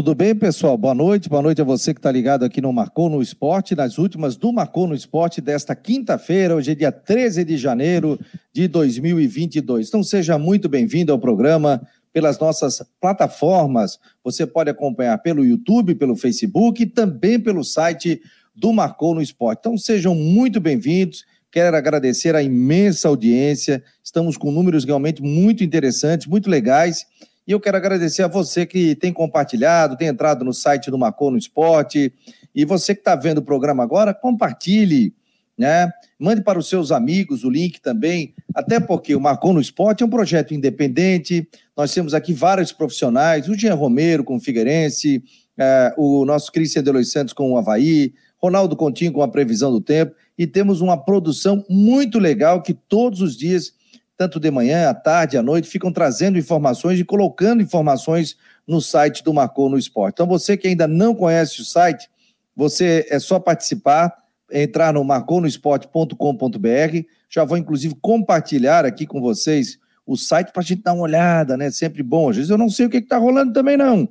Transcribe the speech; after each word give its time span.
Tudo 0.00 0.14
bem, 0.14 0.34
pessoal? 0.34 0.78
Boa 0.78 0.94
noite. 0.94 1.28
Boa 1.28 1.42
noite 1.42 1.60
a 1.60 1.64
você 1.64 1.92
que 1.92 1.98
está 1.98 2.10
ligado 2.10 2.42
aqui 2.42 2.58
no 2.62 2.72
Marcou 2.72 3.10
no 3.10 3.20
Esporte, 3.20 3.74
nas 3.74 3.98
últimas 3.98 4.34
do 4.34 4.50
Marcou 4.50 4.86
no 4.86 4.94
Esporte 4.94 5.42
desta 5.42 5.76
quinta-feira, 5.76 6.56
hoje 6.56 6.70
é 6.70 6.74
dia 6.74 6.90
13 6.90 7.44
de 7.44 7.58
janeiro 7.58 8.18
de 8.50 8.66
2022. 8.66 9.88
Então 9.88 10.02
seja 10.02 10.38
muito 10.38 10.70
bem-vindo 10.70 11.12
ao 11.12 11.18
programa 11.18 11.86
pelas 12.14 12.38
nossas 12.38 12.82
plataformas. 12.98 13.98
Você 14.24 14.46
pode 14.46 14.70
acompanhar 14.70 15.18
pelo 15.18 15.44
YouTube, 15.44 15.94
pelo 15.94 16.16
Facebook 16.16 16.82
e 16.82 16.86
também 16.86 17.38
pelo 17.38 17.62
site 17.62 18.22
do 18.56 18.72
Marcou 18.72 19.14
no 19.14 19.20
Esporte. 19.20 19.58
Então 19.60 19.76
sejam 19.76 20.14
muito 20.14 20.58
bem-vindos. 20.60 21.26
Quero 21.52 21.76
agradecer 21.76 22.34
a 22.34 22.42
imensa 22.42 23.06
audiência. 23.06 23.84
Estamos 24.02 24.38
com 24.38 24.50
números 24.50 24.86
realmente 24.86 25.20
muito 25.20 25.62
interessantes, 25.62 26.26
muito 26.26 26.48
legais. 26.48 27.04
E 27.50 27.52
eu 27.52 27.58
quero 27.58 27.76
agradecer 27.76 28.22
a 28.22 28.28
você 28.28 28.64
que 28.64 28.94
tem 28.94 29.12
compartilhado, 29.12 29.96
tem 29.96 30.06
entrado 30.06 30.44
no 30.44 30.54
site 30.54 30.88
do 30.88 30.96
Macon 30.96 31.32
no 31.32 31.36
Esporte. 31.36 32.12
E 32.54 32.64
você 32.64 32.94
que 32.94 33.00
está 33.00 33.16
vendo 33.16 33.38
o 33.38 33.42
programa 33.42 33.82
agora, 33.82 34.14
compartilhe, 34.14 35.12
né? 35.58 35.90
Mande 36.16 36.42
para 36.42 36.60
os 36.60 36.68
seus 36.68 36.92
amigos 36.92 37.42
o 37.42 37.50
link 37.50 37.80
também, 37.80 38.34
até 38.54 38.78
porque 38.78 39.16
o 39.16 39.20
Marcon 39.20 39.52
no 39.52 39.60
Esporte 39.60 40.04
é 40.04 40.06
um 40.06 40.08
projeto 40.08 40.54
independente. 40.54 41.48
Nós 41.76 41.92
temos 41.92 42.14
aqui 42.14 42.32
vários 42.32 42.70
profissionais, 42.70 43.48
o 43.48 43.58
Jean 43.58 43.74
Romero 43.74 44.22
com 44.22 44.36
o 44.36 44.40
Figueirense, 44.40 45.20
é, 45.58 45.92
o 45.98 46.24
nosso 46.24 46.52
Cristian 46.52 46.84
Delois 46.84 47.10
Santos 47.10 47.34
com 47.34 47.50
o 47.50 47.58
Havaí, 47.58 48.14
Ronaldo 48.38 48.76
Continho 48.76 49.10
com 49.10 49.24
a 49.24 49.28
previsão 49.28 49.72
do 49.72 49.80
tempo, 49.80 50.14
e 50.38 50.46
temos 50.46 50.80
uma 50.80 50.96
produção 50.96 51.64
muito 51.68 52.16
legal 52.16 52.62
que 52.62 52.74
todos 52.74 53.20
os 53.20 53.36
dias 53.36 53.72
tanto 54.20 54.38
de 54.38 54.50
manhã, 54.50 54.90
à 54.90 54.92
tarde, 54.92 55.38
à 55.38 55.42
noite, 55.42 55.66
ficam 55.66 55.90
trazendo 55.90 56.36
informações 56.36 57.00
e 57.00 57.04
colocando 57.04 57.62
informações 57.62 58.36
no 58.68 58.78
site 58.78 59.24
do 59.24 59.32
Marcou 59.32 59.70
no 59.70 59.78
Esporte. 59.78 60.16
Então, 60.16 60.26
você 60.26 60.58
que 60.58 60.68
ainda 60.68 60.86
não 60.86 61.14
conhece 61.14 61.62
o 61.62 61.64
site, 61.64 62.06
você 62.54 63.06
é 63.08 63.18
só 63.18 63.40
participar, 63.40 64.14
entrar 64.52 64.92
no 64.92 65.02
marconosport.com.br. 65.02 66.98
Já 67.30 67.46
vou, 67.46 67.56
inclusive, 67.56 67.94
compartilhar 68.02 68.84
aqui 68.84 69.06
com 69.06 69.22
vocês 69.22 69.78
o 70.04 70.18
site 70.18 70.52
para 70.52 70.60
a 70.60 70.64
gente 70.66 70.82
dar 70.82 70.92
uma 70.92 71.04
olhada, 71.04 71.56
né? 71.56 71.70
Sempre 71.70 72.02
bom. 72.02 72.28
Às 72.28 72.36
vezes 72.36 72.50
eu 72.50 72.58
não 72.58 72.68
sei 72.68 72.84
o 72.84 72.90
que 72.90 72.98
está 72.98 73.16
rolando 73.16 73.54
também, 73.54 73.78
não. 73.78 74.06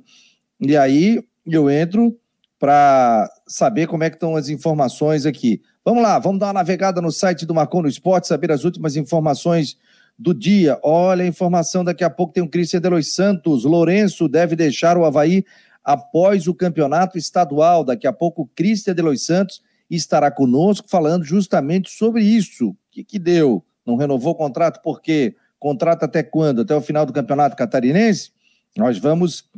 E 0.60 0.76
aí 0.76 1.22
eu 1.46 1.70
entro 1.70 2.18
para 2.58 3.30
saber 3.46 3.86
como 3.86 4.02
é 4.02 4.10
que 4.10 4.16
estão 4.16 4.34
as 4.34 4.48
informações 4.48 5.24
aqui. 5.24 5.62
Vamos 5.84 6.02
lá, 6.02 6.18
vamos 6.18 6.40
dar 6.40 6.46
uma 6.46 6.54
navegada 6.54 7.00
no 7.00 7.12
site 7.12 7.46
do 7.46 7.54
Marcou 7.54 7.80
no 7.80 7.88
Esporte, 7.88 8.26
saber 8.26 8.50
as 8.50 8.64
últimas 8.64 8.96
informações 8.96 9.78
do 10.20 10.34
dia. 10.34 10.78
Olha 10.82 11.24
a 11.24 11.26
informação, 11.26 11.82
daqui 11.82 12.04
a 12.04 12.10
pouco 12.10 12.34
tem 12.34 12.42
o 12.42 12.48
Cristian 12.48 12.78
Delois 12.78 13.14
Santos. 13.14 13.64
Lourenço 13.64 14.28
deve 14.28 14.54
deixar 14.54 14.98
o 14.98 15.06
Havaí 15.06 15.46
após 15.82 16.46
o 16.46 16.54
campeonato 16.54 17.16
estadual. 17.16 17.82
Daqui 17.82 18.06
a 18.06 18.12
pouco 18.12 18.42
o 18.42 18.46
Cristian 18.46 18.94
Delois 18.94 19.24
Santos 19.24 19.62
estará 19.88 20.30
conosco 20.30 20.90
falando 20.90 21.24
justamente 21.24 21.90
sobre 21.90 22.22
isso. 22.22 22.68
O 22.68 22.76
que, 22.90 23.02
que 23.02 23.18
deu? 23.18 23.64
Não 23.86 23.96
renovou 23.96 24.32
o 24.32 24.36
contrato 24.36 24.82
por 24.82 25.00
quê? 25.00 25.34
Contrato 25.58 26.04
até 26.04 26.22
quando? 26.22 26.60
Até 26.60 26.76
o 26.76 26.82
final 26.82 27.06
do 27.06 27.14
campeonato 27.14 27.56
catarinense? 27.56 28.30
Nós 28.76 28.98
vamos 28.98 29.48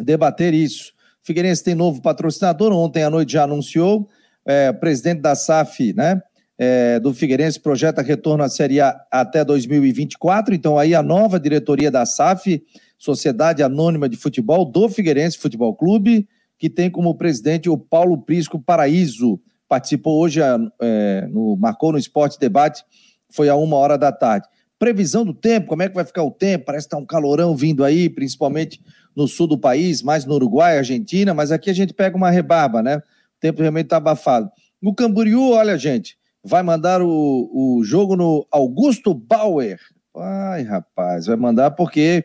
debater 0.00 0.52
isso. 0.52 0.92
Figueirense 1.22 1.62
tem 1.62 1.74
novo 1.76 2.02
patrocinador, 2.02 2.72
ontem 2.72 3.04
à 3.04 3.10
noite 3.10 3.34
já 3.34 3.44
anunciou, 3.44 4.08
é, 4.44 4.72
presidente 4.72 5.20
da 5.20 5.36
SAF, 5.36 5.92
né? 5.92 6.20
É, 6.62 7.00
do 7.00 7.14
Figueirense 7.14 7.58
projeta 7.58 8.02
retorno 8.02 8.44
à 8.44 8.48
Série 8.50 8.82
A 8.82 8.94
até 9.10 9.42
2024. 9.42 10.54
Então, 10.54 10.78
aí 10.78 10.94
a 10.94 11.02
nova 11.02 11.40
diretoria 11.40 11.90
da 11.90 12.04
SAF, 12.04 12.62
Sociedade 12.98 13.62
Anônima 13.62 14.10
de 14.10 14.18
Futebol 14.18 14.66
do 14.66 14.86
Figueirense 14.90 15.38
Futebol 15.38 15.74
Clube, 15.74 16.28
que 16.58 16.68
tem 16.68 16.90
como 16.90 17.14
presidente 17.14 17.70
o 17.70 17.78
Paulo 17.78 18.18
Prisco 18.18 18.60
Paraíso. 18.60 19.40
Participou 19.66 20.20
hoje 20.20 20.40
é, 20.82 21.26
no 21.28 21.56
Marcou 21.56 21.92
no 21.92 21.98
Esporte 21.98 22.38
Debate, 22.38 22.84
foi 23.30 23.48
a 23.48 23.56
uma 23.56 23.76
hora 23.76 23.96
da 23.96 24.12
tarde. 24.12 24.46
Previsão 24.78 25.24
do 25.24 25.32
tempo, 25.32 25.66
como 25.66 25.82
é 25.82 25.88
que 25.88 25.94
vai 25.94 26.04
ficar 26.04 26.24
o 26.24 26.30
tempo? 26.30 26.66
Parece 26.66 26.86
que 26.86 26.88
está 26.88 26.98
um 26.98 27.06
calorão 27.06 27.56
vindo 27.56 27.82
aí, 27.82 28.10
principalmente 28.10 28.82
no 29.16 29.26
sul 29.26 29.46
do 29.46 29.56
país, 29.56 30.02
mais 30.02 30.26
no 30.26 30.34
Uruguai, 30.34 30.76
Argentina, 30.76 31.32
mas 31.32 31.50
aqui 31.50 31.70
a 31.70 31.74
gente 31.74 31.94
pega 31.94 32.18
uma 32.18 32.28
rebarba, 32.28 32.82
né? 32.82 32.98
O 32.98 33.40
tempo 33.40 33.62
realmente 33.62 33.86
está 33.86 33.96
abafado. 33.96 34.50
No 34.80 34.94
Camboriú, 34.94 35.52
olha, 35.52 35.78
gente, 35.78 36.19
vai 36.44 36.62
mandar 36.62 37.02
o, 37.02 37.08
o 37.08 37.84
jogo 37.84 38.16
no 38.16 38.46
Augusto 38.50 39.14
Bauer. 39.14 39.78
Ai, 40.16 40.62
rapaz, 40.62 41.26
vai 41.26 41.36
mandar 41.36 41.72
porque 41.72 42.24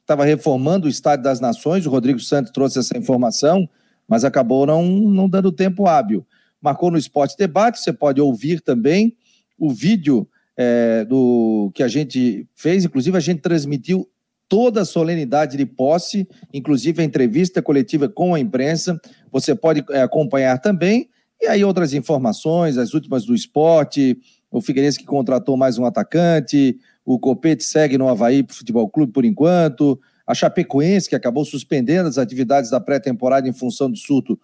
estava 0.00 0.24
reformando 0.24 0.86
o 0.86 0.90
Estádio 0.90 1.24
das 1.24 1.40
Nações, 1.40 1.84
o 1.84 1.90
Rodrigo 1.90 2.20
Santos 2.20 2.52
trouxe 2.52 2.78
essa 2.78 2.96
informação, 2.96 3.68
mas 4.08 4.24
acabou 4.24 4.64
não, 4.64 4.84
não 4.84 5.28
dando 5.28 5.50
tempo 5.50 5.86
hábil. 5.86 6.24
Marcou 6.62 6.90
no 6.90 6.98
Esporte 6.98 7.36
Debate, 7.36 7.80
você 7.80 7.92
pode 7.92 8.20
ouvir 8.20 8.60
também 8.60 9.16
o 9.58 9.70
vídeo 9.70 10.28
é, 10.56 11.04
do 11.04 11.70
que 11.74 11.82
a 11.82 11.88
gente 11.88 12.48
fez, 12.54 12.84
inclusive 12.84 13.16
a 13.16 13.20
gente 13.20 13.40
transmitiu 13.40 14.08
toda 14.48 14.82
a 14.82 14.84
solenidade 14.84 15.56
de 15.56 15.66
posse, 15.66 16.26
inclusive 16.52 17.02
a 17.02 17.04
entrevista 17.04 17.60
coletiva 17.60 18.08
com 18.08 18.34
a 18.34 18.40
imprensa. 18.40 18.98
Você 19.32 19.54
pode 19.54 19.84
é, 19.90 20.02
acompanhar 20.02 20.58
também 20.60 21.10
e 21.40 21.46
aí 21.46 21.64
outras 21.64 21.92
informações, 21.92 22.78
as 22.78 22.94
últimas 22.94 23.24
do 23.24 23.34
esporte, 23.34 24.18
o 24.50 24.60
Figueirense 24.60 24.98
que 24.98 25.04
contratou 25.04 25.56
mais 25.56 25.78
um 25.78 25.84
atacante, 25.84 26.78
o 27.04 27.18
Copete 27.18 27.64
segue 27.64 27.98
no 27.98 28.08
Havaí 28.08 28.44
Futebol 28.48 28.88
Clube 28.88 29.12
por 29.12 29.24
enquanto, 29.24 30.00
a 30.26 30.34
Chapecoense 30.34 31.08
que 31.08 31.14
acabou 31.14 31.44
suspendendo 31.44 32.08
as 32.08 32.18
atividades 32.18 32.70
da 32.70 32.80
pré-temporada 32.80 33.48
em 33.48 33.52
função 33.52 33.90
do 33.90 33.96
surto 33.96 34.38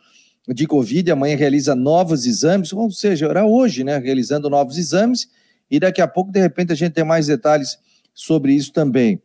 de 0.49 0.67
Covid, 0.67 1.11
amanhã 1.11 1.37
realiza 1.37 1.75
novos 1.75 2.27
exames, 2.27 2.73
ou 2.73 2.91
seja, 2.91 3.27
era 3.27 3.47
hoje, 3.47 3.85
né, 3.85 3.99
realizando 3.99 4.51
novos 4.51 4.77
exames, 4.77 5.29
e 5.71 5.79
daqui 5.79 6.03
a 6.03 6.09
pouco, 6.09 6.33
de 6.33 6.41
repente, 6.41 6.73
a 6.73 6.75
gente 6.75 6.93
tem 6.93 7.05
mais 7.05 7.27
detalhes 7.29 7.79
sobre 8.13 8.53
isso 8.53 8.73
também. 8.73 9.23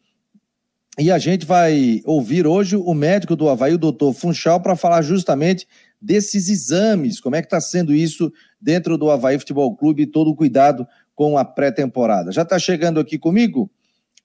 E 1.00 1.12
a 1.12 1.20
gente 1.20 1.46
vai 1.46 2.02
ouvir 2.06 2.48
hoje 2.48 2.76
o 2.76 2.94
médico 2.94 3.36
do 3.36 3.50
Havaí, 3.50 3.74
o 3.74 3.78
doutor 3.78 4.14
Funchal, 4.14 4.60
para 4.62 4.76
falar 4.76 5.02
justamente 5.02 5.68
desses 6.02 6.50
exames, 6.50 7.20
como 7.20 7.36
é 7.36 7.42
que 7.42 7.48
está 7.48 7.60
sendo 7.60 7.94
isso 7.94 8.32
dentro 8.62 8.98
do 8.98 9.10
Havaí 9.10 9.38
Futebol 9.40 9.76
Clube 9.76 10.06
todo 10.06 10.30
o 10.30 10.36
cuidado 10.36 10.88
com 11.16 11.38
a 11.38 11.44
pré-temporada. 11.44 12.32
Já 12.32 12.44
está 12.44 12.60
chegando 12.60 13.00
aqui 13.00 13.18
comigo 13.18 13.70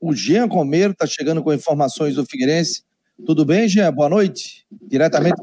o 0.00 0.12
Jean 0.12 0.46
Romero, 0.46 0.92
está 0.92 1.06
chegando 1.06 1.42
com 1.42 1.52
informações 1.52 2.16
do 2.16 2.26
Figueirense. 2.26 2.82
Tudo 3.24 3.44
bem, 3.44 3.68
Jean? 3.68 3.92
Boa 3.92 4.08
noite. 4.08 4.66
Diretamente. 4.70 5.40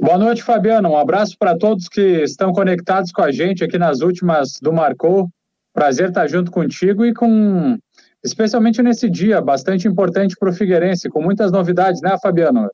Boa 0.00 0.18
noite, 0.18 0.42
Fabiano. 0.42 0.90
Um 0.90 0.96
abraço 0.96 1.36
para 1.38 1.56
todos 1.58 1.88
que 1.88 2.22
estão 2.22 2.52
conectados 2.52 3.10
com 3.10 3.22
a 3.22 3.32
gente 3.32 3.64
aqui 3.64 3.76
nas 3.76 4.00
últimas 4.00 4.60
do 4.62 4.72
Marcou. 4.72 5.28
Prazer 5.72 6.10
estar 6.10 6.28
junto 6.28 6.52
contigo 6.52 7.04
e 7.04 7.12
com, 7.12 7.76
especialmente 8.22 8.82
nesse 8.82 9.10
dia 9.10 9.40
bastante 9.40 9.88
importante 9.88 10.36
para 10.38 10.50
o 10.50 10.52
Figueirense, 10.52 11.08
com 11.08 11.20
muitas 11.20 11.50
novidades, 11.50 12.00
né, 12.00 12.16
Fabiano? 12.22 12.70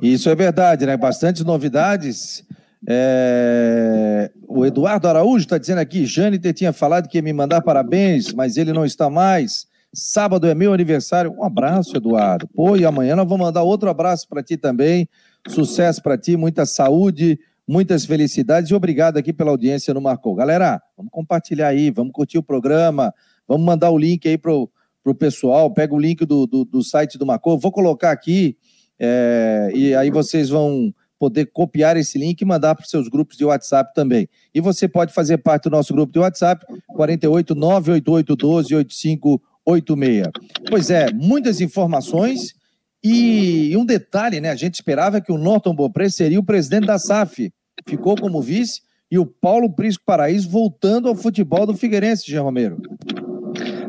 Isso 0.00 0.28
é 0.28 0.34
verdade, 0.34 0.86
né? 0.86 0.96
Bastantes 0.96 1.44
novidades. 1.44 2.44
É... 2.88 4.30
O 4.48 4.64
Eduardo 4.64 5.08
Araújo 5.08 5.44
está 5.44 5.58
dizendo 5.58 5.78
aqui: 5.78 6.06
Jâniter 6.06 6.54
tinha 6.54 6.72
falado 6.72 7.08
que 7.08 7.18
ia 7.18 7.22
me 7.22 7.32
mandar 7.32 7.60
parabéns, 7.60 8.32
mas 8.32 8.56
ele 8.56 8.72
não 8.72 8.84
está 8.84 9.10
mais. 9.10 9.66
Sábado 9.92 10.46
é 10.46 10.54
meu 10.54 10.72
aniversário. 10.72 11.32
Um 11.32 11.44
abraço, 11.44 11.96
Eduardo. 11.96 12.48
Pô, 12.48 12.76
e 12.76 12.84
amanhã 12.84 13.16
nós 13.16 13.28
vamos 13.28 13.46
mandar 13.46 13.62
outro 13.62 13.90
abraço 13.90 14.28
para 14.28 14.42
ti 14.42 14.56
também. 14.56 15.08
Sucesso 15.48 16.02
para 16.02 16.16
ti, 16.16 16.36
muita 16.36 16.64
saúde, 16.64 17.38
muitas 17.66 18.04
felicidades 18.04 18.70
e 18.70 18.74
obrigado 18.74 19.16
aqui 19.16 19.32
pela 19.32 19.50
audiência 19.50 19.92
no 19.92 20.00
Marcou. 20.00 20.34
Galera, 20.34 20.80
vamos 20.96 21.10
compartilhar 21.10 21.68
aí, 21.68 21.90
vamos 21.90 22.12
curtir 22.12 22.38
o 22.38 22.42
programa, 22.42 23.12
vamos 23.48 23.66
mandar 23.66 23.90
o 23.90 23.98
link 23.98 24.28
aí 24.28 24.38
pro, 24.38 24.70
pro 25.02 25.14
pessoal. 25.14 25.72
Pega 25.72 25.94
o 25.94 25.98
link 25.98 26.24
do, 26.24 26.46
do, 26.46 26.64
do 26.64 26.84
site 26.84 27.18
do 27.18 27.26
Marcou. 27.26 27.58
Vou 27.58 27.72
colocar 27.72 28.12
aqui 28.12 28.56
é, 29.00 29.70
e 29.74 29.94
aí 29.94 30.10
vocês 30.10 30.50
vão 30.50 30.92
poder 31.18 31.46
copiar 31.46 31.96
esse 31.96 32.18
link 32.18 32.40
e 32.40 32.44
mandar 32.44 32.74
para 32.74 32.84
os 32.84 32.90
seus 32.90 33.08
grupos 33.08 33.36
de 33.36 33.44
WhatsApp 33.44 33.92
também. 33.94 34.28
E 34.54 34.60
você 34.60 34.86
pode 34.86 35.12
fazer 35.12 35.38
parte 35.38 35.64
do 35.64 35.70
nosso 35.70 35.92
grupo 35.92 36.12
de 36.12 36.18
WhatsApp, 36.18 36.64
48 36.88 37.54
988 37.54 38.36
12 38.36 38.74
8586. 38.74 40.28
Pois 40.68 40.90
é, 40.90 41.12
muitas 41.12 41.60
informações 41.60 42.54
e, 43.02 43.70
e, 43.70 43.76
um 43.76 43.84
detalhe, 43.84 44.40
né? 44.40 44.50
A 44.50 44.54
gente 44.54 44.74
esperava 44.74 45.20
que 45.20 45.32
o 45.32 45.38
Norton 45.38 45.74
Bopré 45.74 46.08
seria 46.10 46.38
o 46.38 46.44
presidente 46.44 46.86
da 46.86 46.98
SAF. 46.98 47.50
Ficou 47.86 48.14
como 48.14 48.42
vice 48.42 48.82
e 49.10 49.18
o 49.18 49.26
Paulo 49.26 49.70
Prisco 49.70 50.04
Paraíso 50.04 50.48
voltando 50.48 51.08
ao 51.08 51.14
futebol 51.14 51.66
do 51.66 51.74
Figueirense, 51.74 52.30
Jean 52.30 52.42
Romero. 52.42 52.80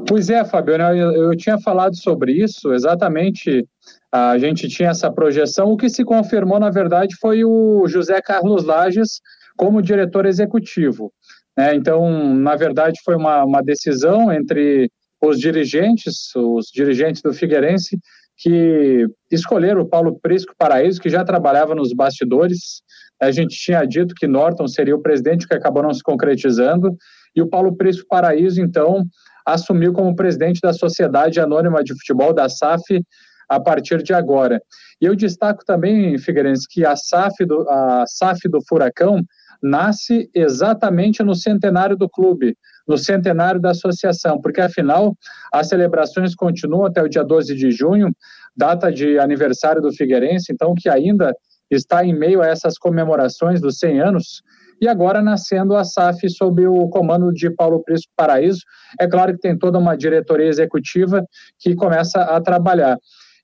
Pois 0.08 0.30
é, 0.30 0.44
Fabiano, 0.44 0.96
eu, 0.96 1.12
eu 1.30 1.38
tinha 1.38 1.60
falado 1.60 1.96
sobre 1.96 2.34
isso 2.34 2.74
exatamente 2.74 3.66
a 4.12 4.38
gente 4.38 4.68
tinha 4.68 4.90
essa 4.90 5.12
projeção. 5.12 5.72
O 5.72 5.78
que 5.78 5.90
se 5.90 6.04
confirmou, 6.04 6.60
na 6.60 6.70
verdade, 6.70 7.16
foi 7.20 7.46
o 7.46 7.88
José 7.88 8.22
Carlos 8.22 8.66
Lages 8.66 9.22
como 9.56 9.82
diretor 9.82 10.26
executivo. 10.26 11.14
Né? 11.58 11.76
Então, 11.76 12.34
na 12.36 12.56
verdade, 12.56 13.00
foi 13.06 13.16
uma, 13.16 13.44
uma 13.46 13.62
decisão 13.62 14.32
entre 14.32 14.90
os 15.22 15.40
dirigentes, 15.40 16.36
os 16.36 16.68
dirigentes 16.74 17.22
do 17.22 17.34
Figueirense, 17.34 17.98
que 18.38 19.06
escolheram 19.30 19.82
o 19.82 19.88
Paulo 19.88 20.20
Prisco 20.20 20.54
Paraíso, 20.58 21.00
que 21.00 21.10
já 21.10 21.24
trabalhava 21.24 21.76
nos 21.76 21.94
bastidores. 21.94 22.82
A 23.22 23.30
gente 23.30 23.56
tinha 23.56 23.86
dito 23.86 24.16
que 24.16 24.26
Norton 24.28 24.68
seria 24.68 24.96
o 24.96 25.02
presidente, 25.02 25.48
que 25.48 25.54
acabou 25.54 25.84
não 25.84 25.94
se 25.94 26.02
concretizando. 26.02 26.96
E 27.36 27.42
o 27.42 27.48
Paulo 27.48 27.76
Prisco 27.78 28.08
Paraíso, 28.10 28.60
então, 28.60 29.04
assumiu 29.46 29.94
como 29.94 30.16
presidente 30.16 30.60
da 30.60 30.74
Sociedade 30.74 31.40
Anônima 31.40 31.84
de 31.84 31.94
Futebol, 31.94 32.34
da 32.34 32.50
SAF, 32.50 32.82
a 33.52 33.60
partir 33.60 34.02
de 34.02 34.14
agora. 34.14 34.62
E 35.02 35.06
eu 35.06 35.14
destaco 35.14 35.66
também, 35.66 36.18
Figueirense, 36.18 36.66
que 36.70 36.86
a 36.86 36.96
SAF 36.96 37.46
do, 37.46 37.70
a 37.70 38.06
SAF 38.08 38.48
do 38.48 38.62
Furacão 38.66 39.22
nasce 39.62 40.30
exatamente 40.34 41.22
no 41.22 41.36
centenário 41.36 41.98
do 41.98 42.10
clube, 42.10 42.56
no 42.88 42.98
centenário 42.98 43.60
da 43.60 43.72
associação, 43.72 44.40
porque 44.40 44.62
afinal 44.62 45.14
as 45.54 45.68
celebrações 45.68 46.34
continuam 46.34 46.86
até 46.86 47.04
o 47.04 47.10
dia 47.10 47.26
12 47.26 47.54
de 47.54 47.72
junho, 47.72 48.16
data 48.56 48.90
de 48.90 49.20
aniversário 49.20 49.82
do 49.82 49.92
Figueirense, 49.92 50.54
então 50.54 50.74
que 50.74 50.88
ainda 50.88 51.36
está 51.70 52.06
em 52.06 52.18
meio 52.18 52.42
a 52.42 52.48
essas 52.48 52.78
comemorações 52.78 53.60
dos 53.60 53.80
100 53.80 54.02
anos, 54.02 54.42
e 54.82 54.88
agora 54.88 55.22
nascendo 55.22 55.76
a 55.76 55.84
SAF 55.84 56.28
sob 56.30 56.66
o 56.66 56.88
comando 56.90 57.32
de 57.32 57.52
Paulo 57.52 57.84
Prisco 57.84 58.12
Paraíso. 58.16 58.62
É 59.00 59.08
claro 59.08 59.34
que 59.34 59.40
tem 59.40 59.56
toda 59.56 59.78
uma 59.78 59.96
diretoria 59.96 60.48
executiva 60.48 61.24
que 61.60 61.76
começa 61.76 62.20
a 62.20 62.42
trabalhar. 62.42 62.98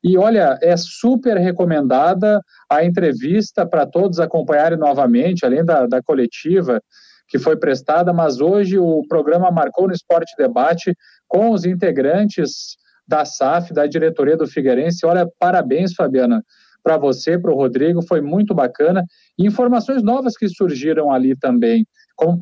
E 0.04 0.18
olha, 0.18 0.58
é 0.62 0.76
super 0.78 1.38
recomendada 1.38 2.42
a 2.70 2.84
entrevista 2.84 3.66
para 3.66 3.86
todos 3.86 4.20
acompanharem 4.20 4.78
novamente, 4.78 5.46
além 5.46 5.64
da, 5.66 5.86
da 5.86 6.02
coletiva 6.02 6.82
que 7.28 7.38
foi 7.38 7.58
prestada, 7.58 8.14
mas 8.14 8.40
hoje 8.40 8.80
o 8.80 9.04
programa 9.08 9.52
marcou 9.52 9.88
no 9.88 9.94
Esporte 9.94 10.34
Debate 10.38 10.96
com 11.28 11.52
os 11.52 11.66
integrantes 11.66 12.78
da 13.08 13.26
SAF, 13.26 13.74
da 13.74 13.86
diretoria 13.86 14.38
do 14.38 14.48
Figueirense. 14.48 15.06
Olha, 15.06 15.28
parabéns, 15.40 15.94
Fabiana, 15.94 16.44
para 16.84 16.98
você, 16.98 17.38
para 17.38 17.52
o 17.52 17.56
Rodrigo, 17.56 18.02
foi 18.02 18.22
muito 18.22 18.54
bacana. 18.54 19.04
E 19.38 19.46
informações 19.46 20.02
novas 20.02 20.38
que 20.38 20.48
surgiram 20.48 21.12
ali 21.12 21.36
também, 21.36 21.86
como, 22.16 22.38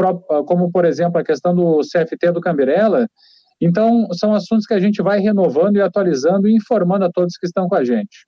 como 0.45 0.71
por 0.71 0.85
exemplo 0.85 1.19
a 1.19 1.23
questão 1.23 1.55
do 1.55 1.81
CFT 1.81 2.31
do 2.31 2.41
Cambirela, 2.41 3.07
então, 3.61 4.07
são 4.13 4.33
assuntos 4.33 4.65
que 4.65 4.73
a 4.73 4.79
gente 4.79 5.01
vai 5.01 5.19
renovando 5.19 5.77
e 5.77 5.81
atualizando 5.81 6.47
e 6.47 6.55
informando 6.55 7.05
a 7.05 7.11
todos 7.11 7.37
que 7.37 7.45
estão 7.45 7.67
com 7.67 7.75
a 7.75 7.83
gente. 7.83 8.25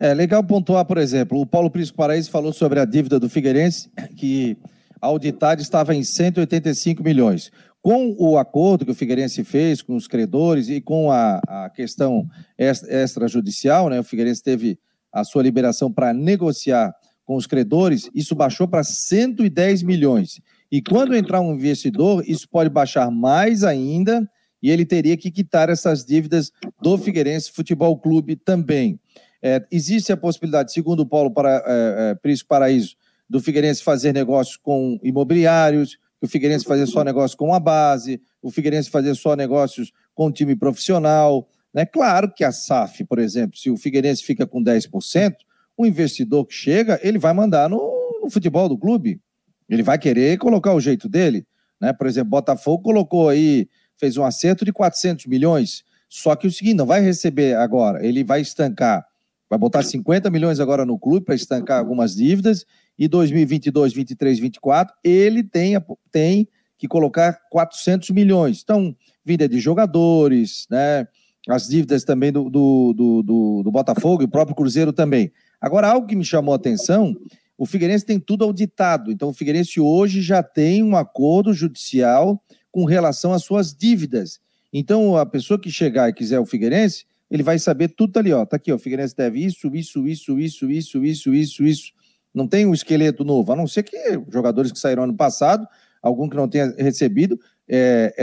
É 0.00 0.14
legal 0.14 0.44
pontuar, 0.44 0.84
por 0.84 0.98
exemplo, 0.98 1.40
o 1.40 1.46
Paulo 1.46 1.70
Prisco 1.70 1.96
Paraíso 1.96 2.30
falou 2.30 2.52
sobre 2.52 2.78
a 2.78 2.84
dívida 2.84 3.18
do 3.18 3.28
Figueirense, 3.28 3.90
que 4.16 4.56
auditada 5.00 5.60
estava 5.60 5.94
em 5.94 6.04
185 6.04 7.02
milhões. 7.02 7.50
Com 7.80 8.14
o 8.18 8.36
acordo 8.36 8.84
que 8.84 8.90
o 8.90 8.94
Figueirense 8.94 9.42
fez 9.44 9.82
com 9.82 9.96
os 9.96 10.06
credores 10.06 10.68
e 10.68 10.80
com 10.80 11.10
a, 11.10 11.40
a 11.48 11.70
questão 11.70 12.26
extrajudicial, 12.56 13.88
né, 13.88 13.98
o 13.98 14.04
Figueirense 14.04 14.42
teve 14.42 14.78
a 15.12 15.24
sua 15.24 15.42
liberação 15.42 15.90
para 15.90 16.12
negociar 16.12 16.92
com 17.24 17.36
os 17.36 17.46
credores, 17.46 18.08
isso 18.14 18.34
baixou 18.34 18.66
para 18.66 18.82
110 18.82 19.82
milhões. 19.82 20.40
E 20.70 20.80
quando 20.80 21.14
entrar 21.14 21.40
um 21.40 21.54
investidor, 21.54 22.22
isso 22.26 22.48
pode 22.48 22.70
baixar 22.70 23.10
mais 23.10 23.64
ainda 23.64 24.28
e 24.62 24.70
ele 24.70 24.84
teria 24.84 25.16
que 25.16 25.30
quitar 25.30 25.68
essas 25.68 26.04
dívidas 26.04 26.52
do 26.82 26.98
Figueirense 26.98 27.52
Futebol 27.52 27.96
Clube 27.98 28.36
também. 28.36 28.98
É, 29.42 29.64
existe 29.70 30.12
a 30.12 30.16
possibilidade, 30.16 30.72
segundo 30.72 31.00
o 31.00 31.06
Paulo 31.06 31.30
para, 31.30 31.62
é, 31.66 32.10
é, 32.10 32.14
Prisco 32.16 32.48
Paraíso, 32.48 32.96
do 33.28 33.40
Figueirense 33.40 33.82
fazer 33.82 34.12
negócios 34.12 34.56
com 34.56 34.98
imobiliários, 35.02 35.98
o 36.20 36.26
Figueirense 36.26 36.64
fazer 36.64 36.86
só 36.86 37.04
negócio 37.04 37.36
com 37.36 37.54
a 37.54 37.60
base, 37.60 38.20
o 38.42 38.50
Figueirense 38.50 38.90
fazer 38.90 39.14
só 39.14 39.36
negócios 39.36 39.92
com 40.14 40.26
o 40.26 40.32
time 40.32 40.56
profissional. 40.56 41.48
Né? 41.72 41.86
Claro 41.86 42.32
que 42.34 42.42
a 42.42 42.50
SAF, 42.50 43.04
por 43.04 43.18
exemplo, 43.18 43.56
se 43.56 43.70
o 43.70 43.76
Figueirense 43.76 44.24
fica 44.24 44.46
com 44.46 44.62
10%, 44.62 45.34
o 45.76 45.86
investidor 45.86 46.44
que 46.44 46.54
chega, 46.54 46.98
ele 47.02 47.18
vai 47.18 47.32
mandar 47.32 47.68
no, 47.68 48.20
no 48.20 48.30
futebol 48.30 48.68
do 48.68 48.76
clube. 48.76 49.20
Ele 49.68 49.82
vai 49.82 49.98
querer 49.98 50.38
colocar 50.38 50.74
o 50.74 50.80
jeito 50.80 51.08
dele. 51.08 51.46
Né? 51.80 51.92
Por 51.92 52.08
exemplo, 52.08 52.30
Botafogo 52.30 52.82
colocou 52.82 53.28
aí 53.28 53.68
fez 53.98 54.16
um 54.16 54.24
acerto 54.24 54.64
de 54.64 54.72
400 54.72 55.26
milhões. 55.26 55.84
Só 56.08 56.34
que 56.34 56.46
o 56.46 56.50
seguinte, 56.50 56.76
não 56.76 56.86
vai 56.86 57.00
receber 57.00 57.54
agora, 57.56 58.04
ele 58.04 58.24
vai 58.24 58.40
estancar, 58.40 59.04
vai 59.48 59.58
botar 59.58 59.82
50 59.82 60.30
milhões 60.30 60.58
agora 60.60 60.86
no 60.86 60.98
clube 60.98 61.26
para 61.26 61.34
estancar 61.34 61.78
algumas 61.78 62.14
dívidas 62.14 62.64
e 62.98 63.06
2022, 63.06 63.92
23, 63.92 64.38
24, 64.38 64.94
ele 65.04 65.42
tem, 65.42 65.74
tem 66.10 66.48
que 66.78 66.88
colocar 66.88 67.38
400 67.50 68.10
milhões. 68.10 68.60
Então, 68.62 68.96
vinda 69.24 69.48
de 69.48 69.60
jogadores, 69.60 70.66
né? 70.70 71.06
As 71.48 71.68
dívidas 71.68 72.04
também 72.04 72.32
do, 72.32 72.50
do, 72.50 72.92
do, 72.94 73.22
do, 73.22 73.62
do 73.64 73.70
Botafogo 73.70 74.22
e 74.22 74.26
o 74.26 74.30
próprio 74.30 74.56
Cruzeiro 74.56 74.92
também. 74.92 75.32
Agora, 75.60 75.88
algo 75.88 76.06
que 76.06 76.16
me 76.16 76.24
chamou 76.24 76.52
a 76.52 76.56
atenção, 76.56 77.16
o 77.56 77.66
Figueirense 77.66 78.04
tem 78.04 78.20
tudo 78.20 78.44
auditado. 78.44 79.10
Então, 79.10 79.30
o 79.30 79.32
Figueirense 79.32 79.80
hoje 79.80 80.20
já 80.20 80.42
tem 80.42 80.82
um 80.82 80.96
acordo 80.96 81.52
judicial 81.52 82.42
com 82.70 82.84
relação 82.84 83.32
às 83.32 83.44
suas 83.44 83.74
dívidas. 83.74 84.40
Então, 84.72 85.16
a 85.16 85.24
pessoa 85.24 85.58
que 85.58 85.70
chegar 85.70 86.08
e 86.08 86.12
quiser 86.12 86.38
o 86.38 86.46
Figueirense, 86.46 87.06
ele 87.30 87.42
vai 87.42 87.58
saber 87.58 87.88
tudo 87.88 88.18
ali, 88.18 88.32
ó. 88.32 88.44
Tá 88.44 88.56
aqui, 88.56 88.72
ó. 88.72 88.76
O 88.76 88.78
Figueirense 88.78 89.16
deve 89.16 89.44
isso, 89.44 89.74
isso, 89.74 90.06
isso, 90.06 90.38
isso, 90.38 90.70
isso, 90.70 91.04
isso, 91.04 91.34
isso, 91.34 91.64
isso. 91.64 91.92
Não 92.34 92.46
tem 92.46 92.66
um 92.66 92.74
esqueleto 92.74 93.24
novo, 93.24 93.52
a 93.52 93.56
não 93.56 93.66
ser 93.66 93.82
que 93.82 93.96
jogadores 94.30 94.70
que 94.70 94.78
saíram 94.78 95.04
ano 95.04 95.16
passado, 95.16 95.66
algum 96.02 96.28
que 96.28 96.36
não 96.36 96.48
tenha 96.48 96.74
recebido, 96.78 97.38
é, 97.68 98.14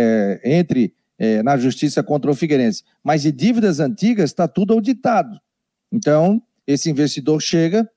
é, 0.43 0.57
entre 0.57 0.93
é, 1.17 1.41
na 1.43 1.57
justiça 1.57 2.03
contra 2.03 2.29
o 2.29 2.35
Figueirense. 2.35 2.83
Mas 3.03 3.23
de 3.23 3.31
dívidas 3.31 3.79
antigas 3.79 4.29
está 4.29 4.47
tudo 4.47 4.73
auditado. 4.73 5.39
Então, 5.91 6.41
esse 6.67 6.89
investidor 6.89 7.41
chega, 7.41 7.89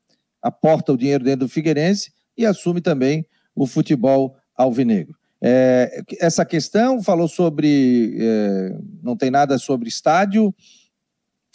aporta 0.42 0.92
o 0.92 0.96
dinheiro 0.96 1.24
dentro 1.24 1.46
do 1.46 1.48
Figueirense 1.48 2.12
e 2.36 2.46
assume 2.46 2.80
também 2.80 3.26
o 3.54 3.66
futebol 3.66 4.36
alvinegro. 4.56 5.17
É, 5.40 6.02
essa 6.20 6.44
questão 6.44 7.02
falou 7.02 7.28
sobre. 7.28 8.16
É, 8.20 8.78
não 9.02 9.16
tem 9.16 9.30
nada 9.30 9.56
sobre 9.58 9.88
estádio, 9.88 10.54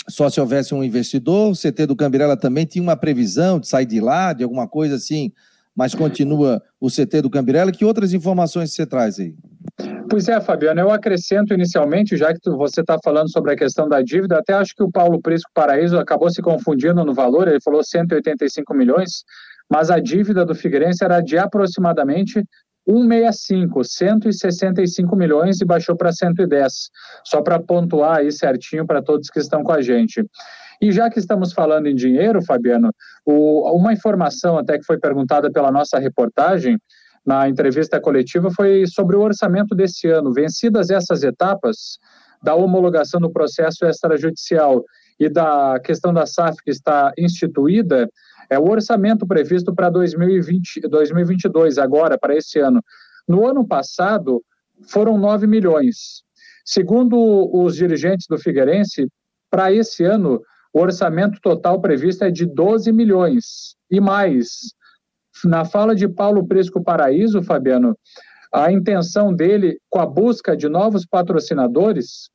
só 0.10 0.30
se 0.30 0.40
houvesse 0.40 0.74
um 0.74 0.84
investidor. 0.84 1.52
O 1.52 1.56
CT 1.56 1.86
do 1.88 1.96
Cambirela 1.96 2.38
também 2.38 2.66
tinha 2.66 2.82
uma 2.82 2.96
previsão 2.96 3.60
de 3.60 3.68
sair 3.68 3.86
de 3.86 4.00
lá, 4.00 4.34
de 4.34 4.44
alguma 4.44 4.68
coisa 4.68 4.96
assim, 4.96 5.32
mas 5.76 5.94
continua 5.94 6.62
o 6.80 6.90
CT 6.90 7.22
do 7.22 7.30
Cambirela. 7.30 7.72
Que 7.72 7.84
outras 7.84 8.14
informações 8.14 8.72
você 8.72 8.86
traz 8.86 9.20
aí? 9.20 9.36
Pois 10.10 10.28
é, 10.28 10.40
Fabiano, 10.40 10.80
eu 10.80 10.92
acrescento 10.92 11.54
inicialmente, 11.54 12.16
já 12.16 12.34
que 12.34 12.50
você 12.52 12.82
está 12.82 12.98
falando 13.04 13.32
sobre 13.32 13.54
a 13.54 13.56
questão 13.56 13.90
da 13.90 14.02
dívida, 14.02 14.38
até 14.38 14.54
acho 14.54 14.76
que 14.76 14.84
o 14.84 14.92
Paulo 14.92 15.22
Prisco 15.22 15.50
Paraíso 15.54 15.98
acabou 15.98 16.30
se 16.30 16.42
confundindo 16.42 17.04
no 17.04 17.14
valor, 17.14 17.48
ele 17.48 17.62
falou 17.62 17.84
185 17.84 18.74
milhões, 18.74 19.24
mas 19.70 19.90
a 19.90 20.00
dívida 20.00 20.46
do 20.46 20.54
Figueirense 20.54 21.04
era 21.04 21.20
de 21.20 21.38
aproximadamente 21.38 22.44
165, 22.88 23.84
165 23.84 25.16
milhões 25.16 25.62
e 25.62 25.66
baixou 25.66 25.96
para 25.96 26.12
110. 26.12 26.74
Só 27.24 27.42
para 27.42 27.60
pontuar 27.60 28.18
aí 28.18 28.32
certinho 28.32 28.86
para 28.86 29.02
todos 29.02 29.30
que 29.30 29.40
estão 29.40 29.64
com 29.64 29.72
a 29.72 29.82
gente. 29.82 30.26
E 30.82 30.92
já 30.92 31.10
que 31.10 31.20
estamos 31.20 31.54
falando 31.54 31.88
em 31.88 31.96
dinheiro, 31.96 32.44
Fabiano, 32.44 32.92
o, 33.26 33.72
uma 33.78 33.94
informação 33.94 34.58
até 34.58 34.78
que 34.78 34.86
foi 34.86 35.00
perguntada 35.00 35.50
pela 35.52 35.72
nossa 35.72 35.98
reportagem 35.98 36.78
na 37.26 37.48
entrevista 37.48 38.02
coletiva 38.02 38.52
foi 38.52 38.86
sobre 38.86 39.16
o 39.16 39.22
orçamento 39.22 39.74
desse 39.74 40.10
ano. 40.10 40.34
Vencidas 40.34 40.90
essas 40.90 41.24
etapas 41.24 41.98
da 42.44 42.54
homologação 42.54 43.22
do 43.22 43.32
processo 43.32 43.86
extrajudicial 43.86 44.84
e 45.18 45.30
da 45.30 45.80
questão 45.82 46.14
da 46.14 46.26
SAF 46.26 46.58
que 46.64 46.72
está 46.72 47.14
instituída, 47.18 48.10
é 48.54 48.60
o 48.60 48.70
orçamento 48.70 49.26
previsto 49.26 49.74
para 49.74 49.90
2020, 49.90 50.82
2022, 50.82 51.78
agora, 51.78 52.18
para 52.18 52.36
esse 52.36 52.60
ano. 52.60 52.82
No 53.28 53.48
ano 53.48 53.68
passado, 53.68 54.44
foram 54.88 55.18
9 55.18 55.48
milhões. 55.48 56.24
Segundo 56.64 57.18
os 57.52 57.76
dirigentes 57.76 58.28
do 58.28 58.38
Figueirense, 58.38 59.08
para 59.50 59.72
esse 59.72 60.04
ano, 60.04 60.42
o 60.74 60.80
orçamento 60.80 61.40
total 61.42 61.82
previsto 61.82 62.24
é 62.24 62.32
de 62.32 62.46
12 62.46 62.92
milhões. 62.92 63.76
E 63.90 64.00
mais, 64.00 64.74
na 65.44 65.66
fala 65.66 65.96
de 65.96 66.08
Paulo 66.08 66.48
Prisco 66.48 66.84
Paraíso, 66.84 67.42
Fabiano, 67.44 67.98
a 68.54 68.72
intenção 68.72 69.34
dele, 69.34 69.80
com 69.90 70.00
a 70.00 70.06
busca 70.06 70.56
de 70.56 70.70
novos 70.70 71.06
patrocinadores, 71.06 72.30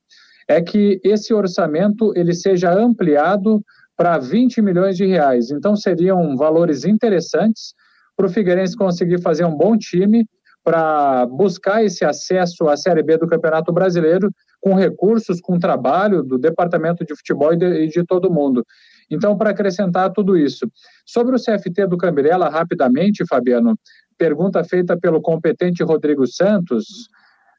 é 0.49 0.61
que 0.61 1.01
esse 1.05 1.33
orçamento 1.33 2.13
ele 2.17 2.35
seja 2.35 2.73
ampliado 2.73 3.63
para 3.99 4.17
20 4.17 4.63
milhões 4.63 4.97
de 4.97 5.05
reais. 5.05 5.51
Então 5.51 5.75
seriam 5.75 6.37
valores 6.37 6.85
interessantes 6.85 7.75
para 8.17 8.27
o 8.27 8.31
Figueirense 8.31 8.77
conseguir 8.77 9.21
fazer 9.21 9.45
um 9.45 9.57
bom 9.57 9.77
time 9.77 10.25
para 10.63 11.27
buscar 11.27 11.83
esse 11.83 12.05
acesso 12.05 12.69
à 12.69 12.77
Série 12.77 13.03
B 13.03 13.19
do 13.19 13.27
Campeonato 13.27 13.73
Brasileiro 13.73 14.31
com 14.61 14.75
recursos, 14.75 15.41
com 15.41 15.59
trabalho 15.59 16.23
do 16.23 16.39
Departamento 16.39 17.05
de 17.05 17.15
Futebol 17.17 17.53
e 17.55 17.57
de, 17.57 17.67
e 17.67 17.89
de 17.89 18.05
todo 18.05 18.33
mundo. 18.33 18.65
Então, 19.11 19.37
para 19.37 19.51
acrescentar 19.51 20.13
tudo 20.13 20.37
isso. 20.37 20.71
Sobre 21.07 21.35
o 21.35 21.39
CFT 21.39 21.87
do 21.87 21.97
Cambirela, 21.97 22.49
rapidamente, 22.49 23.27
Fabiano, 23.27 23.79
pergunta 24.17 24.63
feita 24.63 24.97
pelo 24.97 25.23
competente 25.23 25.83
Rodrigo 25.83 26.27
Santos, 26.27 27.09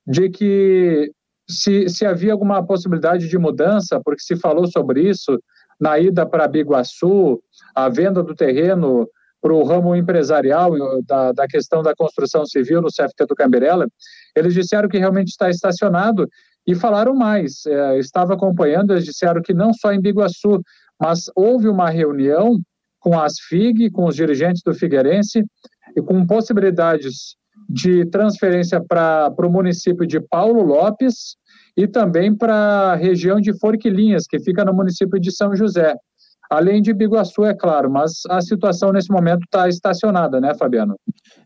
de 0.06 0.30
que 0.30 1.12
se, 1.50 1.90
se 1.90 2.06
havia 2.06 2.32
alguma 2.32 2.64
possibilidade 2.64 3.28
de 3.28 3.38
mudança, 3.38 4.00
porque 4.06 4.22
se 4.22 4.36
falou 4.36 4.68
sobre 4.68 5.10
isso 5.10 5.40
na 5.80 5.98
ida 5.98 6.26
para 6.26 6.48
Biguaçu, 6.48 7.42
a 7.74 7.90
venda 7.90 8.22
do 8.22 8.36
terreno 8.36 9.08
para 9.42 9.54
o 9.54 9.64
ramo 9.64 9.96
empresarial 9.96 10.72
da, 11.06 11.32
da 11.32 11.48
questão 11.48 11.82
da 11.82 11.96
construção 11.96 12.46
civil 12.46 12.82
no 12.82 12.90
CFT 12.90 13.26
do 13.28 13.36
Camberela, 13.36 13.88
eles 14.36 14.54
disseram 14.54 14.90
que 14.90 14.98
realmente 14.98 15.30
está 15.30 15.50
estacionado 15.50 16.28
e 16.68 16.76
falaram 16.76 17.16
mais. 17.16 17.66
É, 17.66 17.98
estava 17.98 18.34
acompanhando, 18.34 18.92
eles 18.92 19.06
disseram 19.06 19.42
que 19.42 19.54
não 19.54 19.74
só 19.74 19.94
em 19.94 20.02
Biguaçu, 20.02 20.62
mas 21.00 21.26
houve 21.36 21.70
uma 21.70 21.90
reunião 21.90 22.60
com 23.00 23.18
as 23.18 23.40
FIG, 23.40 23.90
com 23.92 24.06
os 24.06 24.16
dirigentes 24.16 24.62
do 24.62 24.74
Figueirense, 24.74 25.46
e 25.96 26.02
com 26.02 26.26
possibilidades 26.26 27.36
de 27.70 28.06
transferência 28.06 28.84
para 28.84 29.34
o 29.38 29.50
município 29.50 30.06
de 30.06 30.20
Paulo 30.20 30.62
Lopes 30.62 31.36
e 31.80 31.88
também 31.88 32.36
para 32.36 32.54
a 32.92 32.96
região 32.96 33.40
de 33.40 33.58
Forquilinhas, 33.58 34.26
que 34.28 34.38
fica 34.38 34.66
no 34.66 34.74
município 34.74 35.18
de 35.18 35.32
São 35.32 35.56
José. 35.56 35.96
Além 36.50 36.82
de 36.82 36.94
Biguaçu, 36.94 37.46
é 37.46 37.54
claro, 37.54 37.90
mas 37.90 38.24
a 38.30 38.42
situação 38.42 38.92
nesse 38.92 39.10
momento 39.10 39.44
está 39.44 39.70
estacionada, 39.70 40.42
né, 40.42 40.54
Fabiano? 40.56 41.00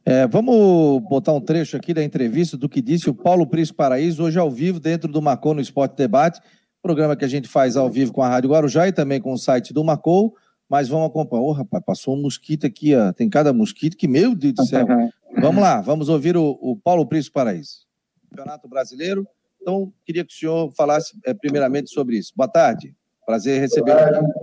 É, 0.03 0.25
vamos 0.25 1.03
botar 1.03 1.33
um 1.33 1.41
trecho 1.41 1.77
aqui 1.77 1.93
da 1.93 2.03
entrevista 2.03 2.57
do 2.57 2.67
que 2.67 2.81
disse 2.81 3.11
o 3.11 3.13
Paulo 3.13 3.45
Prisco 3.45 3.77
Paraíso, 3.77 4.23
hoje 4.23 4.39
ao 4.39 4.49
vivo, 4.49 4.79
dentro 4.79 5.11
do 5.11 5.21
Macon 5.21 5.53
no 5.53 5.61
Esporte 5.61 5.95
Debate, 5.95 6.41
programa 6.81 7.15
que 7.15 7.25
a 7.25 7.27
gente 7.27 7.47
faz 7.47 7.77
ao 7.77 7.87
vivo 7.87 8.11
com 8.11 8.23
a 8.23 8.27
Rádio 8.27 8.49
Guarujá 8.49 8.87
e 8.87 8.91
também 8.91 9.21
com 9.21 9.33
o 9.33 9.37
site 9.37 9.71
do 9.71 9.83
Macon, 9.83 10.31
mas 10.67 10.89
vamos 10.89 11.09
acompanhar. 11.09 11.43
Ô, 11.43 11.49
oh, 11.49 11.51
rapaz, 11.51 11.83
passou 11.85 12.15
um 12.15 12.21
mosquito 12.23 12.65
aqui, 12.65 12.95
ó. 12.95 13.13
tem 13.13 13.29
cada 13.29 13.53
mosquito 13.53 13.95
que, 13.95 14.07
meu 14.07 14.33
Deus 14.33 14.55
do 14.55 14.65
céu. 14.65 14.87
vamos 15.39 15.61
lá, 15.61 15.79
vamos 15.79 16.09
ouvir 16.09 16.35
o, 16.35 16.57
o 16.59 16.75
Paulo 16.75 17.05
Prisco 17.05 17.35
Paraíso. 17.35 17.83
Campeonato 18.31 18.67
Brasileiro, 18.67 19.27
então 19.63 19.93
queria 20.05 20.25
que 20.25 20.33
o 20.33 20.37
senhor 20.37 20.71
falasse 20.73 21.17
é, 21.25 21.33
primeiramente 21.33 21.89
sobre 21.89 22.17
isso. 22.17 22.33
Boa 22.35 22.49
tarde, 22.49 22.93
prazer 23.25 23.61
receber. 23.61 23.93
Boa 23.93 24.11
tarde. 24.11 24.33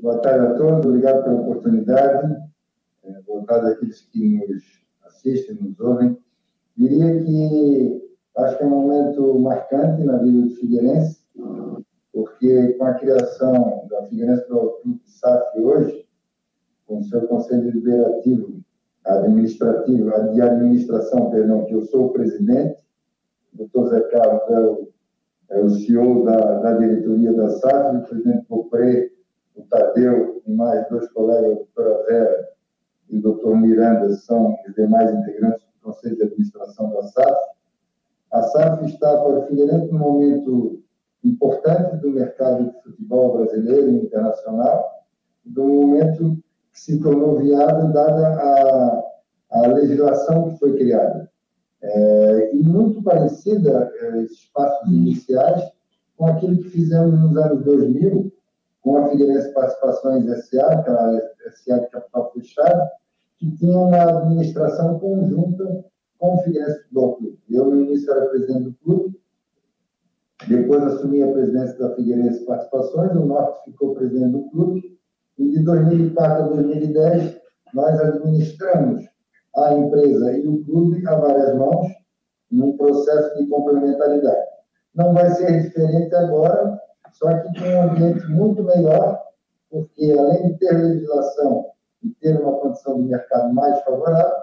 Boa 0.00 0.18
tarde 0.18 0.46
a 0.46 0.54
todos, 0.54 0.86
obrigado 0.86 1.24
pela 1.24 1.40
oportunidade. 1.40 2.36
É, 3.02 3.20
boa 3.22 3.44
tarde 3.46 3.72
àqueles 3.72 4.02
que 4.02 4.46
nos 4.46 4.62
assistem, 5.06 5.56
nos 5.56 5.80
ouvem. 5.80 6.18
Diria 6.76 7.24
que 7.24 8.08
acho 8.36 8.58
que 8.58 8.62
é 8.62 8.66
um 8.66 8.70
momento 8.70 9.38
marcante 9.38 10.04
na 10.04 10.18
vida 10.18 10.42
do 10.42 10.54
Figueirense, 10.54 11.18
porque 12.12 12.74
com 12.74 12.84
a 12.84 12.94
criação 12.94 13.86
da 13.90 14.06
Figueirense 14.06 14.46
do 14.48 14.70
Clube 14.82 15.00
SAF 15.06 15.58
hoje, 15.58 16.06
com 16.86 16.98
o 16.98 17.04
seu 17.04 17.26
conselho 17.26 17.64
deliberativo 17.64 18.60
administrativo, 19.04 20.10
de 20.34 20.42
administração, 20.42 21.30
perdão, 21.30 21.64
que 21.64 21.74
eu 21.74 21.82
sou 21.86 22.06
o 22.06 22.12
presidente, 22.12 22.76
doutor 23.58 23.88
Zé 23.88 24.00
Carlos 24.08 24.42
é 24.48 24.60
o, 24.60 24.88
é 25.50 25.60
o 25.60 25.70
CEO 25.70 26.24
da, 26.24 26.60
da 26.60 26.72
diretoria 26.78 27.32
da 27.32 27.50
SAF, 27.50 27.96
o 27.96 28.02
presidente 28.02 28.46
Popré 28.46 29.10
o 29.58 29.62
Tadeu 29.62 30.40
e 30.46 30.52
mais 30.52 30.88
dois 30.88 31.08
colegas, 31.10 31.52
a 31.52 31.54
doutora 31.54 32.04
Vera 32.06 32.48
e 33.10 33.18
o 33.18 33.22
doutor 33.22 33.56
Miranda, 33.56 34.10
são 34.14 34.56
os 34.66 34.74
demais 34.74 35.10
integrantes 35.10 35.66
do 35.66 35.82
Conselho 35.82 36.16
de 36.16 36.22
Administração 36.22 36.90
da 36.92 37.02
SAF. 37.02 37.40
A 38.30 38.42
SAF 38.42 38.84
está 38.86 39.16
para 39.16 39.38
o 39.40 39.46
Figueirense 39.46 39.90
num 39.90 39.98
momento 39.98 40.82
importante 41.24 41.96
do 41.96 42.10
mercado 42.10 42.64
de 42.64 42.82
futebol 42.82 43.38
brasileiro 43.38 43.90
e 43.90 44.04
internacional, 44.04 45.04
do 45.44 45.64
momento 45.64 46.38
que 46.72 46.80
se 46.80 47.00
tornou 47.00 47.38
viável 47.38 47.88
dada 47.88 48.28
a, 48.28 49.04
a 49.50 49.66
legislação 49.68 50.50
que 50.50 50.58
foi 50.58 50.76
criada. 50.76 51.27
É, 51.80 52.56
e 52.56 52.62
muito 52.62 53.02
parecida, 53.02 53.92
é, 54.00 54.22
esses 54.22 54.46
passos 54.46 54.90
iniciais, 54.90 55.62
com 56.16 56.26
aquilo 56.26 56.56
que 56.58 56.70
fizemos 56.70 57.18
nos 57.18 57.36
anos 57.36 57.64
2000, 57.64 58.32
com 58.82 58.96
a 58.96 59.08
Figueirense 59.08 59.52
Participações 59.52 60.24
SA, 60.46 60.66
aquela 60.66 61.20
SA 61.54 61.78
de 61.78 61.90
capital 61.90 62.32
fechado, 62.32 62.88
que 63.38 63.50
tinha 63.56 63.78
uma 63.78 64.02
administração 64.02 64.98
conjunta 64.98 65.84
com 66.18 66.34
o 66.34 66.42
Figueirense 66.42 66.82
Futebol 66.82 67.16
Clube. 67.16 67.38
Eu, 67.48 67.66
no 67.66 67.80
início, 67.82 68.10
era 68.10 68.26
presidente 68.26 68.64
do 68.64 68.74
clube, 68.82 69.20
depois 70.48 70.82
assumi 70.82 71.22
a 71.22 71.32
presidência 71.32 71.78
da 71.78 71.94
Figueirense 71.94 72.44
Participações, 72.44 73.12
o 73.12 73.26
Norte 73.26 73.64
ficou 73.64 73.94
presidente 73.94 74.32
do 74.32 74.50
clube, 74.50 74.98
e 75.38 75.50
de 75.50 75.62
2004 75.62 76.44
a 76.44 76.48
2010 76.48 77.38
nós 77.74 78.00
administramos 78.00 79.04
a 79.66 79.74
empresa 79.74 80.32
e 80.38 80.46
o 80.46 80.64
clube 80.64 81.06
a 81.06 81.14
várias 81.16 81.54
mãos, 81.56 81.86
num 82.50 82.76
processo 82.76 83.36
de 83.36 83.46
complementaridade. 83.48 84.46
Não 84.94 85.12
vai 85.12 85.30
ser 85.30 85.62
diferente 85.62 86.14
agora, 86.14 86.80
só 87.12 87.28
que 87.28 87.58
com 87.58 87.66
um 87.66 87.82
ambiente 87.82 88.26
muito 88.28 88.62
melhor, 88.62 89.22
porque 89.70 90.14
além 90.18 90.48
de 90.48 90.58
ter 90.58 90.72
legislação 90.72 91.66
e 92.02 92.10
ter 92.20 92.40
uma 92.40 92.52
condição 92.58 92.96
de 92.96 93.04
mercado 93.04 93.52
mais 93.54 93.80
favorável, 93.82 94.36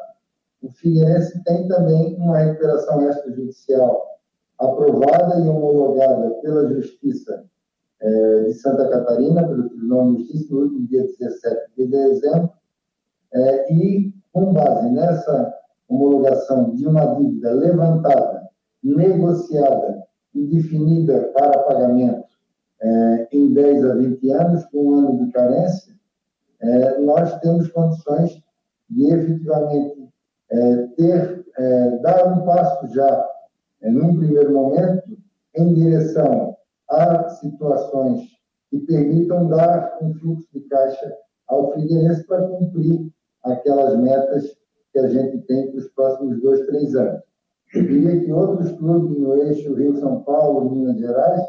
o 0.62 0.72
Figueirense 0.72 1.44
tem 1.44 1.68
também 1.68 2.16
uma 2.16 2.38
recuperação 2.38 3.08
extrajudicial 3.08 4.16
aprovada 4.60 5.40
e 5.40 5.48
homologada 5.48 6.30
pela 6.42 6.68
Justiça 6.74 7.46
é, 8.02 8.44
de 8.44 8.54
Santa 8.54 8.90
Catarina, 8.90 9.48
pelo 9.48 9.70
Tribunal 9.70 10.12
de 10.12 10.18
Justiça, 10.20 10.54
no 10.54 10.62
último 10.62 10.88
dia 10.88 11.04
17 11.04 11.72
de 11.78 11.88
dezembro, 11.88 12.52
é, 13.34 13.74
e 13.74 14.15
com 14.36 14.52
base 14.52 14.90
nessa 14.90 15.54
homologação 15.88 16.76
de 16.76 16.86
uma 16.86 17.06
dívida 17.16 17.54
levantada, 17.54 18.50
negociada 18.84 20.04
e 20.34 20.46
definida 20.48 21.32
para 21.34 21.64
pagamento 21.64 22.28
é, 22.82 23.28
em 23.32 23.54
10 23.54 23.86
a 23.86 23.96
20 23.96 24.32
anos, 24.32 24.66
com 24.66 24.90
um 24.90 24.96
ano 25.00 25.26
de 25.26 25.32
carência, 25.32 25.96
é, 26.60 27.00
nós 27.00 27.40
temos 27.40 27.70
condições 27.70 28.44
de 28.90 29.06
efetivamente 29.10 30.10
é, 30.52 30.88
ter, 30.98 31.46
é, 31.58 31.90
dar 32.00 32.28
um 32.28 32.44
passo 32.44 32.94
já, 32.94 33.30
é, 33.84 33.90
num 33.90 34.18
primeiro 34.18 34.52
momento, 34.52 35.18
em 35.56 35.74
direção 35.74 36.58
a 36.90 37.30
situações 37.30 38.20
que 38.70 38.80
permitam 38.80 39.48
dar 39.48 39.98
um 40.02 40.14
fluxo 40.16 40.46
de 40.54 40.60
caixa 40.68 41.16
ao 41.48 41.72
Figueirense 41.72 42.28
para 42.28 42.46
cumprir 42.50 43.15
aquelas 43.46 43.98
metas 43.98 44.58
que 44.92 45.00
a 45.00 45.08
gente 45.08 45.40
tem 45.46 45.72
para 45.72 45.80
os 45.80 45.88
próximos 45.90 46.42
dois, 46.42 46.66
três 46.68 46.96
anos. 46.96 47.22
Eu 47.74 47.84
diria 47.84 48.20
que 48.22 48.32
outros 48.32 48.72
clubes 48.74 49.18
no 49.18 49.36
eixo 49.44 49.74
Rio-São 49.74 50.24
Paulo, 50.24 50.70
Minas 50.72 50.98
Gerais, 50.98 51.42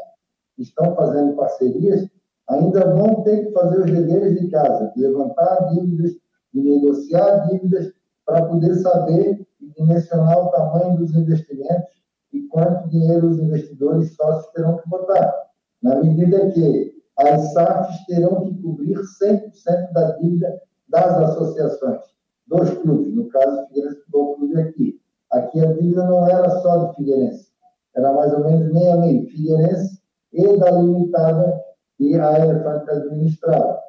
estão 0.57 0.95
fazendo 0.95 1.35
parcerias, 1.35 2.07
ainda 2.49 2.93
vão 2.93 3.23
ter 3.23 3.45
que 3.45 3.51
fazer 3.51 3.79
os 3.79 3.91
deveres 3.91 4.39
de 4.39 4.49
casa, 4.49 4.91
de 4.95 5.01
levantar 5.01 5.69
dívidas, 5.69 6.11
de 6.53 6.61
negociar 6.61 7.47
dívidas, 7.47 7.93
para 8.25 8.45
poder 8.45 8.75
saber 8.75 9.47
e 9.61 9.71
dimensionar 9.71 10.37
o 10.37 10.51
tamanho 10.51 10.97
dos 10.97 11.15
investimentos 11.15 12.03
e 12.33 12.41
quanto 12.47 12.89
dinheiro 12.89 13.29
os 13.29 13.39
investidores 13.39 14.13
sócios 14.15 14.51
terão 14.51 14.77
que 14.77 14.89
botar. 14.89 15.33
Na 15.81 15.95
medida 15.95 16.51
que 16.51 16.93
as 17.17 17.53
SAFs 17.53 18.05
terão 18.05 18.45
que 18.45 18.61
cobrir 18.61 18.97
100% 18.97 19.93
da 19.93 20.11
dívida 20.17 20.61
das 20.89 21.17
associações, 21.29 22.01
dos 22.47 22.69
clubes, 22.79 23.13
no 23.13 23.27
caso, 23.27 23.61
o 23.61 23.67
Figueirense 23.67 23.99
Futebol 23.99 24.35
Clube 24.35 24.61
aqui. 24.61 25.01
Aqui 25.31 25.59
a 25.59 25.73
dívida 25.73 26.05
não 26.05 26.27
era 26.27 26.49
só 26.61 26.85
do 26.85 26.93
Figueirense, 26.93 27.51
era 27.95 28.13
mais 28.13 28.33
ou 28.33 28.45
menos 28.45 28.73
meio 28.73 28.91
a 28.93 28.97
meio. 28.97 29.27
Figueirense 29.27 30.01
e 30.33 30.57
da 30.57 30.71
limitada 30.71 31.61
que 31.97 32.15
a 32.15 32.39
Elefante 32.39 32.89
administrava, 32.91 33.79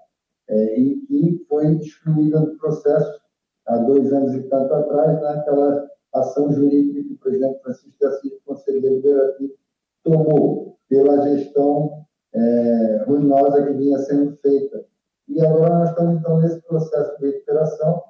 é, 0.49 0.81
e 0.81 0.97
que 1.07 1.45
foi 1.49 1.77
excluída 1.77 2.41
do 2.41 2.57
processo 2.57 3.21
há 3.67 3.77
dois 3.79 4.13
anos 4.13 4.35
e 4.35 4.43
tanto 4.45 4.73
atrás, 4.73 5.21
naquela 5.21 5.87
ação 6.15 6.51
jurídica 6.51 7.07
que 7.07 7.15
o 7.15 7.19
presidente 7.19 7.61
Francisco 7.61 7.99
da 8.01 8.13
Silva, 8.13 8.37
Conselho 8.47 8.81
Deliberativo, 8.81 9.55
tomou 10.03 10.79
pela 10.89 11.29
gestão 11.29 12.07
é, 12.33 13.05
ruinosa 13.07 13.67
que 13.67 13.75
vinha 13.75 13.99
sendo 13.99 14.37
feita. 14.39 14.87
E 15.29 15.41
agora 15.45 15.79
nós 15.79 15.91
estamos, 15.91 16.21
então, 16.21 16.39
nesse 16.41 16.61
processo 16.63 17.19
de 17.19 17.27
recuperação 17.27 18.03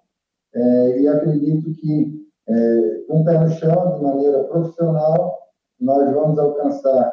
é, 0.54 1.00
e 1.00 1.08
acredito 1.08 1.72
que, 1.74 2.26
é, 2.48 3.04
com 3.06 3.20
o 3.20 3.24
pé 3.24 3.38
no 3.38 3.50
chão, 3.50 3.96
de 3.96 4.02
maneira 4.02 4.44
profissional, 4.44 5.38
nós 5.80 6.12
vamos 6.12 6.38
alcançar 6.38 7.12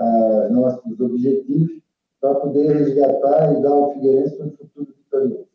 uh, 0.00 0.52
nossos 0.52 1.00
objetivos 1.00 1.82
para 2.20 2.34
poder 2.36 2.76
resgatar 2.76 3.52
e 3.52 3.62
dar 3.62 3.70
ao 3.70 3.92
Figueirense 3.92 4.42
um 4.42 4.50
futuro 4.56 4.94
vitorioso. 4.96 5.46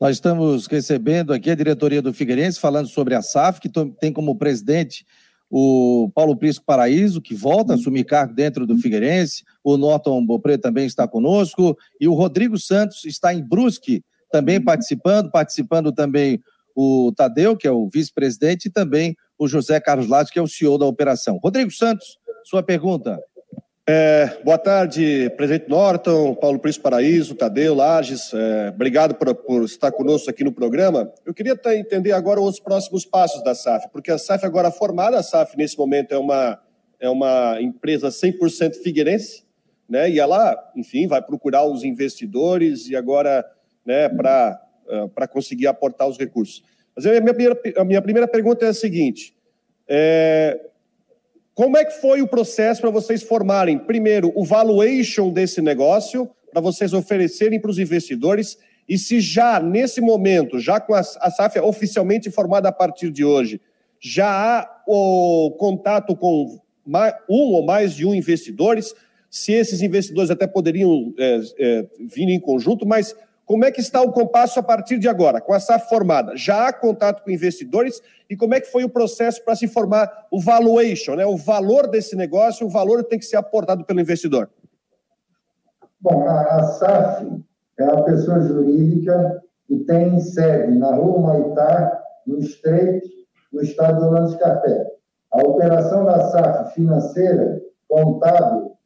Nós 0.00 0.16
estamos 0.16 0.66
recebendo 0.66 1.32
aqui 1.32 1.50
a 1.50 1.54
diretoria 1.54 2.00
do 2.00 2.12
Figueirense 2.12 2.60
falando 2.60 2.88
sobre 2.88 3.14
a 3.14 3.22
SAF, 3.22 3.60
que 3.60 3.68
tem 3.98 4.12
como 4.12 4.38
presidente 4.38 5.04
o 5.50 6.10
Paulo 6.14 6.36
Prisco 6.36 6.64
Paraíso, 6.64 7.20
que 7.20 7.34
volta 7.34 7.72
a 7.72 7.74
assumir 7.74 8.04
cargo 8.04 8.32
dentro 8.32 8.66
do 8.66 8.78
Figueirense, 8.78 9.42
o 9.64 9.76
Norton 9.76 10.24
Bopré 10.24 10.56
também 10.56 10.86
está 10.86 11.08
conosco, 11.08 11.76
e 12.00 12.06
o 12.06 12.14
Rodrigo 12.14 12.56
Santos 12.56 13.04
está 13.04 13.34
em 13.34 13.42
Brusque, 13.42 14.04
também 14.30 14.62
participando, 14.62 15.30
participando 15.30 15.92
também 15.92 16.40
o 16.74 17.12
Tadeu, 17.16 17.56
que 17.56 17.66
é 17.66 17.72
o 17.72 17.88
vice-presidente, 17.88 18.66
e 18.66 18.70
também 18.70 19.16
o 19.36 19.48
José 19.48 19.80
Carlos 19.80 20.06
Lattes, 20.06 20.32
que 20.32 20.38
é 20.38 20.42
o 20.42 20.46
CEO 20.46 20.78
da 20.78 20.86
operação. 20.86 21.38
Rodrigo 21.42 21.72
Santos, 21.72 22.16
sua 22.44 22.62
pergunta. 22.62 23.18
É, 23.92 24.38
boa 24.44 24.56
tarde, 24.56 25.28
presidente 25.36 25.68
Norton, 25.68 26.32
Paulo 26.36 26.60
Príncipe 26.60 26.84
Paraíso, 26.84 27.34
Tadeu, 27.34 27.74
Lages. 27.74 28.32
É, 28.32 28.68
obrigado 28.68 29.16
por, 29.16 29.34
por, 29.34 29.64
estar 29.64 29.90
conosco 29.90 30.30
aqui 30.30 30.44
no 30.44 30.52
programa. 30.52 31.12
Eu 31.26 31.34
queria 31.34 31.58
entender 31.74 32.12
agora 32.12 32.40
os 32.40 32.60
próximos 32.60 33.04
passos 33.04 33.42
da 33.42 33.52
SAF, 33.52 33.88
porque 33.90 34.12
a 34.12 34.16
SAF 34.16 34.46
agora 34.46 34.70
formada, 34.70 35.18
a 35.18 35.24
SAF 35.24 35.56
nesse 35.56 35.76
momento 35.76 36.14
é 36.14 36.18
uma, 36.18 36.60
é 37.00 37.10
uma 37.10 37.60
empresa 37.60 38.10
100% 38.10 38.76
figueirense, 38.76 39.42
né? 39.88 40.08
E 40.08 40.20
ela, 40.20 40.56
enfim, 40.76 41.08
vai 41.08 41.20
procurar 41.20 41.64
os 41.64 41.82
investidores 41.82 42.88
e 42.88 42.94
agora, 42.94 43.44
né, 43.84 44.08
para 44.08 44.56
uh, 44.86 45.28
conseguir 45.30 45.66
aportar 45.66 46.06
os 46.06 46.16
recursos. 46.16 46.62
Mas 46.94 47.04
a 47.06 47.20
minha, 47.20 47.56
a 47.76 47.84
minha 47.84 48.00
primeira 48.00 48.28
pergunta 48.28 48.64
é 48.64 48.68
a 48.68 48.72
seguinte: 48.72 49.34
é, 49.88 50.69
como 51.60 51.76
é 51.76 51.84
que 51.84 52.00
foi 52.00 52.22
o 52.22 52.26
processo 52.26 52.80
para 52.80 52.88
vocês 52.88 53.22
formarem, 53.22 53.78
primeiro, 53.78 54.32
o 54.34 54.46
valuation 54.46 55.30
desse 55.30 55.60
negócio, 55.60 56.26
para 56.50 56.62
vocês 56.62 56.94
oferecerem 56.94 57.60
para 57.60 57.70
os 57.70 57.78
investidores, 57.78 58.56
e 58.88 58.96
se 58.96 59.20
já, 59.20 59.60
nesse 59.60 60.00
momento, 60.00 60.58
já 60.58 60.80
com 60.80 60.94
a, 60.94 61.00
a 61.00 61.30
SAF 61.30 61.58
oficialmente 61.58 62.30
formada 62.30 62.70
a 62.70 62.72
partir 62.72 63.10
de 63.10 63.26
hoje, 63.26 63.60
já 64.00 64.30
há 64.30 64.82
o 64.88 65.54
contato 65.58 66.16
com 66.16 66.58
um 67.28 67.52
ou 67.52 67.62
mais 67.62 67.92
de 67.92 68.06
um 68.06 68.14
investidores, 68.14 68.94
se 69.28 69.52
esses 69.52 69.82
investidores 69.82 70.30
até 70.30 70.46
poderiam 70.46 71.12
é, 71.18 71.40
é, 71.58 71.86
vir 71.98 72.30
em 72.30 72.40
conjunto, 72.40 72.86
mas 72.86 73.14
como 73.50 73.64
é 73.64 73.72
que 73.72 73.80
está 73.80 74.00
o 74.00 74.12
compasso 74.12 74.60
a 74.60 74.62
partir 74.62 74.96
de 74.96 75.08
agora, 75.08 75.40
com 75.40 75.52
a 75.52 75.58
SAF 75.58 75.88
formada? 75.88 76.36
Já 76.36 76.68
há 76.68 76.72
contato 76.72 77.24
com 77.24 77.32
investidores 77.32 78.00
e 78.30 78.36
como 78.36 78.54
é 78.54 78.60
que 78.60 78.70
foi 78.70 78.84
o 78.84 78.88
processo 78.88 79.44
para 79.44 79.56
se 79.56 79.66
formar 79.66 80.28
o 80.30 80.40
valuation, 80.40 81.16
né? 81.16 81.26
o 81.26 81.36
valor 81.36 81.88
desse 81.88 82.14
negócio, 82.14 82.64
o 82.64 82.70
valor 82.70 83.02
tem 83.02 83.18
que 83.18 83.24
ser 83.24 83.38
aportado 83.38 83.84
pelo 83.84 84.00
investidor? 84.00 84.48
Bom, 86.00 86.28
a, 86.28 86.62
SAF 86.62 87.42
é 87.76 87.84
uma 87.86 88.04
pessoa 88.04 88.40
jurídica 88.40 89.42
que 89.66 89.80
tem 89.80 90.20
sede 90.20 90.78
na 90.78 90.94
Rua 90.94 91.20
Maitá, 91.20 92.04
no 92.24 92.38
Estreito, 92.38 93.08
no 93.52 93.62
estado 93.62 93.98
do 93.98 94.06
Orlando 94.06 94.30
Scarpé. 94.30 94.86
A 95.32 95.42
operação 95.42 96.04
da 96.04 96.30
SAF 96.30 96.72
financeira, 96.74 97.60
contábil, 97.88 98.76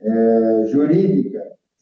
é, 0.00 0.64
jurídica, 0.66 1.33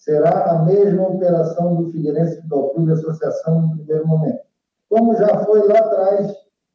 será 0.03 0.51
a 0.51 0.65
mesma 0.65 1.09
operação 1.09 1.77
do 1.77 1.91
Figueirense 1.93 2.37
Futebol 2.37 2.71
Clube 2.71 2.93
Associação 2.93 3.63
no 3.63 3.77
primeiro 3.77 4.07
momento. 4.07 4.41
Como 4.89 5.15
já 5.17 5.45
foi 5.45 5.67
lá 5.69 5.79
atrás 5.79 6.35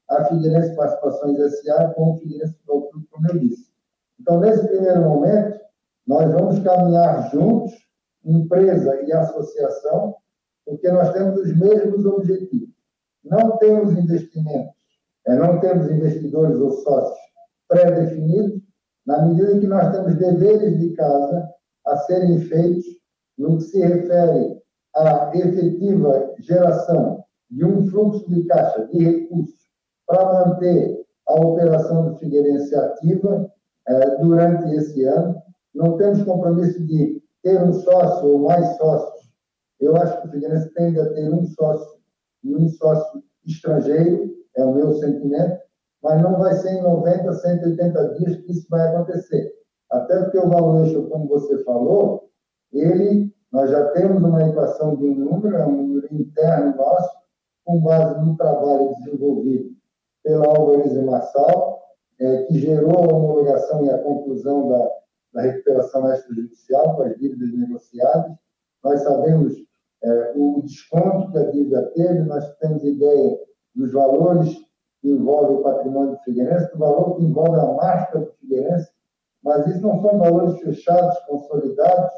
a 0.09 0.23
Figueirense 0.25 0.73
Participações 0.75 1.37
S.A. 1.37 1.89
com 1.89 2.11
o 2.11 2.17
Figueirense 2.19 2.53
Futebol 2.53 2.89
Clube, 2.89 3.07
como 3.11 3.29
eu 3.29 3.39
disse. 3.39 3.69
Então, 4.19 4.39
nesse 4.39 4.65
primeiro 4.69 5.01
momento, 5.01 5.59
nós 6.07 6.31
vamos 6.31 6.59
caminhar 6.59 7.29
juntos, 7.29 7.73
empresa 8.23 8.95
e 9.03 9.11
associação, 9.11 10.15
porque 10.65 10.89
nós 10.89 11.11
temos 11.11 11.37
os 11.37 11.53
mesmos 11.57 12.05
objetivos. 12.05 12.75
Não 13.25 13.57
temos 13.57 13.91
investimentos, 13.97 14.73
é, 15.27 15.35
não 15.35 15.59
temos 15.59 15.91
investidores 15.91 16.55
ou 16.57 16.71
sócios 16.71 17.19
pré-definidos, 17.67 18.61
na 19.05 19.21
medida 19.25 19.59
que 19.59 19.67
nós 19.67 19.91
temos 19.91 20.15
deveres 20.15 20.79
de 20.79 20.93
casa 20.93 21.49
a 21.85 21.97
serem 21.97 22.39
feitos 22.39 22.97
no 23.37 23.57
que 23.57 23.63
se 23.63 23.79
refere 23.79 24.57
à 24.95 25.31
efetiva 25.33 26.33
geração 26.39 27.23
de 27.49 27.65
um 27.65 27.87
fluxo 27.87 28.29
de 28.29 28.43
caixa 28.45 28.87
de 28.87 29.03
recursos 29.03 29.67
para 30.05 30.47
manter 30.47 31.05
a 31.27 31.33
operação 31.35 32.09
do 32.09 32.17
Figueirense 32.17 32.75
ativa 32.75 33.51
eh, 33.87 34.17
durante 34.21 34.73
esse 34.75 35.03
ano. 35.03 35.35
Não 35.75 35.97
temos 35.97 36.23
compromisso 36.23 36.83
de 36.85 37.21
ter 37.43 37.61
um 37.61 37.73
sócio 37.73 38.27
ou 38.27 38.39
mais 38.39 38.77
sócios. 38.77 39.27
Eu 39.79 39.95
acho 39.97 40.21
que 40.21 40.27
o 40.27 40.31
Figueirense 40.31 40.73
tende 40.73 40.99
a 40.99 41.13
ter 41.13 41.31
um 41.31 41.45
sócio 41.45 41.99
e 42.43 42.55
um 42.55 42.67
sócio 42.69 43.23
estrangeiro, 43.45 44.33
é 44.55 44.65
o 44.65 44.73
meu 44.73 44.93
sentimento, 44.93 45.59
mas 46.01 46.21
não 46.21 46.37
vai 46.37 46.53
ser 46.55 46.71
em 46.71 46.81
90, 46.81 47.31
180 47.33 48.13
dias 48.15 48.37
que 48.37 48.51
isso 48.51 48.67
vai 48.69 48.87
acontecer. 48.87 49.53
Até 49.91 50.21
porque 50.23 50.39
o 50.39 50.49
valuation, 50.49 51.07
como 51.09 51.27
você 51.27 51.63
falou, 51.63 52.29
ele, 52.79 53.33
nós 53.51 53.69
já 53.69 53.89
temos 53.91 54.23
uma 54.23 54.47
equação 54.47 54.95
de 54.95 55.05
um 55.05 55.15
número, 55.15 55.55
é 55.55 55.65
um 55.65 55.71
número 55.71 56.07
interno 56.13 56.75
nosso, 56.75 57.17
com 57.65 57.81
base 57.81 58.19
no 58.25 58.35
trabalho 58.37 58.93
desenvolvido 58.97 59.69
pela 60.23 60.47
Alvarez 60.47 60.93
Marçal, 61.03 61.81
é, 62.19 62.43
que 62.43 62.59
gerou 62.59 62.97
a 62.97 63.13
homologação 63.13 63.85
e 63.85 63.89
a 63.89 63.97
conclusão 63.99 64.69
da, 64.69 64.89
da 65.33 65.41
recuperação 65.41 66.11
extrajudicial 66.11 66.95
com 66.95 67.03
as 67.03 67.15
dívidas 67.17 67.53
negociadas. 67.53 68.31
Nós 68.83 69.01
sabemos 69.01 69.53
é, 70.03 70.33
o 70.35 70.61
desconto 70.63 71.31
que 71.31 71.37
a 71.37 71.51
dívida 71.51 71.91
teve, 71.95 72.19
nós 72.23 72.49
temos 72.57 72.83
ideia 72.83 73.37
dos 73.75 73.91
valores 73.91 74.53
que 75.01 75.11
envolvem 75.11 75.57
o 75.57 75.63
patrimônio 75.63 76.11
do 76.11 76.19
Figueirense, 76.19 76.71
do 76.71 76.79
valor 76.79 77.15
que 77.15 77.23
envolve 77.23 77.59
a 77.59 77.73
marca 77.73 78.19
do 78.19 78.31
Figueirense, 78.39 78.89
mas 79.43 79.67
isso 79.67 79.81
não 79.81 80.01
são 80.01 80.17
valores 80.17 80.59
fechados, 80.59 81.17
consolidados, 81.27 82.13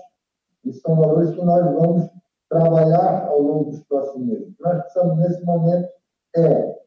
isso 0.66 0.82
são 0.82 0.96
valores 0.96 1.32
que 1.32 1.44
nós 1.44 1.64
vamos 1.74 2.10
trabalhar 2.50 3.28
ao 3.28 3.42
longo 3.42 3.72
dos 3.72 3.84
próximos 3.84 4.28
meses. 4.28 4.50
O 4.50 4.56
que 4.56 4.64
nós 4.64 4.82
precisamos, 4.82 5.18
nesse 5.18 5.44
momento, 5.46 5.90
é, 6.36 6.80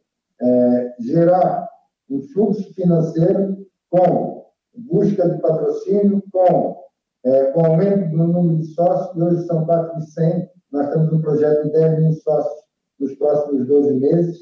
é 0.42 0.94
gerar 1.00 1.68
um 2.10 2.20
fluxo 2.32 2.74
financeiro 2.74 3.66
com 3.90 4.46
busca 4.74 5.28
de 5.28 5.40
patrocínio, 5.40 6.22
com, 6.32 6.82
é, 7.24 7.44
com 7.52 7.64
aumento 7.64 8.10
do 8.10 8.26
número 8.26 8.58
de 8.58 8.66
sócios, 8.66 9.12
que 9.12 9.22
hoje 9.22 9.46
são 9.46 9.66
4.100, 9.66 10.48
nós 10.72 10.90
temos 10.90 11.12
um 11.12 11.20
projeto 11.20 11.64
de 11.64 11.72
10 11.72 11.98
mil 12.00 12.12
sócios 12.14 12.64
nos 12.98 13.14
próximos 13.14 13.66
12 13.66 13.94
meses, 13.94 14.40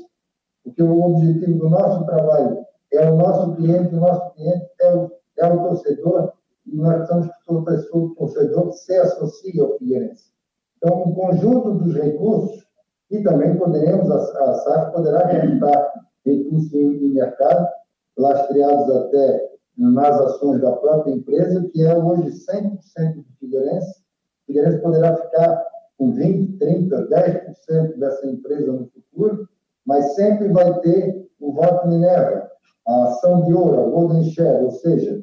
porque 0.65 0.83
o 0.83 1.03
objetivo 1.03 1.59
do 1.59 1.71
nosso 1.71 2.05
trabalho 2.07 2.65
é 2.93 3.11
o 3.11 3.17
nosso 3.17 3.57
cliente, 3.57 3.95
o 3.95 4.01
nosso 4.01 4.31
cliente 4.35 4.67
é 4.81 4.95
o, 4.95 5.11
é 5.39 5.47
o 5.47 5.63
torcedor, 5.63 6.33
e 6.33 6.40
nós 6.77 6.97
precisamos 6.97 7.27
que 7.27 7.45
todo 7.47 7.65
pessoa, 7.65 8.15
torcedor 8.17 8.73
se 8.73 8.95
associe 8.97 9.61
ao 9.61 9.77
Figueirense. 9.79 10.31
Então, 10.77 11.03
um 11.03 11.15
conjunto 11.15 11.75
dos 11.75 11.95
recursos, 11.95 12.67
e 13.11 13.23
também 13.23 13.57
poderemos, 13.57 14.11
a, 14.11 14.17
a 14.17 14.55
SAF 14.55 14.93
poderá 14.93 15.23
captar 15.29 15.93
recursos 16.25 16.73
em, 16.73 17.07
em 17.07 17.13
mercado, 17.13 17.69
lastreados 18.17 18.91
até 18.97 19.51
nas 19.77 20.21
ações 20.21 20.61
da 20.61 20.73
própria 20.73 21.13
empresa, 21.13 21.69
que 21.73 21.83
é 21.83 21.97
hoje 21.97 22.31
100% 22.31 23.15
do 23.17 23.25
Figueirense. 23.39 23.91
O 23.91 24.47
Figueirense 24.47 24.83
poderá 24.83 25.17
ficar 25.17 25.67
com 25.99 26.13
20%, 26.15 26.59
30%, 26.59 27.09
10% 27.09 27.99
dessa 27.99 28.27
empresa 28.27 28.73
no 28.73 28.89
futuro, 28.89 29.49
mas 29.87 30.15
sempre 30.15 30.49
vai 30.49 30.79
ter 30.81 31.29
o 31.41 31.53
voto 31.53 31.89
Minerva, 31.89 32.51
a 32.87 33.05
ação 33.05 33.45
de 33.45 33.55
ouro, 33.55 33.81
a 33.81 33.91
Golden 33.91 34.25
Share, 34.31 34.65
ou 34.65 34.71
seja, 34.71 35.23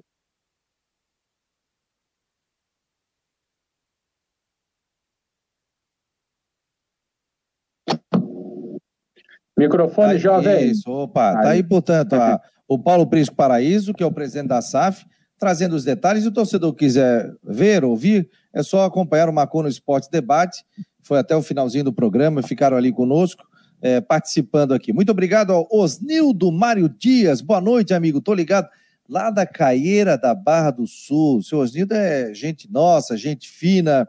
Microfone, 9.57 10.13
tá, 10.13 10.17
jovem. 10.17 10.69
Isso, 10.69 10.89
opa. 10.89 11.33
Tá 11.33 11.49
aí, 11.49 11.63
portanto, 11.63 12.13
a, 12.13 12.39
o 12.67 12.77
Paulo 12.77 13.07
Príncipe 13.07 13.35
Paraíso, 13.35 13.93
que 13.93 14.03
é 14.03 14.05
o 14.05 14.11
presidente 14.11 14.49
da 14.49 14.61
SAF, 14.61 15.05
trazendo 15.39 15.75
os 15.75 15.83
detalhes. 15.83 16.23
Se 16.23 16.29
o 16.29 16.33
torcedor 16.33 16.73
quiser 16.73 17.33
ver, 17.43 17.83
ouvir, 17.83 18.29
é 18.53 18.61
só 18.61 18.85
acompanhar 18.85 19.29
o 19.29 19.33
Marcou 19.33 19.63
no 19.63 19.69
Esporte 19.69 20.09
Debate. 20.11 20.63
Foi 21.01 21.17
até 21.17 21.35
o 21.35 21.41
finalzinho 21.41 21.85
do 21.85 21.93
programa, 21.93 22.43
ficaram 22.43 22.77
ali 22.77 22.91
conosco, 22.91 23.43
é, 23.81 24.01
participando 24.01 24.73
aqui. 24.73 24.93
Muito 24.93 25.11
obrigado 25.11 25.51
ao 25.51 25.67
Osnildo 25.71 26.51
Mário 26.51 26.89
Dias. 26.89 27.41
Boa 27.41 27.61
noite, 27.61 27.93
amigo. 27.93 28.21
Tô 28.21 28.33
ligado 28.33 28.67
lá 29.09 29.29
da 29.29 29.45
Caieira 29.45 30.17
da 30.17 30.35
Barra 30.35 30.71
do 30.71 30.85
Sul. 30.85 31.37
O 31.37 31.43
senhor 31.43 31.61
Osnildo 31.61 31.93
é 31.93 32.33
gente 32.33 32.69
nossa, 32.71 33.15
gente 33.15 33.49
fina, 33.49 34.07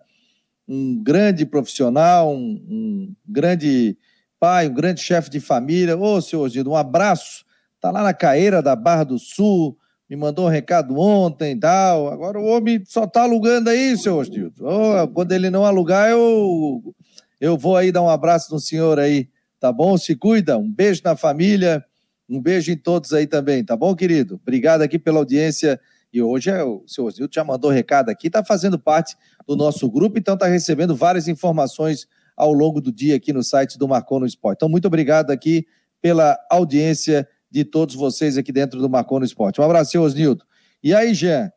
um 0.67 1.01
grande 1.03 1.47
profissional, 1.47 2.35
um, 2.35 2.61
um 2.69 3.15
grande 3.27 3.97
pai, 4.39 4.69
um 4.69 4.75
grande 4.75 5.01
chefe 5.01 5.31
de 5.31 5.41
família. 5.41 5.97
Ô, 5.97 6.21
senhor 6.21 6.43
Osnildo, 6.43 6.71
um 6.71 6.77
abraço. 6.77 7.45
Tá 7.81 7.91
lá 7.91 8.03
na 8.03 8.13
Caeira 8.13 8.61
da 8.61 8.75
Barra 8.75 9.05
do 9.05 9.19
Sul, 9.19 9.77
me 10.09 10.17
mandou 10.17 10.47
um 10.47 10.49
recado 10.49 10.99
ontem 10.99 11.53
e 11.53 11.61
tal. 11.61 12.09
Agora 12.09 12.39
o 12.39 12.47
homem 12.47 12.83
só 12.87 13.07
tá 13.07 13.23
alugando 13.23 13.71
aí, 13.71 13.97
senhor 13.97 14.19
Osnildo. 14.19 14.65
Oh, 14.67 15.07
quando 15.09 15.33
ele 15.33 15.51
não 15.51 15.65
alugar, 15.65 16.11
eu, 16.11 16.95
eu 17.41 17.57
vou 17.57 17.77
aí 17.77 17.93
dar 17.93 18.03
um 18.03 18.09
abraço 18.09 18.53
no 18.53 18.59
senhor 18.59 18.99
aí, 18.99 19.29
tá 19.61 19.71
bom? 19.71 19.97
Se 19.97 20.17
cuida, 20.17 20.57
um 20.57 20.71
beijo 20.71 21.03
na 21.05 21.15
família, 21.15 21.85
um 22.29 22.41
beijo 22.41 22.73
em 22.73 22.77
todos 22.77 23.13
aí 23.13 23.27
também, 23.27 23.65
tá 23.65 23.77
bom, 23.77 23.95
querido? 23.95 24.41
Obrigado 24.43 24.83
aqui 24.83 24.99
pela 24.99 25.19
audiência. 25.19 25.81
E 26.13 26.23
hoje 26.23 26.51
é, 26.51 26.65
o 26.65 26.83
senhor 26.87 27.09
Osnildo 27.09 27.35
já 27.35 27.45
mandou 27.45 27.71
recado 27.71 28.09
aqui, 28.09 28.31
tá 28.31 28.43
fazendo 28.43 28.79
parte 28.79 29.15
do 29.47 29.55
nosso 29.55 29.91
grupo, 29.91 30.19
então 30.19 30.37
tá 30.37 30.47
recebendo 30.47 30.97
várias 30.97 31.29
informações 31.29 32.09
ao 32.39 32.53
longo 32.53 32.81
do 32.81 32.93
dia 32.93 33.17
aqui 33.17 33.33
no 33.33 33.43
site 33.43 33.79
do 33.79 33.89
Marcon 33.89 34.21
no 34.21 34.27
Esporte. 34.27 34.59
Então, 34.59 34.69
muito 34.69 34.87
obrigado 34.87 35.31
aqui 35.31 35.67
pela 36.01 36.39
audiência 36.51 37.29
de 37.51 37.65
todos 37.65 37.95
vocês 37.95 38.39
aqui 38.39 38.53
dentro 38.53 38.81
do 38.81 38.89
Marcon 38.89 39.19
no 39.19 39.25
Esporte. 39.25 39.61
Um 39.61 39.65
abraço, 39.65 40.01
Osnildo. 40.01 40.45
E 40.83 40.95
aí, 40.95 41.13
Jean, 41.13 41.47
o 41.47 41.51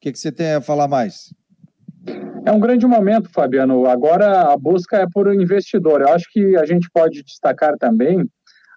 que, 0.00 0.12
que 0.12 0.18
você 0.18 0.30
tem 0.30 0.54
a 0.54 0.60
falar 0.60 0.86
mais? 0.86 1.34
É 2.46 2.52
um 2.52 2.60
grande 2.60 2.86
momento, 2.86 3.30
Fabiano. 3.30 3.86
Agora 3.86 4.52
a 4.52 4.56
busca 4.56 4.98
é 4.98 5.06
por 5.10 5.32
investidor. 5.34 6.02
Eu 6.02 6.08
acho 6.08 6.26
que 6.30 6.56
a 6.56 6.64
gente 6.66 6.88
pode 6.92 7.22
destacar 7.22 7.76
também 7.78 8.24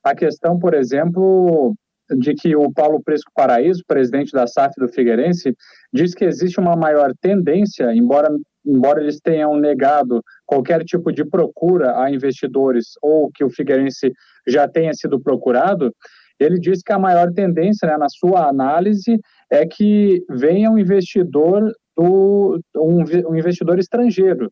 a 0.03 0.15
questão, 0.15 0.57
por 0.57 0.73
exemplo, 0.73 1.75
de 2.17 2.33
que 2.33 2.55
o 2.55 2.71
Paulo 2.71 3.01
Presco 3.03 3.31
Paraíso, 3.35 3.83
presidente 3.85 4.31
da 4.31 4.47
SAF 4.47 4.73
do 4.77 4.87
Figueirense, 4.87 5.53
diz 5.93 6.13
que 6.13 6.23
existe 6.23 6.59
uma 6.59 6.75
maior 6.75 7.11
tendência, 7.19 7.93
embora, 7.93 8.29
embora 8.65 9.01
eles 9.01 9.19
tenham 9.19 9.57
negado 9.57 10.23
qualquer 10.47 10.83
tipo 10.83 11.11
de 11.11 11.23
procura 11.23 12.01
a 12.01 12.09
investidores 12.09 12.93
ou 13.01 13.29
que 13.31 13.43
o 13.43 13.49
Figueirense 13.49 14.11
já 14.47 14.67
tenha 14.67 14.93
sido 14.93 15.21
procurado, 15.21 15.93
ele 16.39 16.59
diz 16.59 16.81
que 16.81 16.93
a 16.93 16.99
maior 16.99 17.31
tendência, 17.31 17.87
né, 17.87 17.97
na 17.97 18.09
sua 18.09 18.47
análise, 18.47 19.19
é 19.51 19.65
que 19.65 20.23
venha 20.29 20.71
um 20.71 20.79
investidor 20.79 21.71
do 21.95 22.59
um, 22.75 23.03
um 23.29 23.35
investidor 23.35 23.77
estrangeiro. 23.77 24.51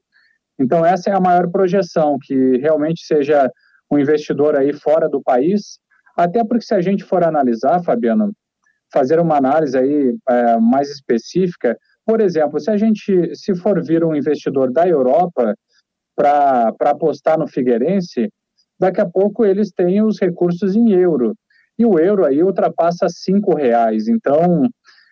Então 0.59 0.85
essa 0.85 1.09
é 1.09 1.13
a 1.13 1.19
maior 1.19 1.49
projeção, 1.49 2.17
que 2.21 2.57
realmente 2.57 3.03
seja 3.05 3.49
um 3.91 3.97
investidor 3.97 4.55
aí 4.55 4.73
fora 4.73 5.09
do 5.09 5.21
país 5.21 5.79
até 6.15 6.43
porque 6.43 6.65
se 6.65 6.73
a 6.73 6.81
gente 6.81 7.03
for 7.03 7.23
analisar, 7.23 7.83
Fabiano, 7.83 8.31
fazer 8.91 9.19
uma 9.19 9.35
análise 9.35 9.77
aí 9.77 10.15
é, 10.29 10.57
mais 10.57 10.89
específica, 10.89 11.77
por 12.05 12.21
exemplo, 12.21 12.59
se 12.59 12.71
a 12.71 12.77
gente, 12.77 13.35
se 13.35 13.53
for 13.55 13.83
vir 13.83 14.03
um 14.03 14.15
investidor 14.15 14.71
da 14.71 14.87
Europa 14.87 15.55
para 16.15 16.73
apostar 16.81 17.37
no 17.37 17.47
Figueirense, 17.47 18.29
daqui 18.79 19.01
a 19.01 19.05
pouco 19.05 19.45
eles 19.45 19.71
têm 19.71 20.01
os 20.01 20.19
recursos 20.19 20.75
em 20.75 20.91
euro. 20.91 21.33
E 21.77 21.85
o 21.85 21.99
euro 21.99 22.25
aí 22.25 22.41
ultrapassa 22.41 23.07
cinco 23.09 23.53
reais. 23.53 24.07
Então, 24.07 24.69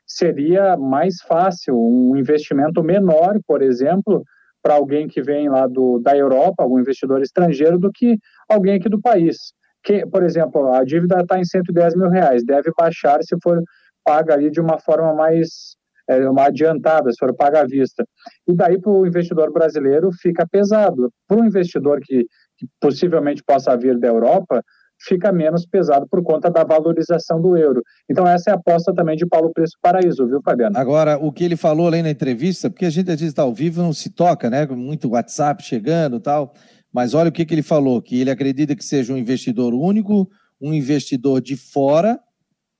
seria 0.08 0.78
mais 0.78 1.22
fácil 1.28 1.76
um 1.78 2.16
investimento 2.16 2.82
menor, 2.84 3.39
por 3.46 3.62
exemplo, 3.62 4.24
para 4.62 4.76
alguém 4.76 5.08
que 5.08 5.22
vem 5.22 5.50
lá 5.50 5.68
do, 5.68 6.00
da 6.00 6.16
Europa, 6.16 6.63
algum 6.63 6.80
investidor 6.80 7.22
estrangeiro, 7.22 7.78
do 7.78 7.92
que 7.92 8.18
alguém 8.50 8.76
aqui 8.76 8.88
do 8.88 9.02
país 9.02 9.54
que, 9.84 10.06
por 10.08 10.24
exemplo, 10.24 10.74
a 10.74 10.84
dívida 10.84 11.20
está 11.20 11.38
em 11.38 11.44
110 11.44 11.96
mil 11.96 12.10
reais, 12.10 12.44
deve 12.46 12.72
baixar 12.76 13.22
se 13.22 13.36
for 13.44 13.62
paga 14.04 14.34
ali 14.34 14.50
de 14.50 14.62
uma 14.62 14.80
forma 14.80 15.13
mais 15.13 15.76
é, 16.10 16.30
uma 16.30 16.46
adiantada, 16.46 17.12
se 17.12 17.18
for 17.18 17.34
paga 17.36 17.62
à 17.62 17.66
vista. 17.66 18.06
E 18.48 18.54
daí 18.54 18.80
para 18.80 18.92
o 18.92 19.06
investidor 19.06 19.52
brasileiro 19.52 20.10
fica 20.22 20.48
pesado. 20.48 21.12
Para 21.28 21.39
o 21.39 21.46
investidor 21.46 22.00
que, 22.02 22.26
que 22.58 22.68
possivelmente 22.80 23.44
possa 23.44 23.76
vir 23.78 23.98
da 23.98 24.08
Europa, 24.08 24.63
fica 25.06 25.32
menos 25.32 25.66
pesado 25.66 26.08
por 26.10 26.24
conta 26.24 26.50
da 26.50 26.63
valorização 26.63 27.42
do 27.42 27.58
euro. 27.58 27.82
Então, 28.10 28.28
essa 28.28 28.52
é 28.52 28.54
a 28.54 28.56
aposta 28.56 28.94
também 28.94 29.18
de 29.18 29.26
Paulo 29.26 29.52
Preço 29.54 29.74
Paraíso, 29.82 30.26
viu, 30.28 30.42
Fabiano? 30.42 30.78
Agora, 30.78 31.18
o 31.18 31.32
que 31.32 31.44
ele 31.44 31.58
falou 31.58 31.88
ali 31.88 32.02
na 32.02 32.10
entrevista, 32.10 32.70
porque 32.70 32.86
a 32.86 32.89
gente 32.89 33.10
às 33.10 33.20
vezes 33.20 33.32
está 33.32 33.42
ao 33.42 33.54
vivo 33.54 33.82
não 33.82 33.94
se 33.94 34.10
toca, 34.10 34.50
né? 34.50 34.66
Muito 34.68 35.10
WhatsApp 35.10 35.63
chegando 35.63 36.20
tal. 36.20 36.54
Mas 36.92 37.13
olha 37.13 37.30
o 37.30 37.32
que, 37.32 37.46
que 37.46 37.54
ele 37.54 37.63
falou: 37.63 38.02
que 38.02 38.20
ele 38.22 38.30
acredita 38.30 38.76
que 38.76 38.86
seja 38.86 39.13
um 39.13 39.18
investidor 39.18 39.74
único, 39.74 40.30
um 40.62 40.74
investidor 40.74 41.42
de 41.42 41.58
fora, 41.58 42.20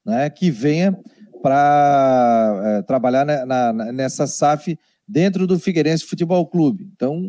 né, 0.06 0.30
que 0.30 0.52
venha 0.52 0.98
para 1.44 2.62
é, 2.64 2.82
trabalhar 2.84 3.26
na, 3.26 3.46
na, 3.46 3.92
nessa 3.92 4.26
SAF 4.26 4.80
dentro 5.06 5.46
do 5.46 5.60
Figueirense 5.60 6.06
Futebol 6.06 6.48
Clube. 6.48 6.90
Então, 6.96 7.22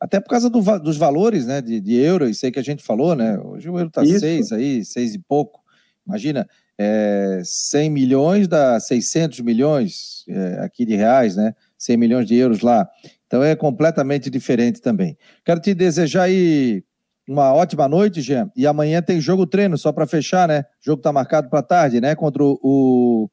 até 0.00 0.20
por 0.20 0.28
causa 0.30 0.48
do, 0.48 0.60
dos 0.78 0.96
valores 0.96 1.44
né, 1.44 1.60
de, 1.60 1.80
de 1.80 1.96
euro, 1.96 2.28
isso 2.28 2.46
aí 2.46 2.52
que 2.52 2.60
a 2.60 2.62
gente 2.62 2.84
falou, 2.84 3.16
né? 3.16 3.36
Hoje 3.40 3.68
o 3.68 3.76
euro 3.76 3.88
está 3.88 4.04
seis 4.04 4.52
aí, 4.52 4.84
seis 4.84 5.14
e 5.16 5.18
pouco. 5.18 5.60
Imagina, 6.06 6.48
é, 6.78 7.42
100 7.44 7.90
milhões 7.90 8.46
dá 8.46 8.78
600 8.78 9.40
milhões 9.40 10.24
é, 10.28 10.60
aqui 10.60 10.86
de 10.86 10.94
reais, 10.94 11.34
né? 11.34 11.54
100 11.76 11.96
milhões 11.96 12.26
de 12.26 12.36
euros 12.36 12.60
lá. 12.60 12.88
Então 13.26 13.42
é 13.42 13.56
completamente 13.56 14.30
diferente 14.30 14.80
também. 14.80 15.18
Quero 15.44 15.58
te 15.58 15.74
desejar 15.74 16.22
aí 16.22 16.84
uma 17.28 17.52
ótima 17.52 17.86
noite, 17.86 18.22
Jean. 18.22 18.50
E 18.56 18.66
amanhã 18.66 19.02
tem 19.02 19.20
jogo 19.20 19.46
treino, 19.46 19.76
só 19.76 19.92
para 19.92 20.06
fechar, 20.06 20.48
né? 20.48 20.60
O 20.60 20.84
jogo 20.84 21.00
está 21.00 21.12
marcado 21.12 21.50
para 21.50 21.62
tarde, 21.62 22.00
né? 22.00 22.14
Contra 22.14 22.42
o, 22.42 23.28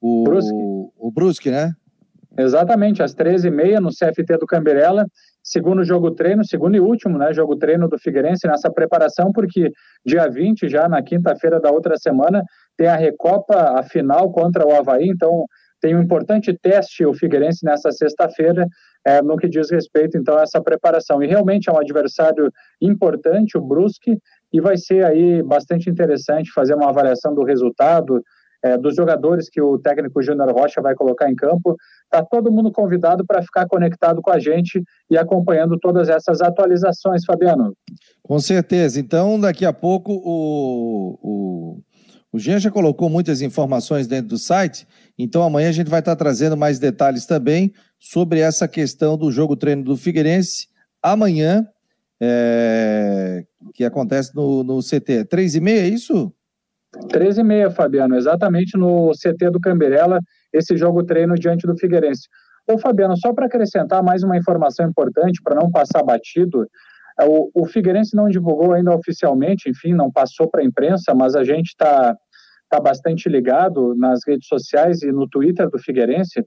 o, 0.00 0.24
Brusque. 0.24 0.52
o, 0.52 0.92
o 0.98 1.12
Brusque, 1.12 1.50
né? 1.50 1.72
Exatamente, 2.36 3.02
às 3.02 3.14
13h30 3.14 3.78
no 3.78 3.90
CFT 3.90 4.38
do 4.38 4.46
Camberela. 4.46 5.06
Segundo 5.42 5.84
jogo 5.84 6.10
treino, 6.10 6.44
segundo 6.44 6.76
e 6.76 6.80
último, 6.80 7.16
né? 7.18 7.32
Jogo 7.32 7.56
treino 7.56 7.88
do 7.88 7.98
Figueirense 7.98 8.46
nessa 8.46 8.70
preparação, 8.70 9.32
porque 9.32 9.70
dia 10.04 10.28
20, 10.28 10.68
já 10.68 10.88
na 10.88 11.02
quinta-feira 11.02 11.60
da 11.60 11.70
outra 11.70 11.96
semana, 11.96 12.42
tem 12.76 12.88
a 12.88 12.96
Recopa, 12.96 13.78
a 13.78 13.82
final 13.82 14.30
contra 14.32 14.66
o 14.66 14.74
Havaí. 14.74 15.08
Então, 15.08 15.44
tem 15.80 15.96
um 15.96 16.02
importante 16.02 16.52
teste 16.60 17.06
o 17.06 17.14
Figueirense 17.14 17.64
nessa 17.64 17.90
sexta-feira 17.90 18.66
é, 19.06 19.22
no 19.22 19.36
que 19.36 19.48
diz 19.48 19.70
respeito, 19.70 20.16
então, 20.16 20.36
a 20.36 20.42
essa 20.42 20.60
preparação. 20.60 21.22
E 21.22 21.26
realmente 21.26 21.68
é 21.68 21.72
um 21.72 21.78
adversário 21.78 22.50
importante, 22.80 23.56
o 23.56 23.60
Brusque, 23.60 24.18
e 24.52 24.60
vai 24.60 24.76
ser 24.76 25.04
aí 25.04 25.42
bastante 25.42 25.88
interessante 25.88 26.52
fazer 26.52 26.74
uma 26.74 26.88
avaliação 26.88 27.34
do 27.34 27.44
resultado, 27.44 28.22
é, 28.62 28.76
dos 28.76 28.94
jogadores 28.94 29.48
que 29.48 29.60
o 29.60 29.78
técnico 29.78 30.22
Júnior 30.22 30.52
Rocha 30.52 30.80
vai 30.82 30.94
colocar 30.94 31.30
em 31.30 31.34
campo. 31.34 31.76
Está 32.04 32.24
todo 32.24 32.52
mundo 32.52 32.70
convidado 32.70 33.24
para 33.24 33.42
ficar 33.42 33.66
conectado 33.66 34.20
com 34.20 34.30
a 34.30 34.38
gente 34.38 34.82
e 35.10 35.16
acompanhando 35.16 35.78
todas 35.78 36.08
essas 36.08 36.40
atualizações, 36.40 37.24
Fabiano. 37.24 37.72
Com 38.22 38.38
certeza. 38.38 39.00
Então, 39.00 39.40
daqui 39.40 39.64
a 39.64 39.72
pouco, 39.72 40.12
o, 40.12 41.18
o, 41.22 41.80
o 42.32 42.38
Jean 42.38 42.58
já 42.58 42.70
colocou 42.70 43.08
muitas 43.08 43.40
informações 43.40 44.06
dentro 44.06 44.28
do 44.28 44.38
site, 44.38 44.86
então 45.22 45.42
amanhã 45.42 45.68
a 45.68 45.72
gente 45.72 45.90
vai 45.90 46.00
estar 46.00 46.16
trazendo 46.16 46.56
mais 46.56 46.78
detalhes 46.78 47.26
também 47.26 47.72
sobre 47.98 48.40
essa 48.40 48.66
questão 48.66 49.16
do 49.16 49.30
jogo 49.30 49.56
treino 49.56 49.84
do 49.84 49.96
Figueirense 49.96 50.68
amanhã, 51.02 51.66
é, 52.20 53.44
que 53.74 53.84
acontece 53.84 54.34
no, 54.34 54.62
no 54.62 54.80
CT. 54.80 55.24
Três 55.24 55.54
e 55.54 55.60
meia, 55.60 55.82
é 55.82 55.88
isso? 55.88 56.32
Três 57.08 57.38
e 57.38 57.42
meia, 57.42 57.70
Fabiano, 57.70 58.16
exatamente 58.16 58.76
no 58.76 59.12
CT 59.12 59.50
do 59.50 59.60
Camberela, 59.60 60.20
esse 60.52 60.76
jogo 60.76 61.04
treino 61.04 61.34
diante 61.34 61.66
do 61.66 61.76
Figueirense. 61.76 62.28
Ô, 62.68 62.78
Fabiano, 62.78 63.16
só 63.16 63.32
para 63.32 63.46
acrescentar 63.46 64.02
mais 64.02 64.22
uma 64.22 64.36
informação 64.36 64.88
importante, 64.88 65.40
para 65.42 65.54
não 65.54 65.70
passar 65.70 66.02
batido, 66.02 66.66
é, 67.18 67.24
o, 67.24 67.50
o 67.54 67.66
Figueirense 67.66 68.14
não 68.16 68.28
divulgou 68.28 68.72
ainda 68.72 68.94
oficialmente, 68.94 69.70
enfim, 69.70 69.94
não 69.94 70.10
passou 70.10 70.48
para 70.48 70.62
a 70.62 70.64
imprensa, 70.64 71.14
mas 71.14 71.34
a 71.34 71.44
gente 71.44 71.68
está 71.68 72.16
tá 72.70 72.80
bastante 72.80 73.28
ligado 73.28 73.94
nas 73.96 74.20
redes 74.26 74.46
sociais 74.46 75.02
e 75.02 75.10
no 75.10 75.28
Twitter 75.28 75.68
do 75.68 75.78
Figueirense, 75.78 76.46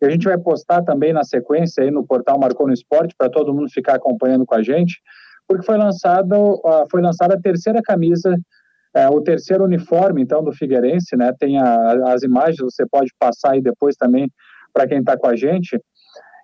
e 0.00 0.06
a 0.06 0.10
gente 0.10 0.24
vai 0.24 0.38
postar 0.38 0.82
também 0.82 1.12
na 1.12 1.24
sequência 1.24 1.82
aí 1.82 1.90
no 1.90 2.06
portal 2.06 2.38
Marcou 2.38 2.66
no 2.66 2.72
Esporte 2.72 3.14
para 3.18 3.28
todo 3.28 3.52
mundo 3.52 3.68
ficar 3.70 3.96
acompanhando 3.96 4.46
com 4.46 4.54
a 4.54 4.62
gente, 4.62 5.00
porque 5.48 5.64
foi 5.64 5.76
lançado 5.76 6.60
foi 6.90 7.02
lançada 7.02 7.34
a 7.34 7.40
terceira 7.40 7.80
camisa, 7.82 8.36
é, 8.94 9.08
o 9.08 9.20
terceiro 9.20 9.64
uniforme 9.64 10.22
então 10.22 10.42
do 10.42 10.52
Figueirense, 10.52 11.16
né? 11.16 11.32
Tem 11.38 11.58
a, 11.58 12.12
as 12.12 12.22
imagens, 12.22 12.58
você 12.58 12.86
pode 12.86 13.10
passar 13.18 13.52
aí 13.52 13.62
depois 13.62 13.96
também 13.96 14.30
para 14.72 14.86
quem 14.86 15.00
está 15.00 15.16
com 15.16 15.26
a 15.26 15.34
gente. 15.34 15.78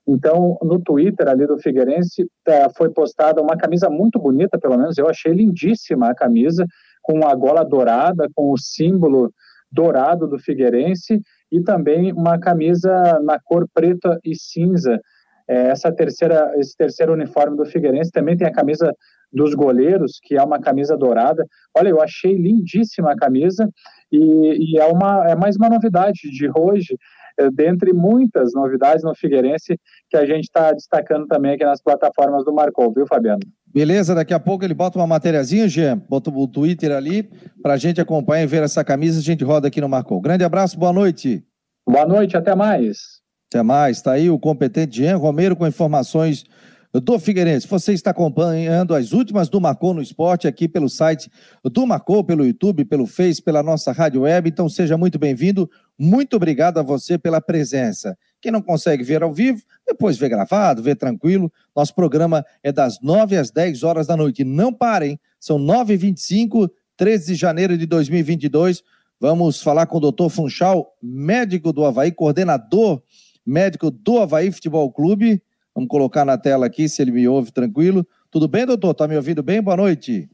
Então, 0.07 0.59
no 0.63 0.81
Twitter 0.81 1.29
ali 1.29 1.47
do 1.47 1.59
Figueirense 1.59 2.27
é, 2.47 2.69
foi 2.77 2.91
postada 2.91 3.41
uma 3.41 3.57
camisa 3.57 3.89
muito 3.89 4.19
bonita, 4.19 4.59
pelo 4.59 4.77
menos 4.77 4.99
eu 4.99 5.09
achei 5.09 5.33
lindíssima 5.33 6.11
a 6.11 6.15
camisa, 6.15 6.67
com 7.03 7.27
a 7.27 7.35
gola 7.35 7.65
dourada, 7.65 8.29
com 8.35 8.53
o 8.53 8.59
símbolo 8.59 9.33
dourado 9.71 10.29
do 10.29 10.39
Figueirense 10.39 11.21
e 11.51 11.61
também 11.63 12.13
uma 12.13 12.39
camisa 12.39 13.21
na 13.25 13.39
cor 13.41 13.67
preta 13.75 14.19
e 14.25 14.35
cinza. 14.35 15.01
É, 15.49 15.69
essa 15.69 15.91
terceira, 15.91 16.53
esse 16.57 16.77
terceiro 16.77 17.13
uniforme 17.13 17.57
do 17.57 17.67
Figueirense 17.67 18.11
também 18.11 18.37
tem 18.37 18.47
a 18.47 18.53
camisa 18.53 18.93
dos 19.33 19.55
goleiros, 19.55 20.21
que 20.23 20.37
é 20.37 20.43
uma 20.43 20.61
camisa 20.61 20.97
dourada. 20.97 21.45
Olha, 21.77 21.89
eu 21.89 22.01
achei 22.01 22.37
lindíssima 22.37 23.13
a 23.13 23.17
camisa 23.17 23.69
e, 24.11 24.75
e 24.75 24.79
é, 24.79 24.85
uma, 24.87 25.31
é 25.31 25.35
mais 25.35 25.57
uma 25.57 25.71
novidade 25.71 26.31
de 26.31 26.51
hoje, 26.55 26.97
é, 27.39 27.51
dentre 27.51 27.93
muitas 27.93 28.53
novidades 28.53 29.03
no 29.03 29.15
Figueirense 29.15 29.79
que 30.11 30.17
a 30.17 30.27
gente 30.27 30.45
está 30.45 30.73
destacando 30.73 31.27
também 31.27 31.53
aqui 31.53 31.65
nas 31.65 31.83
plataformas 31.83 32.45
do 32.45 32.53
Marcou, 32.53 32.93
viu, 32.93 33.07
Fabiano? 33.07 33.41
Beleza, 33.75 34.15
daqui 34.15 34.35
a 34.35 34.41
pouco 34.41 34.65
ele 34.65 34.75
bota 34.75 34.99
uma 34.99 35.07
matériazinha, 35.07 35.67
Jean, 35.67 35.97
bota 35.97 36.31
o 36.31 36.47
Twitter 36.47 36.93
ali, 36.93 37.31
para 37.63 37.75
a 37.75 37.77
gente 37.79 38.01
acompanhar 38.01 38.43
e 38.43 38.47
ver 38.47 38.63
essa 38.63 38.85
camisa, 38.85 39.19
a 39.19 39.23
gente 39.23 39.43
roda 39.43 39.69
aqui 39.69 39.81
no 39.81 39.89
Marcou. 39.89 40.21
Grande 40.21 40.45
abraço, 40.45 40.79
boa 40.79 40.93
noite. 40.93 41.43
Boa 41.89 42.07
noite, 42.07 42.37
até 42.37 42.55
mais. 42.55 43.23
Até 43.51 43.63
mais, 43.63 43.97
está 43.97 44.13
aí 44.13 44.29
o 44.29 44.39
competente 44.39 44.99
Jean 44.99 45.17
Romero 45.17 45.57
com 45.57 45.67
informações 45.67 46.45
do 46.93 47.19
Figueirense. 47.19 47.67
Você 47.67 47.95
está 47.95 48.11
acompanhando 48.11 48.95
as 48.95 49.13
últimas 49.13 49.49
do 49.49 49.61
Marcou 49.61 49.95
no 49.95 50.03
Esporte 50.03 50.47
aqui 50.47 50.69
pelo 50.69 50.89
site 50.89 51.31
do 51.65 51.87
Marcou, 51.87 52.23
pelo 52.23 52.45
YouTube, 52.45 52.85
pelo 52.85 53.07
Face, 53.07 53.43
pela 53.43 53.63
nossa 53.63 53.93
rádio 53.93 54.23
web. 54.23 54.49
Então 54.49 54.69
seja 54.69 54.99
muito 54.99 55.19
bem-vindo. 55.19 55.71
Muito 55.99 56.37
obrigado 56.37 56.79
a 56.79 56.83
você 56.83 57.17
pela 57.17 57.41
presença. 57.41 58.17
Quem 58.43 58.53
não 58.53 58.61
consegue 58.61 59.03
ver 59.03 59.23
ao 59.23 59.33
vivo, 59.33 59.63
depois 59.87 60.19
vê 60.19 60.29
gravado, 60.29 60.83
vê 60.83 60.95
tranquilo. 60.95 61.51
Nosso 61.75 61.95
programa 61.95 62.45
é 62.63 62.71
das 62.71 63.01
9 63.01 63.37
às 63.37 63.51
10 63.51 63.83
horas 63.85 64.07
da 64.07 64.17
noite. 64.17 64.45
Não 64.45 64.73
parem, 64.73 65.19
são 65.41 65.59
9h25, 65.59 66.69
13 66.97 67.27
de 67.29 67.35
janeiro 67.37 67.79
de 67.79 67.87
2022. 67.87 68.83
Vamos 69.19 69.63
falar 69.63 69.87
com 69.87 69.97
o 69.97 70.01
doutor 70.01 70.29
Funchal, 70.29 70.95
médico 71.01 71.73
do 71.73 71.85
Havaí, 71.85 72.13
coordenador 72.13 73.01
médico 73.47 73.91
do 73.91 74.19
Havaí 74.19 74.51
Futebol 74.51 74.91
Clube. 74.93 75.43
Vamos 75.75 75.89
colocar 75.89 76.25
na 76.25 76.39
tela 76.39 76.67
aqui, 76.67 76.89
se 76.89 77.03
ele 77.03 77.11
me 77.11 77.27
ouve 77.27 77.51
tranquilo. 77.51 78.07
Tudo 78.31 78.49
bem, 78.49 78.67
doutor? 78.67 78.93
Está 78.93 79.09
me 79.09 79.17
ouvindo 79.17 79.43
bem? 79.43 79.61
Boa 79.61 79.77
noite. 79.77 80.29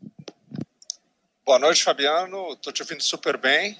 Boa 1.44 1.58
noite, 1.58 1.82
Fabiano. 1.82 2.52
Estou 2.52 2.72
te 2.72 2.82
ouvindo 2.82 3.02
super 3.02 3.36
bem. 3.36 3.76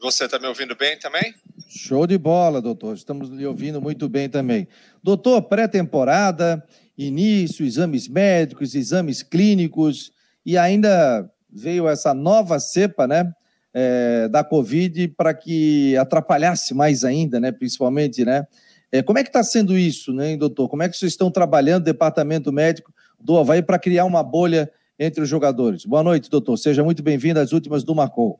Você 0.00 0.24
está 0.24 0.38
me 0.38 0.46
ouvindo 0.46 0.76
bem 0.76 0.98
também? 0.98 1.34
Show 1.68 2.06
de 2.06 2.16
bola, 2.18 2.60
doutor. 2.60 2.96
Estamos 2.96 3.28
lhe 3.28 3.46
ouvindo 3.46 3.80
muito 3.80 4.08
bem 4.08 4.28
também. 4.28 4.66
Doutor, 5.02 5.42
pré-temporada, 5.42 6.64
início, 6.96 7.64
exames 7.64 8.08
médicos, 8.08 8.74
exames 8.74 9.22
clínicos 9.22 10.10
e 10.44 10.56
ainda 10.56 11.30
veio 11.50 11.88
essa 11.88 12.14
nova 12.14 12.58
cepa, 12.58 13.06
né? 13.06 13.32
é, 13.72 14.28
da 14.28 14.42
Covid 14.42 15.08
para 15.08 15.34
que 15.34 15.96
atrapalhasse 15.96 16.74
mais 16.74 17.04
ainda, 17.04 17.38
né, 17.38 17.52
principalmente, 17.52 18.24
né? 18.24 18.46
É, 18.90 19.02
como 19.02 19.18
é 19.18 19.22
que 19.22 19.28
está 19.28 19.42
sendo 19.42 19.76
isso, 19.76 20.12
né, 20.12 20.36
doutor? 20.36 20.68
Como 20.68 20.82
é 20.82 20.88
que 20.88 20.96
vocês 20.96 21.12
estão 21.12 21.30
trabalhando, 21.30 21.84
departamento 21.84 22.50
médico 22.50 22.92
do 23.20 23.36
Havaí, 23.36 23.62
para 23.62 23.78
criar 23.78 24.06
uma 24.06 24.22
bolha 24.22 24.70
entre 24.98 25.22
os 25.22 25.28
jogadores? 25.28 25.84
Boa 25.84 26.02
noite, 26.02 26.30
doutor. 26.30 26.56
Seja 26.56 26.82
muito 26.82 27.02
bem-vindo 27.02 27.38
às 27.38 27.52
últimas 27.52 27.84
do 27.84 27.94
Marcou. 27.94 28.38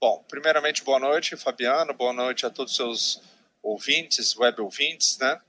Bom, 0.00 0.24
primeiramente, 0.28 0.84
boa 0.84 1.00
noite, 1.00 1.36
Fabiano. 1.36 1.92
Boa 1.92 2.12
noite 2.12 2.46
a 2.46 2.50
todos 2.50 2.70
os 2.70 2.76
seus 2.76 3.22
ouvintes, 3.60 4.36
web 4.36 4.60
ouvintes, 4.60 5.18
né? 5.18 5.40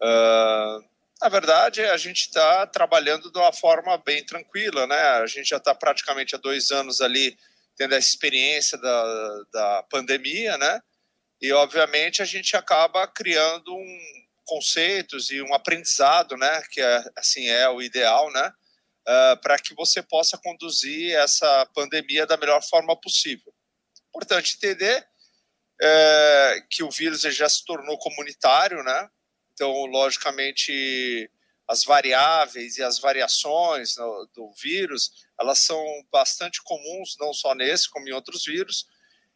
Uh, 0.00 0.82
na 1.20 1.28
verdade, 1.28 1.82
a 1.82 1.96
gente 1.98 2.20
está 2.20 2.66
trabalhando 2.66 3.30
de 3.30 3.38
uma 3.38 3.52
forma 3.52 3.98
bem 3.98 4.24
tranquila, 4.24 4.86
né? 4.86 4.98
A 4.98 5.26
gente 5.26 5.50
já 5.50 5.58
está 5.58 5.74
praticamente 5.74 6.34
há 6.34 6.38
dois 6.38 6.70
anos 6.70 7.02
ali 7.02 7.36
tendo 7.76 7.94
a 7.94 7.98
experiência 7.98 8.78
da, 8.78 9.42
da 9.52 9.82
pandemia, 9.90 10.56
né? 10.56 10.80
E, 11.38 11.52
obviamente, 11.52 12.22
a 12.22 12.24
gente 12.24 12.56
acaba 12.56 13.06
criando 13.06 13.74
um 13.76 13.98
conceitos 14.46 15.30
e 15.30 15.42
um 15.42 15.52
aprendizado, 15.52 16.38
né? 16.38 16.62
Que, 16.70 16.80
é, 16.80 17.04
assim, 17.16 17.48
é 17.48 17.68
o 17.68 17.82
ideal, 17.82 18.32
né? 18.32 18.50
Uh, 19.06 19.40
para 19.42 19.58
que 19.58 19.74
você 19.74 20.02
possa 20.02 20.38
conduzir 20.38 21.14
essa 21.16 21.68
pandemia 21.74 22.26
da 22.26 22.38
melhor 22.38 22.62
forma 22.62 22.98
possível. 22.98 23.53
Importante 24.14 24.56
entender 24.56 25.04
é, 25.82 26.62
que 26.70 26.84
o 26.84 26.90
vírus 26.90 27.22
já 27.22 27.48
se 27.48 27.64
tornou 27.64 27.98
comunitário, 27.98 28.82
né? 28.84 29.10
Então, 29.52 29.72
logicamente, 29.86 31.28
as 31.66 31.84
variáveis 31.84 32.78
e 32.78 32.82
as 32.82 32.98
variações 32.98 33.96
do 34.34 34.52
vírus, 34.52 35.26
elas 35.40 35.58
são 35.58 35.82
bastante 36.12 36.62
comuns, 36.62 37.16
não 37.18 37.32
só 37.32 37.54
nesse, 37.54 37.90
como 37.90 38.08
em 38.08 38.12
outros 38.12 38.44
vírus, 38.44 38.86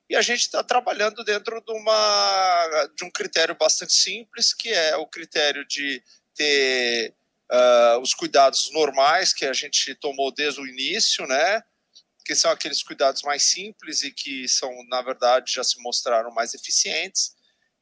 e 0.09 0.17
a 0.17 0.23
gente 0.23 0.41
está 0.41 0.63
trabalhando 0.63 1.23
dentro 1.23 1.61
de, 1.61 1.73
uma, 1.73 2.87
de 2.97 3.05
um 3.05 3.11
critério 3.11 3.55
bastante 3.55 3.93
simples, 3.93 4.55
que 4.55 4.71
é 4.71 4.97
o 4.97 5.07
critério 5.07 5.67
de 5.67 6.03
ter 6.35 7.15
uh, 7.53 7.99
os 8.01 8.15
cuidados 8.15 8.71
normais 8.73 9.35
que 9.35 9.45
a 9.45 9.53
gente 9.53 9.95
tomou 9.97 10.33
desde 10.33 10.61
o 10.61 10.67
início, 10.67 11.27
né? 11.27 11.63
Que 12.29 12.35
são 12.35 12.51
aqueles 12.51 12.83
cuidados 12.83 13.23
mais 13.23 13.43
simples 13.43 14.03
e 14.03 14.11
que 14.11 14.47
são, 14.47 14.71
na 14.91 15.01
verdade, 15.01 15.51
já 15.51 15.65
se 15.65 15.81
mostraram 15.83 16.31
mais 16.31 16.53
eficientes, 16.53 17.35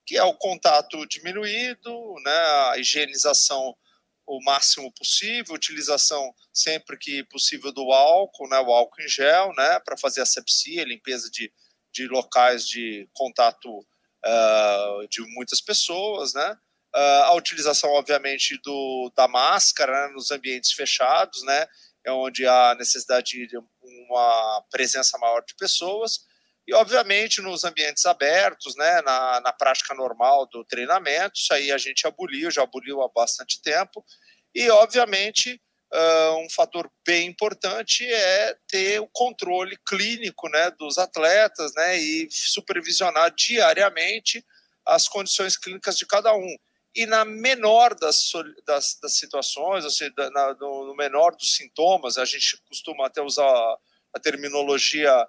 que 0.06 0.16
é 0.16 0.22
o 0.22 0.35
contato 0.35 1.04
diminuído, 1.04 2.14
né? 2.24 2.38
a 2.70 2.78
higienização 2.78 3.76
o 4.24 4.40
máximo 4.44 4.92
possível, 4.92 5.54
utilização 5.54 6.32
sempre 6.52 6.96
que 6.96 7.24
possível 7.24 7.72
do 7.72 7.92
álcool, 7.92 8.48
né, 8.48 8.59
o 8.59 8.72
álcool 8.72 9.00
em 9.00 9.09
gel, 9.09 9.52
né, 9.56 9.78
para 9.80 9.96
fazer 9.96 10.20
asepsia, 10.20 10.85
limpeza 10.85 11.30
de, 11.30 11.52
de 11.92 12.09
locais 12.09 12.66
de 12.66 13.09
contato 13.12 13.78
uh, 13.78 15.09
de 15.09 15.22
muitas 15.28 15.61
pessoas, 15.61 16.35
né, 16.35 16.59
uh, 16.92 17.22
a 17.24 17.35
utilização, 17.35 17.90
obviamente, 17.90 18.61
do, 18.64 19.12
da 19.16 19.28
máscara 19.28 20.09
né, 20.09 20.14
nos 20.14 20.32
ambientes 20.32 20.72
fechados, 20.72 21.44
né, 21.44 21.68
é 22.06 22.12
onde 22.12 22.46
há 22.46 22.74
necessidade 22.78 23.46
de 23.46 23.58
uma 23.82 24.64
presença 24.70 25.18
maior 25.18 25.42
de 25.44 25.54
pessoas, 25.56 26.20
e, 26.66 26.74
obviamente, 26.74 27.40
nos 27.40 27.62
ambientes 27.62 28.04
abertos, 28.06 28.74
né, 28.76 29.00
na, 29.02 29.40
na 29.40 29.52
prática 29.52 29.94
normal 29.94 30.46
do 30.46 30.64
treinamento, 30.64 31.38
isso 31.38 31.54
aí 31.54 31.70
a 31.70 31.78
gente 31.78 32.06
aboliu, 32.06 32.50
já 32.50 32.64
aboliu 32.64 33.02
há 33.02 33.08
bastante 33.08 33.62
tempo. 33.62 34.04
E, 34.52 34.68
obviamente, 34.70 35.60
uh, 35.94 36.44
um 36.44 36.50
fator 36.50 36.90
bem 37.06 37.28
importante 37.28 38.04
é 38.04 38.56
ter 38.66 39.00
o 39.00 39.08
controle 39.12 39.78
clínico 39.86 40.48
né, 40.48 40.72
dos 40.72 40.98
atletas 40.98 41.72
né, 41.76 41.98
e 41.98 42.26
supervisionar 42.30 43.32
diariamente 43.32 44.44
as 44.84 45.06
condições 45.06 45.56
clínicas 45.56 45.96
de 45.96 46.04
cada 46.04 46.34
um. 46.34 46.56
E 46.96 47.04
na 47.04 47.26
menor 47.26 47.94
das, 47.94 48.32
das, 48.66 48.98
das 49.02 49.18
situações, 49.18 49.85
ou 49.85 49.90
seja, 49.90 50.14
na, 50.32 50.54
no, 50.54 50.87
no 50.87 50.96
menor 50.96 51.37
dos 51.37 51.54
sintomas, 51.54 52.16
a 52.16 52.24
gente 52.24 52.56
costuma 52.62 53.06
até 53.06 53.20
usar 53.20 53.76
a 54.14 54.18
terminologia 54.18 55.28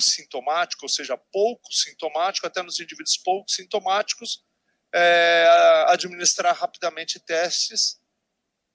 sintomático, 0.00 0.86
ou 0.86 0.88
seja, 0.88 1.18
pouco 1.30 1.70
sintomático, 1.70 2.46
até 2.46 2.62
nos 2.62 2.80
indivíduos 2.80 3.18
pouco 3.18 3.50
sintomáticos, 3.50 4.42
é, 4.90 5.46
administrar 5.88 6.56
rapidamente 6.56 7.20
testes 7.20 8.00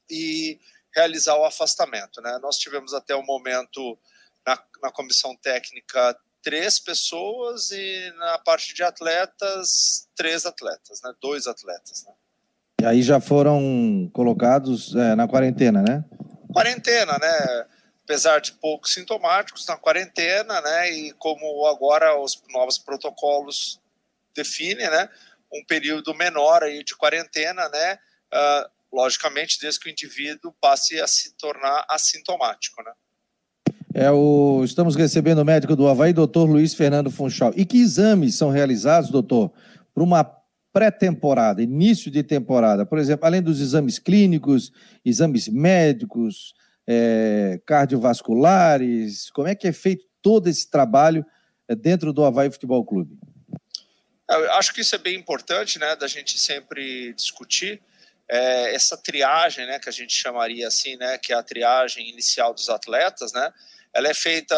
e 0.07 0.59
realizar 0.93 1.35
o 1.37 1.45
afastamento. 1.45 2.21
Né? 2.21 2.37
Nós 2.39 2.59
tivemos 2.59 2.93
até 2.93 3.15
o 3.15 3.23
momento, 3.23 3.97
na, 4.45 4.63
na 4.83 4.91
comissão 4.91 5.35
técnica, 5.37 6.15
três 6.41 6.79
pessoas 6.79 7.71
e 7.71 8.13
na 8.17 8.37
parte 8.39 8.73
de 8.73 8.83
atletas, 8.83 10.07
três 10.15 10.45
atletas, 10.45 11.01
né? 11.03 11.13
dois 11.21 11.47
atletas. 11.47 12.05
Né? 12.05 12.13
E 12.81 12.85
aí 12.85 13.01
já 13.01 13.19
foram 13.19 14.09
colocados 14.13 14.95
é, 14.95 15.15
na 15.15 15.27
quarentena, 15.27 15.81
né? 15.81 16.03
Quarentena, 16.53 17.17
né? 17.17 17.65
apesar 18.09 18.39
de 18.39 18.53
poucos 18.53 18.93
sintomáticos, 18.93 19.67
na 19.67 19.77
quarentena, 19.77 20.59
né? 20.61 20.91
E 20.91 21.13
como 21.13 21.67
agora 21.67 22.19
os 22.19 22.41
novos 22.49 22.79
protocolos 22.79 23.79
definem, 24.35 24.89
né? 24.89 25.07
Um 25.53 25.63
período 25.63 26.15
menor 26.15 26.63
aí 26.63 26.83
de 26.83 26.95
quarentena, 26.95 27.69
né? 27.69 27.99
Uh, 28.33 28.69
logicamente, 28.91 29.59
desde 29.61 29.79
que 29.79 29.89
o 29.89 29.91
indivíduo 29.91 30.51
passe 30.59 30.99
a 30.99 31.05
se 31.05 31.35
tornar 31.35 31.85
assintomático, 31.87 32.81
né? 32.81 32.91
É 33.93 34.11
o... 34.11 34.63
Estamos 34.63 34.95
recebendo 34.95 35.39
o 35.39 35.45
médico 35.45 35.75
do 35.75 35.87
Havaí, 35.87 36.13
doutor 36.13 36.45
Luiz 36.45 36.73
Fernando 36.73 37.09
Funchal. 37.09 37.51
E 37.55 37.65
que 37.65 37.79
exames 37.79 38.35
são 38.35 38.49
realizados, 38.49 39.09
doutor, 39.09 39.51
para 39.93 40.03
uma 40.03 40.23
pré-temporada, 40.71 41.61
início 41.61 42.11
de 42.11 42.21
temporada? 42.23 42.85
Por 42.85 42.99
exemplo, 42.99 43.25
além 43.25 43.41
dos 43.41 43.59
exames 43.59 43.97
clínicos, 43.97 44.71
exames 45.03 45.47
médicos, 45.47 46.53
é, 46.87 47.59
cardiovasculares? 47.65 49.29
Como 49.31 49.47
é 49.47 49.55
que 49.55 49.67
é 49.67 49.71
feito 49.71 50.05
todo 50.21 50.47
esse 50.47 50.69
trabalho 50.69 51.25
é, 51.67 51.75
dentro 51.75 52.11
do 52.11 52.23
Havaí 52.23 52.49
Futebol 52.51 52.83
Clube? 52.85 53.17
Eu 54.29 54.53
acho 54.53 54.73
que 54.73 54.81
isso 54.81 54.93
é 54.93 54.99
bem 54.99 55.15
importante, 55.15 55.79
né, 55.79 55.95
da 55.95 56.07
gente 56.07 56.39
sempre 56.39 57.13
discutir 57.13 57.81
é, 58.27 58.75
essa 58.75 58.95
triagem, 58.95 59.65
né, 59.65 59.79
que 59.79 59.89
a 59.89 59.91
gente 59.91 60.13
chamaria 60.13 60.67
assim, 60.67 60.95
né, 60.97 61.17
que 61.17 61.33
é 61.33 61.35
a 61.35 61.41
triagem 61.41 62.07
inicial 62.07 62.53
dos 62.53 62.69
atletas, 62.69 63.33
né, 63.33 63.51
ela 63.93 64.07
é 64.07 64.13
feita 64.13 64.55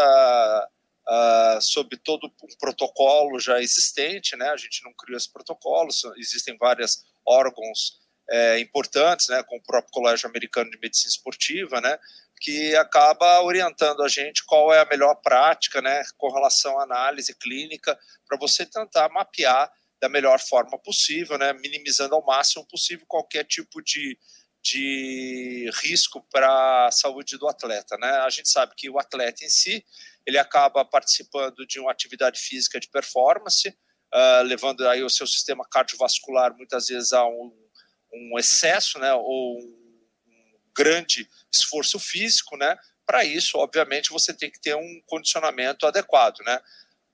uh, 1.08 1.62
sob 1.62 1.98
todo 1.98 2.28
um 2.28 2.58
protocolo 2.60 3.39
já 3.39 3.62
existente, 3.62 4.36
né, 4.36 4.50
a 4.50 4.58
gente 4.58 4.84
não 4.84 4.94
criou 4.94 5.17
esse 5.17 5.32
protocolo, 5.32 5.89
existem 6.17 6.58
vários 6.58 7.04
órgãos 7.26 8.00
é, 8.30 8.60
importantes, 8.60 9.28
né, 9.28 9.44
com 9.44 9.58
o 9.58 9.63
próprio 9.63 9.91
Colégio 9.91 10.30
Americano 10.30 10.70
de 10.72 10.80
Medicina 10.80 11.10
Esportiva, 11.10 11.82
né, 11.82 11.98
que 12.39 12.76
acaba 12.76 13.41
orientando 13.41 14.02
a 14.02 14.08
gente 14.08 14.44
qual 14.46 14.74
é 14.74 14.80
a 14.80 14.86
melhor 14.86 15.15
prática, 15.15 15.82
né, 15.82 16.02
com 16.17 16.32
relação 16.32 16.80
à 16.80 16.84
análise 16.84 17.36
clínica, 17.36 17.98
para 18.28 18.38
você 18.38 18.65
tentar 18.65 19.10
mapear 19.10 19.72
da 20.02 20.10
melhor 20.10 20.39
forma 20.39 20.80
possível, 20.80 21.38
né, 21.38 21.54
minimizando 21.54 22.15
ao 22.15 22.26
máximo 22.26 22.65
possível 22.67 23.06
qualquer 23.08 23.44
tipo 23.44 23.82
de, 23.84 24.17
de 24.62 25.69
risco 25.82 26.26
para 26.32 26.88
a 26.88 26.91
saúde 26.91 27.38
do 27.38 27.47
atleta. 27.47 27.97
Né? 27.97 28.10
A 28.10 28.30
gente 28.30 28.50
sabe 28.50 28.74
que 28.76 28.89
o 28.89 29.00
atleta 29.00 29.43
em 29.43 29.50
si 29.50 29.84
ele 30.26 30.38
acaba 30.38 30.86
participando 30.86 31.65
de 31.65 31.80
uma 31.80 31.91
atividade 31.91 32.39
física 32.39 32.80
de 32.80 32.88
performance, 32.88 33.67
uh, 33.69 34.43
levando 34.43 34.88
aí 34.88 35.04
o 35.04 35.10
seu 35.10 35.26
sistema 35.26 35.67
cardiovascular 35.69 36.56
muitas 36.56 36.88
vezes 36.88 37.12
a 37.12 37.26
um, 37.26 37.52
um 38.13 38.38
excesso, 38.38 39.00
né, 39.00 39.13
ou 39.13 39.58
um 39.60 39.82
grande 40.76 41.28
esforço 41.52 42.00
físico, 42.00 42.56
né? 42.56 42.78
Para 43.06 43.26
isso, 43.26 43.58
obviamente, 43.58 44.10
você 44.10 44.34
tem 44.34 44.50
que 44.50 44.60
ter 44.60 44.76
um 44.76 45.02
condicionamento 45.06 45.86
adequado, 45.86 46.39
né? 46.45 46.62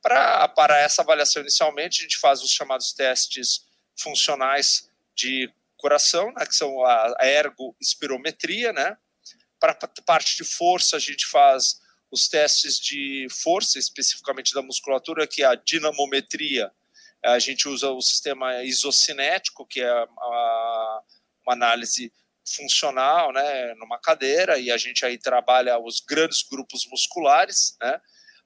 Para 0.01 0.77
essa 0.77 1.01
avaliação, 1.01 1.41
inicialmente, 1.41 2.01
a 2.01 2.03
gente 2.03 2.17
faz 2.17 2.43
os 2.43 2.51
chamados 2.51 2.93
testes 2.93 3.65
funcionais 3.95 4.89
de 5.15 5.51
coração, 5.87 6.33
né, 6.33 6.45
que 6.45 6.55
são 6.55 6.83
a 6.85 7.15
ergoespirometria, 7.21 8.73
né? 8.73 8.97
Para 9.57 9.73
parte 10.05 10.35
de 10.35 10.43
força, 10.43 10.97
a 10.97 10.99
gente 10.99 11.25
faz 11.25 11.79
os 12.11 12.27
testes 12.27 12.77
de 12.77 13.25
força, 13.31 13.79
especificamente 13.79 14.53
da 14.53 14.61
musculatura, 14.61 15.25
que 15.25 15.43
é 15.43 15.45
a 15.45 15.55
dinamometria. 15.55 16.71
A 17.23 17.39
gente 17.39 17.69
usa 17.69 17.89
o 17.89 18.01
sistema 18.01 18.63
isocinético, 18.63 19.65
que 19.65 19.79
é 19.81 19.89
a, 19.89 21.01
uma 21.41 21.53
análise 21.53 22.11
funcional, 22.45 23.31
né, 23.31 23.73
numa 23.75 23.97
cadeira, 23.97 24.59
e 24.59 24.69
a 24.69 24.77
gente 24.77 25.05
aí 25.05 25.17
trabalha 25.17 25.79
os 25.79 26.01
grandes 26.01 26.43
grupos 26.43 26.85
musculares, 26.87 27.77
né? 27.81 27.99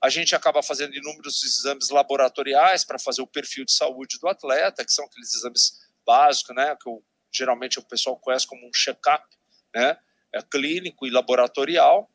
A 0.03 0.09
gente 0.09 0.35
acaba 0.35 0.63
fazendo 0.63 0.95
inúmeros 0.95 1.43
exames 1.43 1.89
laboratoriais 1.89 2.83
para 2.83 2.97
fazer 2.97 3.21
o 3.21 3.27
perfil 3.27 3.65
de 3.65 3.73
saúde 3.73 4.19
do 4.19 4.27
atleta, 4.27 4.83
que 4.85 4.91
são 4.91 5.05
aqueles 5.05 5.35
exames 5.35 5.79
básicos, 6.05 6.55
né, 6.55 6.75
que 6.81 6.89
eu, 6.89 7.03
geralmente 7.31 7.79
o 7.79 7.83
pessoal 7.83 8.17
conhece 8.17 8.47
como 8.47 8.67
um 8.67 8.71
check-up, 8.73 9.25
né, 9.73 9.97
é 10.33 10.41
clínico 10.41 11.05
e 11.05 11.09
laboratorial. 11.09 12.09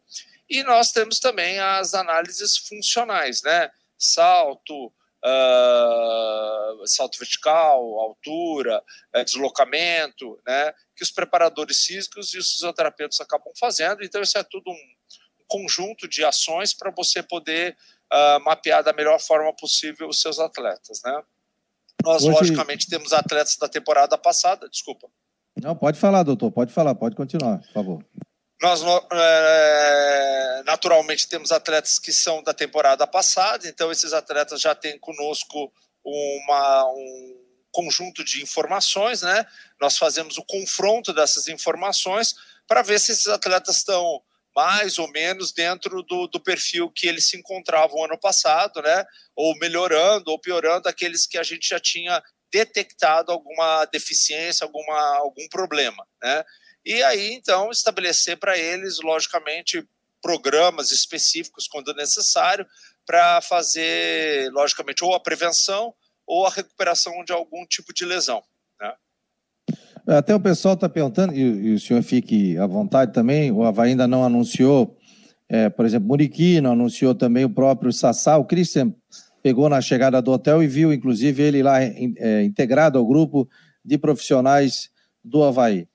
E 0.48 0.62
nós 0.62 0.92
temos 0.92 1.18
também 1.18 1.58
as 1.58 1.94
análises 1.94 2.56
funcionais, 2.56 3.42
né, 3.42 3.70
salto, 3.98 4.86
uh, 5.24 6.86
salto 6.86 7.18
vertical, 7.18 7.80
altura, 7.98 8.82
uh, 9.14 9.24
deslocamento, 9.24 10.40
né, 10.46 10.72
que 10.94 11.02
os 11.02 11.10
preparadores 11.10 11.84
físicos 11.84 12.32
e 12.32 12.38
os 12.38 12.52
fisioterapeutas 12.52 13.20
acabam 13.20 13.52
fazendo. 13.58 14.04
Então, 14.04 14.22
isso 14.22 14.38
é 14.38 14.44
tudo 14.44 14.70
um 14.70 14.96
conjunto 15.48 16.08
de 16.08 16.24
ações 16.24 16.74
para 16.74 16.90
você 16.90 17.22
poder 17.22 17.76
uh, 18.12 18.40
mapear 18.44 18.82
da 18.82 18.92
melhor 18.92 19.20
forma 19.20 19.54
possível 19.54 20.08
os 20.08 20.20
seus 20.20 20.38
atletas, 20.38 21.00
né? 21.04 21.22
Nós, 22.04 22.22
Hoje... 22.22 22.32
logicamente, 22.32 22.88
temos 22.88 23.12
atletas 23.12 23.56
da 23.56 23.68
temporada 23.68 24.16
passada, 24.16 24.68
desculpa. 24.68 25.08
Não, 25.60 25.74
pode 25.74 25.98
falar, 25.98 26.22
doutor, 26.22 26.50
pode 26.50 26.72
falar, 26.72 26.94
pode 26.94 27.16
continuar, 27.16 27.58
por 27.58 27.72
favor. 27.72 28.04
Nós, 28.62 28.82
é, 29.12 30.62
naturalmente, 30.64 31.28
temos 31.28 31.52
atletas 31.52 31.98
que 31.98 32.12
são 32.12 32.42
da 32.42 32.54
temporada 32.54 33.06
passada, 33.06 33.68
então 33.68 33.90
esses 33.90 34.12
atletas 34.12 34.60
já 34.60 34.74
têm 34.74 34.98
conosco 34.98 35.72
uma, 36.04 36.84
um 36.86 37.36
conjunto 37.70 38.24
de 38.24 38.42
informações, 38.42 39.22
né? 39.22 39.46
Nós 39.80 39.98
fazemos 39.98 40.38
o 40.38 40.44
confronto 40.44 41.12
dessas 41.12 41.48
informações 41.48 42.34
para 42.66 42.82
ver 42.82 42.98
se 42.98 43.12
esses 43.12 43.28
atletas 43.28 43.76
estão 43.76 44.22
mais 44.56 44.98
ou 44.98 45.06
menos 45.12 45.52
dentro 45.52 46.02
do, 46.02 46.26
do 46.28 46.40
perfil 46.40 46.90
que 46.90 47.06
eles 47.06 47.28
se 47.28 47.36
encontravam 47.36 48.02
ano 48.02 48.18
passado, 48.18 48.80
né? 48.80 49.04
Ou 49.36 49.54
melhorando 49.58 50.30
ou 50.30 50.40
piorando 50.40 50.88
aqueles 50.88 51.26
que 51.26 51.36
a 51.36 51.42
gente 51.42 51.68
já 51.68 51.78
tinha 51.78 52.22
detectado 52.50 53.30
alguma 53.30 53.84
deficiência, 53.84 54.64
alguma, 54.64 55.18
algum 55.18 55.46
problema, 55.48 56.06
né? 56.22 56.42
E 56.82 57.02
aí, 57.02 57.32
então, 57.32 57.70
estabelecer 57.70 58.38
para 58.38 58.56
eles, 58.56 58.98
logicamente, 59.00 59.86
programas 60.22 60.90
específicos 60.90 61.68
quando 61.68 61.92
necessário 61.92 62.66
para 63.04 63.42
fazer, 63.42 64.50
logicamente, 64.52 65.04
ou 65.04 65.14
a 65.14 65.20
prevenção 65.20 65.94
ou 66.26 66.46
a 66.46 66.50
recuperação 66.50 67.24
de 67.24 67.32
algum 67.32 67.66
tipo 67.66 67.92
de 67.92 68.06
lesão. 68.06 68.42
Até 70.06 70.34
o 70.34 70.40
pessoal 70.40 70.74
está 70.74 70.88
perguntando, 70.88 71.34
e, 71.34 71.40
e, 71.40 71.74
o 71.74 71.80
senhor 71.80 72.00
fique 72.02 72.56
à 72.58 72.66
vontade 72.66 73.12
também, 73.12 73.50
o 73.50 73.64
Havaí 73.64 73.90
ainda 73.90 74.06
não 74.06 74.22
anunciou, 74.24 74.96
é, 75.48 75.68
por 75.68 75.84
exemplo, 75.84 76.06
Muriqui, 76.06 76.60
não 76.60 76.72
anunciou 76.72 77.14
também 77.14 77.44
o 77.44 77.50
próprio 77.50 77.92
Sassá, 77.92 78.36
o 78.36 78.44
Christian 78.44 78.94
pegou 79.42 79.68
na 79.68 79.80
chegada 79.80 80.22
do 80.22 80.30
hotel 80.30 80.62
e 80.62 80.66
viu, 80.66 80.92
inclusive, 80.92 81.42
ele 81.42 81.62
lá 81.62 81.82
é, 81.82 82.44
integrado 82.44 82.98
ao 82.98 83.06
grupo 83.06 83.48
de 83.84 83.98
profissionais 83.98 84.90
do 85.24 85.42
Havaí. 85.42 85.88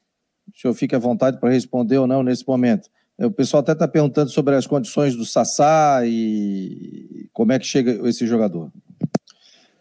O 0.54 0.60
senhor 0.60 0.74
fique 0.74 0.95
à 0.95 1.00
vontade 1.00 1.39
para 1.39 1.50
responder 1.50 1.97
ou 1.97 2.08
não 2.08 2.21
nesse 2.21 2.45
momento. 2.45 2.89
É, 3.17 3.26
o 3.26 3.32
pessoal 3.32 3.62
até 3.62 3.71
está 3.71 3.88
perguntando 3.88 4.30
sobre 4.30 4.56
as 4.56 4.67
condições 4.67 5.15
do 5.15 5.26
Sassá 5.26 6.02
e 6.06 7.30
como 7.32 7.52
é 7.54 7.60
que 7.60 7.65
chega 7.65 8.08
esse 8.10 8.28
jogador. 8.28 8.71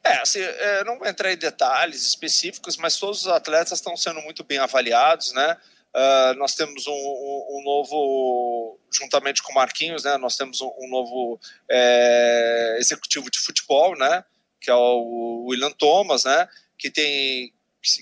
É, 0.03 0.15
assim, 0.19 0.41
é, 0.41 0.85
não 0.85 1.05
entrar 1.07 1.33
em 1.33 1.37
detalhes 1.37 2.07
específicos, 2.07 2.77
mas 2.77 2.97
todos 2.99 3.23
os 3.23 3.29
atletas 3.29 3.79
estão 3.79 3.97
sendo 3.97 4.21
muito 4.23 4.43
bem 4.43 4.59
avaliados, 4.59 5.33
né? 5.33 5.57
Uh, 5.95 6.39
nós 6.39 6.55
temos 6.55 6.87
um, 6.87 6.93
um, 6.93 7.47
um, 7.51 7.63
novo, 7.65 8.79
juntamente 8.93 9.43
com 9.43 9.51
o 9.51 9.55
Marquinhos, 9.55 10.05
né? 10.05 10.17
Nós 10.17 10.37
temos 10.37 10.61
um, 10.61 10.73
um 10.79 10.89
novo 10.89 11.39
é, 11.69 12.77
executivo 12.79 13.29
de 13.29 13.39
futebol, 13.41 13.99
né? 13.99 14.25
Que 14.61 14.71
é 14.71 14.75
o 14.75 15.47
William 15.49 15.73
Thomas, 15.73 16.25
né? 16.25 16.49
Que 16.79 16.91
tem 16.91 17.53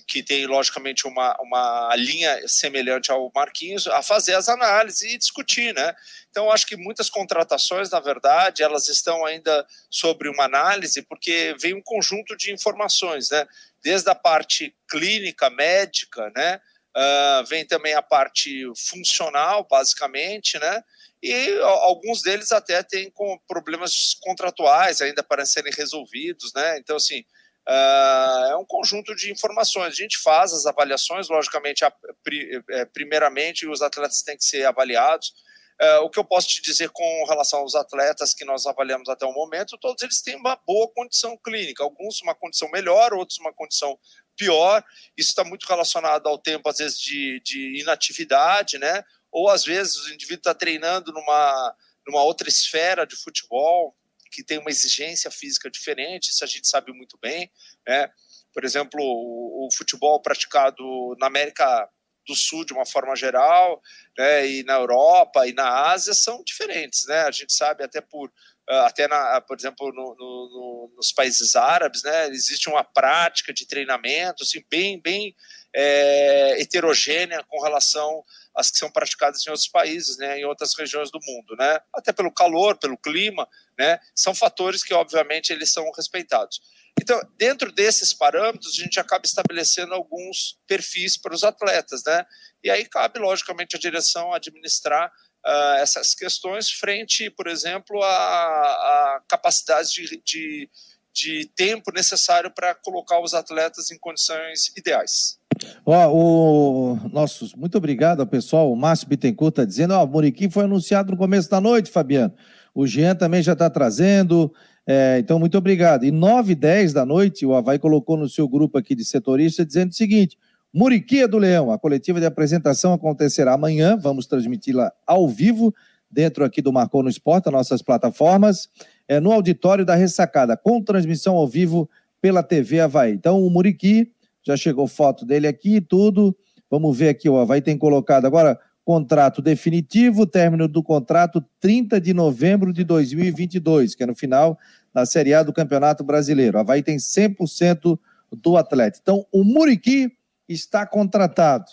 que 0.07 0.23
tem 0.23 0.47
logicamente 0.47 1.07
uma, 1.07 1.37
uma 1.41 1.95
linha 1.97 2.47
semelhante 2.49 3.11
ao 3.13 3.31
Marquinhos, 3.35 3.87
a 3.87 4.03
fazer 4.03 4.35
as 4.35 4.49
análises 4.49 5.03
e 5.03 5.19
discutir, 5.19 5.73
né? 5.73 5.95
Então 6.31 6.51
acho 6.51 6.67
que 6.67 6.77
muitas 6.77 7.09
contratações, 7.09 7.91
na 7.91 8.01
verdade, 8.01 8.63
elas 8.63 8.89
estão 8.89 9.25
ainda 9.25 9.67
sobre 9.89 10.29
uma 10.29 10.45
análise 10.45 11.03
porque 11.03 11.55
vem 11.61 11.75
um 11.75 11.83
conjunto 11.83 12.37
de 12.37 12.53
informações, 12.53 13.31
né? 13.31 13.47
Desde 13.83 14.11
a 14.11 14.15
parte 14.15 14.75
clínica, 14.91 15.49
médica, 15.51 16.31
né? 16.35 16.61
Uh, 16.97 17.47
vem 17.47 17.65
também 17.65 17.95
a 17.95 18.03
parte 18.03 18.65
funcional, 18.77 19.67
basicamente, 19.71 20.59
né? 20.59 20.83
E 21.23 21.59
alguns 21.61 22.23
deles 22.23 22.51
até 22.51 22.83
têm 22.83 23.11
com 23.11 23.39
problemas 23.47 24.17
contratuais 24.21 25.01
ainda 25.01 25.23
para 25.23 25.47
serem 25.47 25.73
resolvidos, 25.73 26.53
né? 26.53 26.79
Então 26.79 26.97
assim 26.97 27.25
é 27.69 28.57
um 28.57 28.65
conjunto 28.65 29.15
de 29.15 29.31
informações. 29.31 29.93
A 29.93 29.97
gente 29.97 30.19
faz 30.19 30.53
as 30.53 30.65
avaliações, 30.65 31.29
logicamente, 31.29 31.85
é, 31.85 32.85
primeiramente 32.87 33.69
os 33.69 33.83
atletas 33.83 34.23
têm 34.23 34.37
que 34.37 34.45
ser 34.45 34.65
avaliados. 34.65 35.33
Uh, 35.81 36.03
o 36.03 36.11
que 36.11 36.19
eu 36.19 36.25
posso 36.25 36.49
te 36.49 36.61
dizer 36.61 36.91
com 36.91 37.25
relação 37.29 37.61
aos 37.61 37.77
atletas 37.77 38.35
que 38.35 38.45
nós 38.45 38.67
avaliamos 38.67 39.09
até 39.09 39.25
o 39.25 39.33
momento, 39.33 39.79
todos 39.79 40.03
eles 40.03 40.21
têm 40.21 40.35
uma 40.35 40.57
boa 40.67 40.91
condição 40.93 41.37
clínica, 41.37 41.85
alguns 41.85 42.21
uma 42.21 42.35
condição 42.35 42.69
melhor, 42.73 43.15
outros 43.15 43.39
uma 43.39 43.53
condição 43.53 43.97
pior. 44.37 44.83
Isso 45.17 45.29
está 45.31 45.45
muito 45.45 45.67
relacionado 45.69 46.27
ao 46.27 46.37
tempo, 46.37 46.69
às 46.69 46.79
vezes, 46.79 46.99
de, 46.99 47.41
de 47.45 47.81
inatividade, 47.81 48.77
né? 48.77 49.05
Ou 49.31 49.49
às 49.49 49.65
vezes 49.65 50.07
o 50.07 50.13
indivíduo 50.13 50.41
está 50.41 50.55
treinando 50.55 51.13
numa, 51.13 51.77
numa 52.07 52.23
outra 52.25 52.49
esfera 52.49 53.07
de 53.07 53.15
futebol, 53.15 53.95
que 54.31 54.45
tem 54.45 54.59
uma 54.59 54.71
exigência 54.71 55.31
física 55.31 55.71
diferente, 55.71 56.31
isso 56.31 56.45
a 56.45 56.47
gente 56.47 56.69
sabe 56.69 56.93
muito 56.93 57.19
bem. 57.21 57.51
Né? 57.87 58.09
Por 58.53 58.65
exemplo, 58.65 59.01
o, 59.01 59.67
o 59.67 59.69
futebol 59.77 60.21
praticado 60.21 60.85
na 61.19 61.27
América 61.27 61.89
do 62.29 62.37
Sul 62.37 62.65
de 62.65 62.75
uma 62.75 62.85
forma 62.85 63.17
geral, 63.17 63.81
né, 64.17 64.47
e 64.47 64.63
na 64.63 64.75
Europa 64.75 65.47
e 65.47 65.53
na 65.55 65.91
Ásia 65.91 66.13
são 66.13 66.45
diferentes, 66.45 67.07
né? 67.07 67.23
A 67.23 67.31
gente 67.31 67.57
sabe 67.57 67.83
até 67.83 68.03
por 68.03 68.31
ah, 68.69 68.87
até 68.87 69.09
na, 69.09 69.41
por 69.41 69.57
exemplo 69.57 69.91
no, 69.93 70.15
no, 70.15 70.93
nos 70.95 71.11
países 71.11 71.57
árabes, 71.57 72.03
né, 72.03 72.29
existe 72.29 72.69
uma 72.69 72.85
prática 72.85 73.53
de 73.53 73.67
treinamento 73.67 74.43
assim 74.43 74.63
bem 74.71 75.01
bem 75.01 75.35
é, 75.75 76.61
heterogênea 76.61 77.43
com 77.49 77.63
relação 77.63 78.23
às 78.59 78.73
que 78.73 78.79
são 78.79 78.91
praticadas 78.91 79.47
em 79.47 79.51
outros 79.51 79.69
países, 79.69 80.19
né, 80.19 80.41
em 80.41 80.45
outras 80.45 80.75
regiões 80.77 81.13
do 81.13 81.21
mundo, 81.25 81.55
né? 81.57 81.79
Até 81.95 82.13
pelo 82.13 82.33
calor, 82.33 82.77
pelo 82.77 82.99
clima, 82.99 83.49
né? 83.79 84.01
São 84.15 84.35
fatores 84.35 84.83
que 84.83 84.93
obviamente 84.93 85.53
eles 85.53 85.71
são 85.71 85.89
respeitados. 85.93 86.61
Então, 87.01 87.21
dentro 87.37 87.71
desses 87.71 88.13
parâmetros, 88.13 88.77
a 88.77 88.83
gente 88.83 88.99
acaba 88.99 89.25
estabelecendo 89.25 89.95
alguns 89.95 90.59
perfis 90.67 91.17
para 91.17 91.33
os 91.33 91.45
atletas, 91.45 92.03
né? 92.05 92.27
E 92.65 92.69
aí 92.69 92.85
cabe, 92.85 93.21
logicamente, 93.21 93.77
a 93.77 93.79
direção 93.79 94.33
administrar 94.33 95.13
uh, 95.47 95.75
essas 95.79 96.15
questões 96.17 96.69
frente, 96.69 97.31
por 97.31 97.47
exemplo, 97.47 98.03
à, 98.03 98.09
à 98.09 99.23
capacidade 99.29 99.93
de, 99.93 100.21
de, 100.25 100.71
de 101.13 101.47
tempo 101.55 101.93
necessário 101.93 102.51
para 102.51 102.75
colocar 102.75 103.21
os 103.21 103.35
atletas 103.35 103.93
em 103.93 103.99
condições 103.99 104.73
ideais. 104.77 105.39
Ó, 105.85 106.13
o 106.13 107.09
nossos, 107.13 107.55
muito 107.55 107.79
obrigado 107.79 108.21
ao 108.21 108.27
pessoal. 108.27 108.73
O 108.73 108.77
Márcio 108.77 109.09
Bittencourt 109.09 109.53
está 109.53 109.65
dizendo: 109.65 109.95
ó, 109.95 110.05
o 110.05 110.09
Muriqui 110.09 110.51
foi 110.51 110.65
anunciado 110.65 111.13
no 111.13 111.17
começo 111.17 111.51
da 111.51 111.61
noite, 111.61 111.91
Fabiano. 111.91 112.33
O 112.75 112.87
Jean 112.87 113.15
também 113.15 113.43
já 113.43 113.53
está 113.53 113.69
trazendo. 113.69 114.53
É, 114.87 115.19
então, 115.19 115.39
muito 115.39 115.59
obrigado. 115.59 116.05
E 116.05 116.11
9 116.11 116.53
e 116.53 116.55
10 116.55 116.93
da 116.93 117.05
noite, 117.05 117.45
o 117.45 117.55
Havaí 117.55 117.79
colocou 117.79 118.17
no 118.17 118.29
seu 118.29 118.49
grupo 118.49 118.79
aqui 118.79 118.95
de 118.95 119.05
setorista 119.05 119.65
dizendo 119.65 119.91
o 119.91 119.95
seguinte: 119.95 120.39
Muriquia 120.73 121.27
do 121.27 121.39
Leão, 121.39 121.71
a 121.71 121.79
coletiva 121.79 122.21
de 122.21 122.27
apresentação 122.27 122.93
acontecerá 122.93 123.55
amanhã, 123.55 123.97
vamos 123.97 124.27
transmiti-la 124.27 124.93
ao 125.07 125.29
vivo, 125.29 125.75
dentro 126.11 126.45
aqui 126.45 126.63
do 126.63 126.73
Marcou 126.73 127.03
no 127.03 127.09
Esporte, 127.09 127.51
nossas 127.51 127.83
plataformas, 127.83 128.69
é, 129.07 129.21
no 129.21 129.33
auditório 129.33 129.85
da 129.85 129.95
Ressacada, 129.95 130.57
com 130.57 130.83
transmissão 130.83 131.37
ao 131.37 131.47
vivo 131.47 131.89
pela 132.21 132.43
TV 132.43 132.81
Havaí. 132.81 133.13
Então, 133.13 133.45
o 133.45 133.51
Muriqui, 133.51 134.11
já 134.49 134.57
chegou 134.57 134.87
foto 134.87 135.25
dele 135.25 135.47
aqui 135.47 135.77
e 135.77 135.81
tudo. 135.81 136.37
Vamos 136.71 136.97
ver 136.97 137.11
aqui, 137.11 137.29
o 137.29 137.39
Havaí 137.39 137.61
tem 137.61 137.77
colocado 137.77 138.27
agora 138.27 138.59
contrato 138.85 139.43
definitivo, 139.43 140.27
término 140.27 140.67
do 140.67 140.83
contrato 140.83 141.45
30 141.61 142.01
de 142.01 142.15
novembro 142.15 142.73
de 142.73 142.85
2022, 142.85 143.95
que 143.95 144.03
é 144.03 144.07
no 144.07 144.15
final 144.15 144.59
da 144.95 145.05
Série 145.05 145.35
A 145.35 145.43
do 145.43 145.53
Campeonato 145.53 146.03
Brasileiro. 146.03 146.57
O 146.57 146.61
Havaí 146.61 146.83
tem 146.83 146.97
100% 146.97 147.99
do 148.33 148.57
atleta. 148.57 148.99
Então, 149.03 149.27
o 149.31 149.45
Muriqui 149.45 150.11
está 150.49 150.87
contratado. 150.87 151.67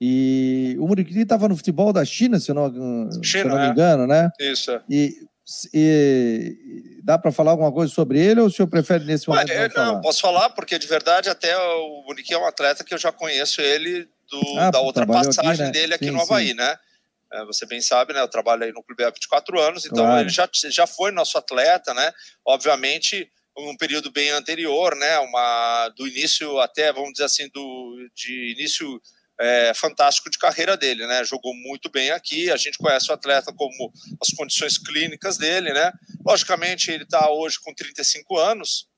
E 0.00 0.76
o 0.78 0.86
Muriqui 0.86 1.18
estava 1.18 1.48
no 1.48 1.56
futebol 1.56 1.92
da 1.92 2.04
China, 2.04 2.38
se 2.38 2.52
eu 2.52 2.54
não, 2.54 2.70
China, 2.70 3.24
se 3.24 3.38
eu 3.38 3.48
não 3.48 3.56
me 3.56 3.66
é. 3.66 3.70
engano, 3.70 4.06
né? 4.06 4.30
Isso. 4.38 4.70
É. 4.70 4.80
E, 4.88 5.26
e 5.74 7.00
dá 7.02 7.18
para 7.18 7.30
falar 7.30 7.50
alguma 7.50 7.70
coisa 7.70 7.92
sobre 7.92 8.18
ele 8.18 8.40
ou 8.40 8.46
o 8.46 8.50
senhor 8.50 8.68
prefere 8.68 9.04
nesse 9.04 9.28
momento? 9.28 9.50
Ué, 9.50 9.68
não, 9.76 9.94
não 9.94 10.00
posso 10.00 10.20
falar, 10.20 10.50
porque 10.50 10.78
de 10.78 10.86
verdade 10.86 11.28
até 11.28 11.56
o 11.56 12.02
Muriqui 12.06 12.32
é 12.32 12.38
um 12.38 12.46
atleta 12.46 12.82
que 12.82 12.94
eu 12.94 12.98
já 12.98 13.12
conheço 13.12 13.60
ele 13.60 14.08
do, 14.30 14.58
ah, 14.58 14.70
da 14.70 14.80
outra 14.80 15.06
passagem 15.06 15.50
aqui, 15.50 15.62
né? 15.62 15.70
dele 15.70 15.94
aqui 15.94 16.06
sim, 16.06 16.10
no 16.10 16.22
Havaí, 16.22 16.48
sim. 16.48 16.54
né? 16.54 16.78
É, 17.32 17.44
você 17.44 17.66
bem 17.66 17.80
sabe, 17.80 18.12
né? 18.12 18.20
Eu 18.20 18.28
trabalho 18.28 18.64
aí 18.64 18.72
no 18.72 18.82
clube 18.82 19.04
há 19.04 19.10
24 19.10 19.60
anos, 19.60 19.84
então 19.84 20.04
claro. 20.04 20.20
ele 20.22 20.30
já, 20.30 20.48
já 20.52 20.86
foi 20.86 21.10
nosso 21.10 21.36
atleta, 21.36 21.92
né? 21.92 22.12
Obviamente, 22.44 23.28
um 23.56 23.76
período 23.76 24.10
bem 24.10 24.30
anterior, 24.30 24.96
né? 24.96 25.18
Uma, 25.18 25.88
do 25.90 26.06
início 26.06 26.58
até, 26.60 26.92
vamos 26.92 27.12
dizer 27.12 27.24
assim, 27.24 27.48
do, 27.52 28.08
de 28.14 28.52
início 28.52 29.00
é, 29.40 29.72
fantástico 29.74 30.30
de 30.30 30.38
carreira 30.38 30.76
dele, 30.76 31.06
né? 31.06 31.24
Jogou 31.24 31.54
muito 31.54 31.90
bem 31.90 32.10
aqui. 32.10 32.50
A 32.50 32.56
gente 32.56 32.78
conhece 32.78 33.10
o 33.10 33.14
atleta 33.14 33.52
como 33.52 33.92
as 34.20 34.28
condições 34.30 34.78
clínicas 34.78 35.36
dele, 35.36 35.72
né? 35.72 35.92
Logicamente, 36.24 36.90
ele 36.90 37.04
está 37.04 37.30
hoje 37.30 37.58
com 37.60 37.74
35 37.74 38.38
anos, 38.38 38.88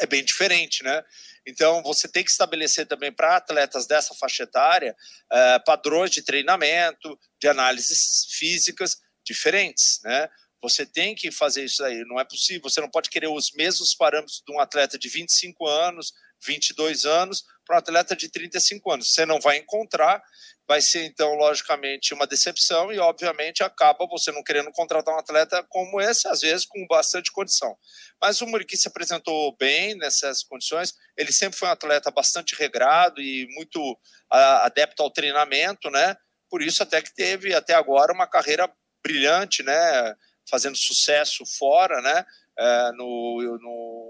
é 0.00 0.06
bem 0.06 0.24
diferente, 0.24 0.82
né? 0.82 1.02
Então, 1.46 1.82
você 1.82 2.08
tem 2.08 2.24
que 2.24 2.30
estabelecer 2.30 2.86
também 2.86 3.12
para 3.12 3.36
atletas 3.36 3.86
dessa 3.86 4.14
faixa 4.14 4.42
etária 4.42 4.94
é, 5.32 5.58
padrões 5.60 6.10
de 6.10 6.22
treinamento, 6.22 7.18
de 7.40 7.48
análises 7.48 8.26
físicas 8.30 8.98
diferentes, 9.24 10.00
né? 10.02 10.28
Você 10.62 10.84
tem 10.84 11.14
que 11.14 11.30
fazer 11.30 11.64
isso 11.64 11.82
aí, 11.82 12.04
não 12.04 12.20
é 12.20 12.24
possível. 12.24 12.68
Você 12.68 12.80
não 12.80 12.90
pode 12.90 13.08
querer 13.08 13.28
os 13.28 13.52
mesmos 13.52 13.94
parâmetros 13.94 14.42
de 14.46 14.52
um 14.52 14.60
atleta 14.60 14.98
de 14.98 15.08
25 15.08 15.66
anos, 15.66 16.12
22 16.44 17.04
anos, 17.06 17.44
para 17.70 17.76
um 17.76 17.78
atleta 17.78 18.16
de 18.16 18.28
35 18.28 18.90
anos. 18.90 19.12
Você 19.12 19.24
não 19.24 19.40
vai 19.40 19.58
encontrar, 19.58 20.20
vai 20.66 20.80
ser 20.80 21.04
então, 21.04 21.34
logicamente, 21.34 22.12
uma 22.12 22.26
decepção 22.26 22.92
e, 22.92 22.98
obviamente, 22.98 23.62
acaba 23.62 24.08
você 24.08 24.32
não 24.32 24.42
querendo 24.42 24.72
contratar 24.72 25.14
um 25.14 25.18
atleta 25.18 25.64
como 25.68 26.00
esse, 26.00 26.26
às 26.26 26.40
vezes 26.40 26.66
com 26.66 26.84
bastante 26.88 27.30
condição. 27.30 27.76
Mas 28.20 28.40
o 28.40 28.46
Muriqui 28.46 28.76
se 28.76 28.88
apresentou 28.88 29.56
bem 29.56 29.94
nessas 29.96 30.42
condições, 30.42 30.94
ele 31.16 31.30
sempre 31.30 31.56
foi 31.56 31.68
um 31.68 31.72
atleta 31.72 32.10
bastante 32.10 32.56
regrado 32.56 33.20
e 33.20 33.46
muito 33.54 33.96
adepto 34.28 35.04
ao 35.04 35.10
treinamento, 35.12 35.88
né? 35.90 36.16
Por 36.50 36.62
isso 36.62 36.82
até 36.82 37.00
que 37.00 37.14
teve 37.14 37.54
até 37.54 37.74
agora 37.74 38.12
uma 38.12 38.26
carreira 38.26 38.68
brilhante, 39.00 39.62
né? 39.62 40.16
fazendo 40.50 40.76
sucesso 40.76 41.44
fora, 41.46 42.02
né? 42.02 42.24
É, 42.58 42.92
no, 42.92 43.58
no 43.62 44.09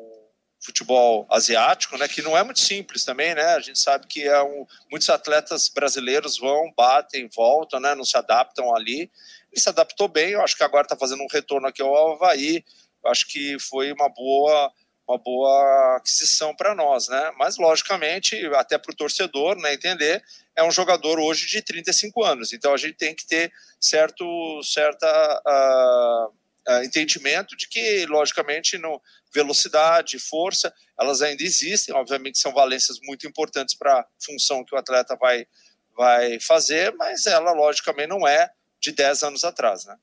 futebol 0.61 1.27
asiático, 1.31 1.97
né? 1.97 2.07
Que 2.07 2.23
não 2.23 2.37
é 2.37 2.43
muito 2.43 2.61
simples 2.61 3.05
também, 3.05 3.35
né? 3.35 3.55
A 3.55 3.61
gente 3.61 3.79
sabe 3.79 4.07
que 4.07 4.23
é 4.23 4.43
um, 4.43 4.67
muitos 4.91 5.09
atletas 5.09 5.69
brasileiros 5.69 6.39
vão, 6.39 6.73
batem, 6.77 7.29
voltam, 7.35 7.81
né? 7.81 7.95
Não 7.95 8.05
se 8.05 8.17
adaptam 8.17 8.75
ali. 8.75 9.11
Ele 9.51 9.61
se 9.61 9.69
adaptou 9.69 10.07
bem. 10.07 10.31
Eu 10.33 10.43
acho 10.43 10.57
que 10.57 10.63
agora 10.63 10.85
está 10.85 10.97
fazendo 10.97 11.23
um 11.23 11.29
retorno 11.31 11.67
aqui 11.67 11.81
ao 11.83 12.13
Havaí. 12.13 12.63
Eu 13.03 13.11
acho 13.11 13.27
que 13.27 13.59
foi 13.59 13.93
uma 13.93 14.09
boa 14.09 14.73
uma 15.09 15.19
boa 15.19 15.97
aquisição 15.97 16.55
para 16.55 16.73
nós, 16.73 17.09
né? 17.09 17.33
Mas 17.37 17.59
logicamente, 17.59 18.37
até 18.55 18.79
para 18.79 18.93
o 18.93 18.97
torcedor, 18.97 19.57
né, 19.57 19.75
entender, 19.75 20.23
é 20.57 20.63
um 20.63 20.71
jogador 20.71 21.19
hoje 21.19 21.49
de 21.49 21.61
35 21.63 22.23
anos. 22.23 22.53
Então 22.53 22.73
a 22.73 22.77
gente 22.77 22.95
tem 22.95 23.13
que 23.13 23.27
ter 23.27 23.53
certo 23.81 24.25
certa 24.63 25.43
uh, 25.45 26.40
uh, 26.69 26.85
entendimento 26.85 27.57
de 27.57 27.69
que 27.69 28.07
logicamente 28.07 28.79
no 28.79 29.01
velocidade, 29.33 30.19
força, 30.19 30.73
elas 30.99 31.23
ainda 31.23 31.43
existem. 31.43 31.95
Obviamente 31.95 32.39
são 32.39 32.53
valências 32.53 32.99
muito 33.03 33.27
importantes 33.27 33.75
para 33.75 34.01
a 34.01 34.07
função 34.19 34.65
que 34.65 34.75
o 34.75 34.79
atleta 34.79 35.17
vai 35.17 35.47
vai 35.97 36.41
fazer, 36.41 36.95
mas 36.97 37.27
ela 37.27 37.53
logicamente 37.53 38.09
não 38.09 38.27
é 38.27 38.49
de 38.81 38.93
10 38.93 39.23
anos 39.23 39.45
atrás, 39.45 39.85
né? 39.85 39.97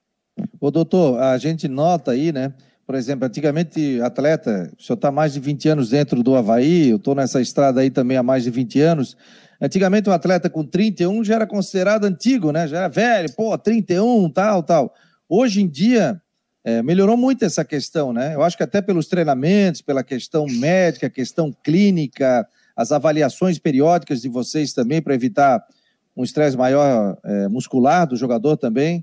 O 0.60 0.70
doutor, 0.70 1.20
a 1.20 1.38
gente 1.40 1.68
nota 1.68 2.12
aí, 2.12 2.32
né? 2.32 2.54
Por 2.86 2.96
exemplo, 2.96 3.26
antigamente, 3.26 4.00
atleta, 4.02 4.72
o 4.78 4.82
senhor 4.82 4.96
está 4.96 5.12
mais 5.12 5.34
de 5.34 5.40
20 5.40 5.70
anos 5.70 5.90
dentro 5.90 6.22
do 6.22 6.36
Havaí, 6.36 6.90
eu 6.90 6.98
estou 6.98 7.16
nessa 7.16 7.42
estrada 7.42 7.82
aí 7.82 7.90
também 7.90 8.16
há 8.16 8.24
mais 8.24 8.44
de 8.44 8.52
20 8.52 8.80
anos. 8.80 9.18
Antigamente, 9.60 10.10
um 10.10 10.14
atleta 10.14 10.50
com 10.50 10.64
31 10.64 11.24
já 11.24 11.36
era 11.36 11.48
considerado 11.48 12.06
antigo, 12.06 12.52
né? 12.52 12.68
Já 12.68 12.78
era 12.78 12.88
velho, 12.88 13.34
pô, 13.36 13.58
31, 13.58 14.30
tal, 14.30 14.64
tal. 14.64 14.94
Hoje 15.28 15.62
em 15.62 15.68
dia, 15.68 16.22
é, 16.68 16.84
melhorou 16.84 17.16
muito 17.16 17.46
essa 17.46 17.64
questão, 17.64 18.12
né? 18.12 18.36
Eu 18.36 18.44
acho 18.44 18.58
que 18.58 18.64
até 18.64 18.82
pelos 18.82 19.08
treinamentos, 19.08 19.82
pela 19.82 20.04
questão 20.04 20.46
médica, 20.48 21.10
questão 21.10 21.50
clínica, 21.64 22.46
as 22.76 22.92
avaliações 22.92 23.58
periódicas 23.58 24.22
de 24.22 24.28
vocês 24.28 24.74
também, 24.74 25.02
para 25.02 25.14
evitar 25.14 25.66
um 26.14 26.26
estresse 26.26 26.58
maior 26.58 27.18
é, 27.24 27.48
muscular 27.48 28.06
do 28.06 28.18
jogador 28.18 28.58
também. 28.58 29.02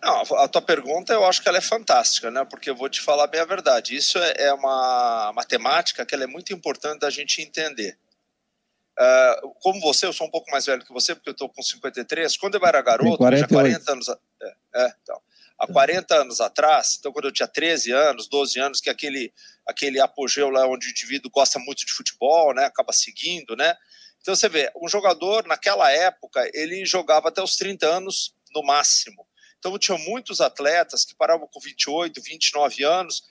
Não, 0.00 0.22
a 0.36 0.46
tua 0.46 0.62
pergunta 0.62 1.12
eu 1.12 1.24
acho 1.24 1.42
que 1.42 1.48
ela 1.48 1.58
é 1.58 1.60
fantástica, 1.60 2.30
né? 2.30 2.46
Porque 2.48 2.70
eu 2.70 2.76
vou 2.76 2.88
te 2.88 3.00
falar 3.00 3.26
bem 3.26 3.40
a 3.40 3.44
verdade. 3.44 3.96
Isso 3.96 4.16
é, 4.18 4.34
é 4.44 4.54
uma 4.54 5.32
matemática 5.34 6.06
que 6.06 6.14
é 6.14 6.24
muito 6.24 6.52
importante 6.52 7.00
da 7.00 7.10
gente 7.10 7.42
entender. 7.42 7.98
Uh, 8.96 9.50
como 9.60 9.80
você, 9.80 10.06
eu 10.06 10.12
sou 10.12 10.28
um 10.28 10.30
pouco 10.30 10.48
mais 10.52 10.66
velho 10.66 10.84
que 10.84 10.92
você, 10.92 11.16
porque 11.16 11.30
eu 11.30 11.32
estou 11.32 11.48
com 11.48 11.60
53. 11.60 12.36
Quando 12.36 12.54
eu 12.54 12.64
era 12.64 12.80
garoto, 12.80 13.28
tinha 13.28 13.48
40 13.48 13.92
anos. 13.92 14.08
É, 14.08 14.54
é, 14.76 14.94
então, 15.02 15.20
há 15.64 15.72
40 15.72 16.14
anos 16.14 16.40
atrás, 16.40 16.96
então 16.98 17.12
quando 17.12 17.26
eu 17.26 17.32
tinha 17.32 17.48
13 17.48 17.92
anos, 17.92 18.28
12 18.28 18.60
anos, 18.60 18.80
que 18.80 18.88
é 18.88 18.92
aquele, 18.92 19.32
aquele 19.66 20.00
apogeu 20.00 20.48
lá 20.50 20.66
onde 20.66 20.86
o 20.86 20.90
indivíduo 20.90 21.30
gosta 21.30 21.58
muito 21.58 21.84
de 21.84 21.92
futebol, 21.92 22.54
né? 22.54 22.64
Acaba 22.64 22.92
seguindo, 22.92 23.56
né? 23.56 23.76
Então 24.20 24.34
você 24.34 24.48
vê, 24.48 24.72
um 24.80 24.88
jogador 24.88 25.46
naquela 25.46 25.90
época, 25.90 26.48
ele 26.54 26.84
jogava 26.86 27.28
até 27.28 27.42
os 27.42 27.56
30 27.56 27.86
anos 27.86 28.34
no 28.54 28.62
máximo. 28.62 29.26
Então, 29.58 29.78
tinha 29.78 29.96
muitos 29.96 30.42
atletas 30.42 31.06
que 31.06 31.14
paravam 31.14 31.48
com 31.48 31.58
28, 31.58 32.20
29 32.20 32.84
anos, 32.84 33.22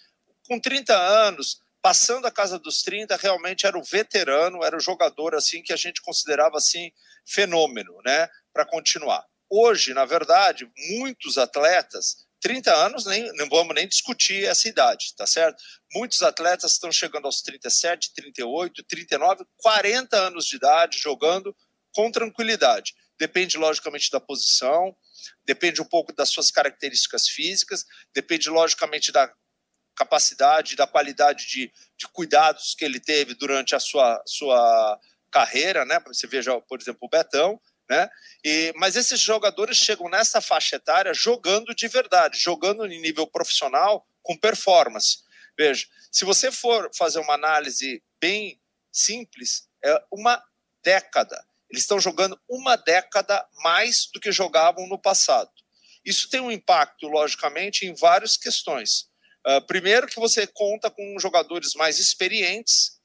com 0.47 0.59
30 0.59 0.95
anos, 0.95 1.61
passando 1.79 2.25
a 2.25 2.31
casa 2.31 2.57
dos 2.57 2.81
30, 2.81 3.15
realmente 3.17 3.67
era 3.67 3.77
o 3.77 3.83
veterano, 3.83 4.63
era 4.63 4.75
o 4.75 4.79
jogador 4.79 5.35
assim 5.35 5.61
que 5.61 5.71
a 5.71 5.75
gente 5.75 6.01
considerava 6.01 6.57
assim 6.57 6.91
fenômeno, 7.23 8.01
né, 8.03 8.27
para 8.51 8.65
continuar. 8.65 9.23
Hoje, 9.47 9.93
na 9.93 10.05
verdade, 10.05 10.67
muitos 10.97 11.37
atletas 11.37 12.22
30 12.43 12.75
anos, 12.75 13.05
nem, 13.05 13.31
não 13.37 13.47
vamos 13.47 13.73
nem 13.73 13.87
discutir 13.87 14.43
essa 14.43 14.67
idade, 14.67 15.15
tá 15.15 15.25
certo? 15.25 15.63
Muitos 15.93 16.21
atletas 16.21 16.73
estão 16.73 16.91
chegando 16.91 17.25
aos 17.25 17.41
37, 17.41 18.13
38, 18.13 18.83
39, 18.83 19.45
40 19.55 20.17
anos 20.17 20.45
de 20.45 20.57
idade 20.57 20.99
jogando 20.99 21.55
com 21.93 22.11
tranquilidade. 22.11 22.93
Depende, 23.17 23.57
logicamente, 23.57 24.11
da 24.11 24.19
posição, 24.19 24.93
depende 25.45 25.81
um 25.81 25.85
pouco 25.85 26.11
das 26.11 26.29
suas 26.29 26.51
características 26.51 27.29
físicas, 27.29 27.85
depende, 28.13 28.49
logicamente, 28.49 29.09
da 29.09 29.31
capacidade, 29.95 30.75
da 30.75 30.85
qualidade 30.85 31.47
de, 31.47 31.71
de 31.97 32.07
cuidados 32.09 32.75
que 32.75 32.83
ele 32.83 32.99
teve 32.99 33.35
durante 33.35 33.73
a 33.73 33.79
sua, 33.79 34.21
sua 34.25 34.99
carreira, 35.31 35.85
né? 35.85 35.97
Você 36.07 36.27
veja, 36.27 36.59
por 36.61 36.81
exemplo, 36.81 36.99
o 37.03 37.09
Betão, 37.09 37.57
né? 37.89 38.09
E, 38.43 38.73
mas 38.75 38.95
esses 38.95 39.19
jogadores 39.19 39.77
chegam 39.77 40.09
nessa 40.09 40.41
faixa 40.41 40.75
etária 40.77 41.13
jogando 41.13 41.73
de 41.75 41.87
verdade, 41.87 42.39
jogando 42.39 42.85
em 42.85 43.01
nível 43.01 43.27
profissional 43.27 44.05
com 44.21 44.37
performance. 44.37 45.19
Veja, 45.57 45.85
se 46.11 46.25
você 46.25 46.51
for 46.51 46.89
fazer 46.95 47.19
uma 47.19 47.33
análise 47.33 48.01
bem 48.19 48.59
simples, 48.91 49.67
é 49.83 50.03
uma 50.11 50.41
década. 50.83 51.43
Eles 51.69 51.83
estão 51.83 51.99
jogando 51.99 52.39
uma 52.47 52.75
década 52.75 53.45
mais 53.63 54.07
do 54.13 54.19
que 54.19 54.31
jogavam 54.31 54.87
no 54.87 54.99
passado. 54.99 55.51
Isso 56.05 56.29
tem 56.29 56.39
um 56.39 56.51
impacto, 56.51 57.07
logicamente, 57.07 57.85
em 57.85 57.95
várias 57.95 58.37
questões. 58.37 59.07
Uh, 59.45 59.65
primeiro, 59.65 60.07
que 60.07 60.19
você 60.19 60.45
conta 60.45 60.89
com 60.89 61.19
jogadores 61.19 61.73
mais 61.73 61.99
experientes, 61.99 62.99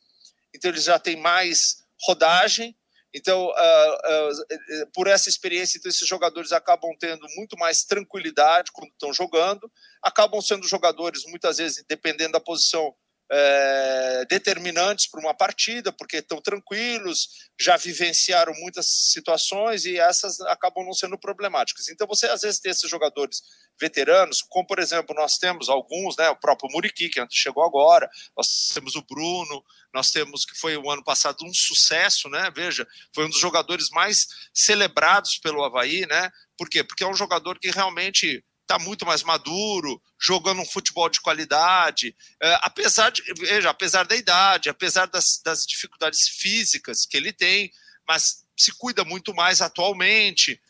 então 0.54 0.70
eles 0.70 0.84
já 0.84 0.98
têm 0.98 1.16
mais 1.16 1.82
rodagem. 2.02 2.76
Então, 3.14 3.46
uh, 3.46 3.52
uh, 3.52 4.90
por 4.92 5.06
essa 5.06 5.28
experiência, 5.28 5.78
então, 5.78 5.88
esses 5.88 6.06
jogadores 6.06 6.52
acabam 6.52 6.90
tendo 6.98 7.26
muito 7.36 7.56
mais 7.56 7.84
tranquilidade 7.84 8.70
quando 8.72 8.90
estão 8.90 9.12
jogando, 9.12 9.70
acabam 10.02 10.40
sendo 10.42 10.68
jogadores, 10.68 11.24
muitas 11.26 11.56
vezes, 11.56 11.84
dependendo 11.88 12.32
da 12.32 12.40
posição, 12.40 12.94
é, 13.30 14.24
determinantes 14.28 15.06
para 15.06 15.20
uma 15.20 15.34
partida, 15.34 15.92
porque 15.92 16.18
estão 16.18 16.40
tranquilos, 16.40 17.28
já 17.60 17.76
vivenciaram 17.76 18.52
muitas 18.54 18.86
situações 18.86 19.84
e 19.84 19.98
essas 19.98 20.40
acabam 20.42 20.84
não 20.84 20.94
sendo 20.94 21.18
problemáticas. 21.18 21.88
Então 21.88 22.06
você 22.06 22.26
às 22.26 22.40
vezes 22.40 22.60
tem 22.60 22.70
esses 22.70 22.88
jogadores 22.88 23.42
veteranos, 23.80 24.42
como 24.42 24.66
por 24.66 24.78
exemplo 24.78 25.14
nós 25.14 25.38
temos 25.38 25.68
alguns, 25.68 26.16
né, 26.16 26.28
o 26.30 26.36
próprio 26.36 26.70
Muriqui 26.72 27.08
que 27.08 27.24
chegou 27.30 27.64
agora, 27.64 28.08
nós 28.36 28.72
temos 28.74 28.96
o 28.96 29.02
Bruno, 29.02 29.62
nós 29.92 30.10
temos 30.10 30.44
que 30.44 30.58
foi 30.58 30.76
o 30.76 30.90
ano 30.90 31.04
passado 31.04 31.44
um 31.44 31.52
sucesso, 31.52 32.28
né? 32.28 32.50
Veja, 32.54 32.86
foi 33.14 33.24
um 33.24 33.30
dos 33.30 33.40
jogadores 33.40 33.88
mais 33.90 34.26
celebrados 34.52 35.38
pelo 35.38 35.64
Havaí, 35.64 36.06
né? 36.06 36.30
Por 36.56 36.68
quê? 36.68 36.82
Porque 36.84 37.04
é 37.04 37.08
um 37.08 37.14
jogador 37.14 37.58
que 37.58 37.70
realmente 37.70 38.44
está 38.68 38.78
muito 38.78 39.06
mais 39.06 39.22
maduro, 39.22 40.00
jogando 40.20 40.60
um 40.60 40.66
futebol 40.66 41.08
de 41.08 41.22
qualidade, 41.22 42.14
é, 42.42 42.58
apesar 42.60 43.10
de, 43.10 43.22
veja, 43.34 43.70
apesar 43.70 44.04
da 44.04 44.14
idade, 44.14 44.68
apesar 44.68 45.06
das, 45.06 45.40
das 45.42 45.64
dificuldades 45.64 46.28
físicas 46.28 47.06
que 47.06 47.16
ele 47.16 47.32
tem, 47.32 47.72
mas 48.06 48.44
se 48.54 48.70
cuida 48.72 49.04
muito 49.04 49.34
mais 49.34 49.62
atualmente, 49.62 50.60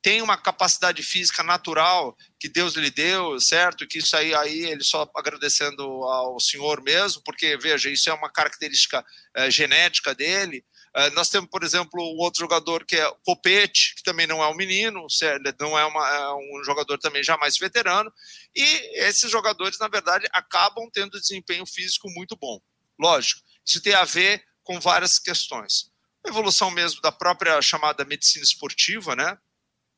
tem 0.00 0.22
uma 0.22 0.38
capacidade 0.38 1.02
física 1.02 1.42
natural 1.42 2.16
que 2.38 2.48
Deus 2.48 2.74
lhe 2.74 2.90
deu, 2.90 3.38
certo? 3.40 3.86
Que 3.86 3.98
isso 3.98 4.16
aí, 4.16 4.34
aí 4.34 4.64
ele 4.64 4.82
só 4.82 5.10
agradecendo 5.14 5.82
ao 5.82 6.40
Senhor 6.40 6.82
mesmo, 6.82 7.20
porque, 7.22 7.58
veja, 7.58 7.90
isso 7.90 8.08
é 8.08 8.12
uma 8.14 8.30
característica 8.30 9.04
é, 9.34 9.50
genética 9.50 10.14
dele. 10.14 10.64
É, 10.98 11.10
nós 11.10 11.28
temos, 11.28 11.48
por 11.48 11.62
exemplo, 11.62 12.02
um 12.02 12.18
outro 12.18 12.40
jogador 12.40 12.84
que 12.84 12.96
é 12.96 13.08
Copete, 13.24 13.94
que 13.94 14.02
também 14.02 14.26
não 14.26 14.42
é 14.42 14.48
um 14.48 14.56
menino, 14.56 15.08
certo? 15.08 15.54
não 15.60 15.78
é, 15.78 15.84
uma, 15.84 16.08
é 16.08 16.34
um 16.34 16.64
jogador 16.64 16.98
também 16.98 17.22
já 17.22 17.36
mais 17.36 17.56
veterano, 17.56 18.12
e 18.52 18.64
esses 19.06 19.30
jogadores, 19.30 19.78
na 19.78 19.86
verdade, 19.86 20.26
acabam 20.32 20.90
tendo 20.92 21.20
desempenho 21.20 21.64
físico 21.64 22.10
muito 22.10 22.36
bom. 22.36 22.60
Lógico, 22.98 23.40
isso 23.64 23.80
tem 23.80 23.94
a 23.94 24.04
ver 24.04 24.44
com 24.64 24.80
várias 24.80 25.20
questões. 25.20 25.88
A 26.26 26.30
evolução 26.30 26.68
mesmo 26.68 27.00
da 27.00 27.12
própria 27.12 27.62
chamada 27.62 28.04
medicina 28.04 28.42
esportiva, 28.42 29.14
né? 29.14 29.38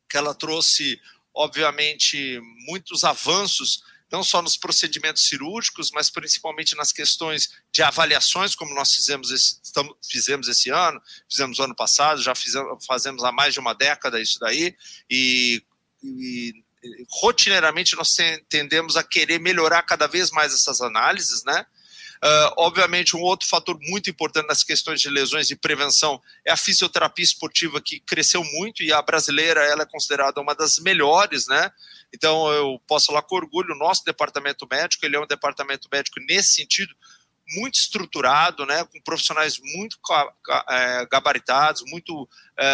que 0.06 0.18
ela 0.18 0.34
trouxe, 0.34 1.00
obviamente, 1.32 2.38
muitos 2.66 3.04
avanços, 3.04 3.82
não 4.10 4.24
só 4.24 4.42
nos 4.42 4.56
procedimentos 4.56 5.26
cirúrgicos, 5.26 5.90
mas 5.92 6.10
principalmente 6.10 6.76
nas 6.76 6.92
questões 6.92 7.50
de 7.72 7.82
avaliações, 7.82 8.54
como 8.54 8.74
nós 8.74 8.94
fizemos 8.94 9.30
esse, 9.30 9.60
fizemos 10.10 10.48
esse 10.48 10.70
ano, 10.70 11.00
fizemos 11.30 11.60
ano 11.60 11.74
passado, 11.74 12.20
já 12.20 12.34
fizemos, 12.34 12.84
fazemos 12.84 13.22
há 13.22 13.30
mais 13.30 13.54
de 13.54 13.60
uma 13.60 13.74
década 13.74 14.20
isso 14.20 14.38
daí, 14.40 14.76
e, 15.08 15.62
e 16.02 16.52
rotineiramente 17.08 17.94
nós 17.94 18.10
tendemos 18.48 18.96
a 18.96 19.04
querer 19.04 19.38
melhorar 19.38 19.82
cada 19.82 20.06
vez 20.06 20.30
mais 20.30 20.52
essas 20.52 20.80
análises, 20.80 21.44
né? 21.44 21.64
Uh, 22.22 22.52
obviamente, 22.58 23.16
um 23.16 23.20
outro 23.20 23.48
fator 23.48 23.78
muito 23.80 24.10
importante 24.10 24.46
nas 24.46 24.62
questões 24.62 25.00
de 25.00 25.08
lesões 25.08 25.50
e 25.50 25.56
prevenção 25.56 26.20
é 26.46 26.52
a 26.52 26.56
fisioterapia 26.56 27.24
esportiva, 27.24 27.80
que 27.80 27.98
cresceu 28.00 28.44
muito 28.44 28.82
e 28.82 28.92
a 28.92 29.00
brasileira 29.00 29.62
ela 29.64 29.84
é 29.84 29.86
considerada 29.86 30.38
uma 30.38 30.54
das 30.54 30.78
melhores, 30.78 31.46
né? 31.46 31.70
Então, 32.12 32.50
eu 32.52 32.78
posso 32.86 33.06
falar 33.06 33.22
com 33.22 33.36
orgulho, 33.36 33.74
o 33.74 33.78
nosso 33.78 34.04
departamento 34.04 34.66
médico, 34.70 35.06
ele 35.06 35.16
é 35.16 35.20
um 35.20 35.26
departamento 35.26 35.88
médico 35.90 36.20
nesse 36.28 36.56
sentido, 36.56 36.94
muito 37.56 37.78
estruturado, 37.78 38.64
né, 38.64 38.84
com 38.84 39.00
profissionais 39.02 39.58
muito 39.74 39.98
é, 40.68 41.06
gabaritados, 41.10 41.82
muito 41.86 42.28
é, 42.56 42.64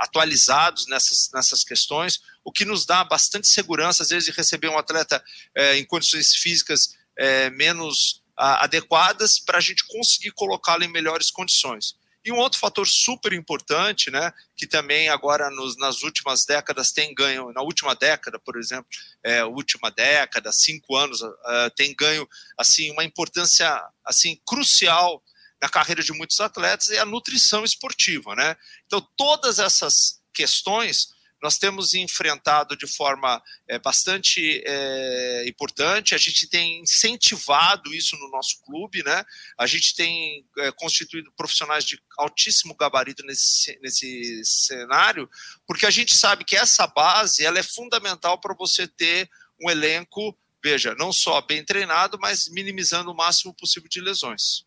atualizados 0.00 0.86
nessas, 0.86 1.30
nessas 1.32 1.64
questões, 1.64 2.20
o 2.44 2.52
que 2.52 2.64
nos 2.64 2.86
dá 2.86 3.02
bastante 3.02 3.48
segurança, 3.48 4.02
às 4.02 4.10
vezes, 4.10 4.26
de 4.26 4.30
receber 4.30 4.68
um 4.68 4.78
atleta 4.78 5.22
é, 5.54 5.76
em 5.76 5.84
condições 5.84 6.34
físicas 6.34 6.96
é, 7.20 7.50
menos 7.50 8.22
a, 8.34 8.64
adequadas 8.64 9.38
para 9.38 9.58
a 9.58 9.60
gente 9.60 9.86
conseguir 9.86 10.30
colocá-lo 10.30 10.82
em 10.82 10.88
melhores 10.88 11.30
condições. 11.30 11.94
E 12.24 12.32
um 12.32 12.38
outro 12.38 12.58
fator 12.58 12.86
super 12.86 13.32
importante, 13.32 14.10
né, 14.10 14.32
que 14.56 14.66
também 14.66 15.08
agora 15.08 15.50
nos, 15.50 15.76
nas 15.76 16.02
últimas 16.02 16.44
décadas 16.44 16.92
tem 16.92 17.14
ganho, 17.14 17.52
na 17.52 17.62
última 17.62 17.94
década, 17.94 18.38
por 18.38 18.58
exemplo, 18.58 18.88
é, 19.24 19.44
última 19.44 19.90
década, 19.90 20.52
cinco 20.52 20.96
anos, 20.96 21.22
uh, 21.22 21.30
tem 21.76 21.94
ganho 21.94 22.28
assim 22.58 22.90
uma 22.90 23.04
importância 23.04 23.82
assim 24.04 24.38
crucial 24.46 25.22
na 25.62 25.68
carreira 25.68 26.02
de 26.02 26.12
muitos 26.12 26.40
atletas 26.40 26.90
é 26.90 26.98
a 26.98 27.06
nutrição 27.06 27.64
esportiva, 27.64 28.34
né? 28.34 28.56
Então 28.86 29.06
todas 29.16 29.58
essas 29.58 30.20
questões 30.32 31.08
nós 31.42 31.58
temos 31.58 31.94
enfrentado 31.94 32.76
de 32.76 32.86
forma 32.86 33.42
é, 33.66 33.78
bastante 33.78 34.62
é, 34.64 35.44
importante, 35.48 36.14
a 36.14 36.18
gente 36.18 36.46
tem 36.48 36.80
incentivado 36.80 37.94
isso 37.94 38.16
no 38.16 38.30
nosso 38.30 38.60
clube, 38.62 39.02
né? 39.02 39.24
a 39.58 39.66
gente 39.66 39.94
tem 39.94 40.44
é, 40.58 40.72
constituído 40.72 41.32
profissionais 41.32 41.84
de 41.84 42.00
altíssimo 42.18 42.74
gabarito 42.74 43.24
nesse, 43.24 43.78
nesse 43.82 44.42
cenário, 44.44 45.28
porque 45.66 45.86
a 45.86 45.90
gente 45.90 46.14
sabe 46.14 46.44
que 46.44 46.56
essa 46.56 46.86
base 46.86 47.44
ela 47.44 47.58
é 47.58 47.62
fundamental 47.62 48.38
para 48.38 48.54
você 48.54 48.86
ter 48.86 49.28
um 49.62 49.70
elenco, 49.70 50.36
veja, 50.62 50.94
não 50.94 51.12
só 51.12 51.40
bem 51.40 51.64
treinado, 51.64 52.18
mas 52.20 52.48
minimizando 52.48 53.10
o 53.10 53.16
máximo 53.16 53.54
possível 53.54 53.88
de 53.88 54.00
lesões. 54.00 54.64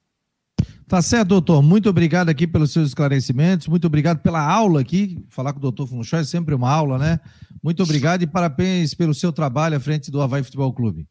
Tá 0.87 1.01
certo, 1.01 1.29
doutor. 1.29 1.61
Muito 1.61 1.89
obrigado 1.89 2.29
aqui 2.29 2.45
pelos 2.45 2.71
seus 2.71 2.89
esclarecimentos. 2.89 3.67
Muito 3.67 3.87
obrigado 3.87 4.19
pela 4.19 4.41
aula 4.41 4.81
aqui. 4.81 5.23
Falar 5.29 5.53
com 5.53 5.59
o 5.59 5.61
doutor 5.61 5.87
Funchal 5.87 6.19
é 6.19 6.23
sempre 6.23 6.53
uma 6.53 6.69
aula, 6.69 6.97
né? 6.97 7.19
Muito 7.63 7.81
obrigado 7.81 8.21
e 8.23 8.27
parabéns 8.27 8.93
pelo 8.93 9.13
seu 9.13 9.31
trabalho 9.31 9.77
à 9.77 9.79
frente 9.79 10.11
do 10.11 10.21
Havaí 10.21 10.43
Futebol 10.43 10.73
Clube. 10.73 11.07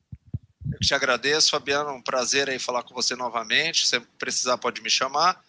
Eu 0.71 0.79
te 0.79 0.95
agradeço, 0.95 1.51
Fabiano. 1.51 1.91
Um 1.91 2.03
prazer 2.03 2.49
aí 2.49 2.59
falar 2.59 2.83
com 2.83 2.95
você 2.95 3.17
novamente. 3.17 3.87
Se 3.87 3.99
precisar, 4.19 4.59
pode 4.59 4.83
me 4.83 4.91
chamar. 4.91 5.41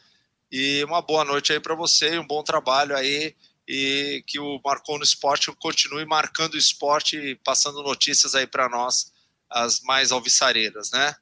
E 0.52 0.84
uma 0.84 1.02
boa 1.02 1.26
noite 1.26 1.52
aí 1.52 1.60
para 1.60 1.76
você 1.76 2.16
e 2.16 2.20
um 2.20 2.26
bom 2.26 2.44
trabalho 2.44 2.96
aí. 2.96 3.36
E 3.68 4.24
que 4.28 4.40
o 4.40 4.60
Marcou 4.64 4.98
no 4.98 5.04
Esporte 5.04 5.52
continue 5.60 6.06
marcando 6.06 6.56
o 6.56 6.58
esporte 6.58 7.18
e 7.18 7.36
passando 7.36 7.82
notícias 7.82 8.36
aí 8.36 8.46
para 8.46 8.68
nós, 8.68 9.12
as 9.50 9.80
mais 9.82 10.12
alvissareiras, 10.12 10.92
né? 10.92 11.16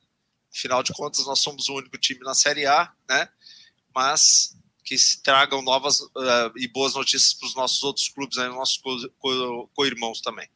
Afinal 0.54 0.84
de 0.84 0.94
contas, 0.94 1.26
nós 1.26 1.40
somos 1.40 1.70
o 1.70 1.76
único 1.76 1.98
time 1.98 2.22
na 2.22 2.34
Série 2.34 2.66
A, 2.66 2.92
né? 3.10 3.30
Mas 3.94 4.56
que 4.84 4.98
se 4.98 5.22
tragam 5.22 5.62
novas 5.62 6.00
uh, 6.02 6.52
e 6.58 6.68
boas 6.68 6.94
notícias 6.96 7.34
para 7.34 7.48
os 7.48 7.56
nossos 7.56 7.82
outros 7.84 8.10
clubes, 8.10 8.38
aí, 8.38 8.50
nossos 8.50 8.82
co-irmãos 9.74 10.20
co 10.20 10.24
também. 10.24 10.48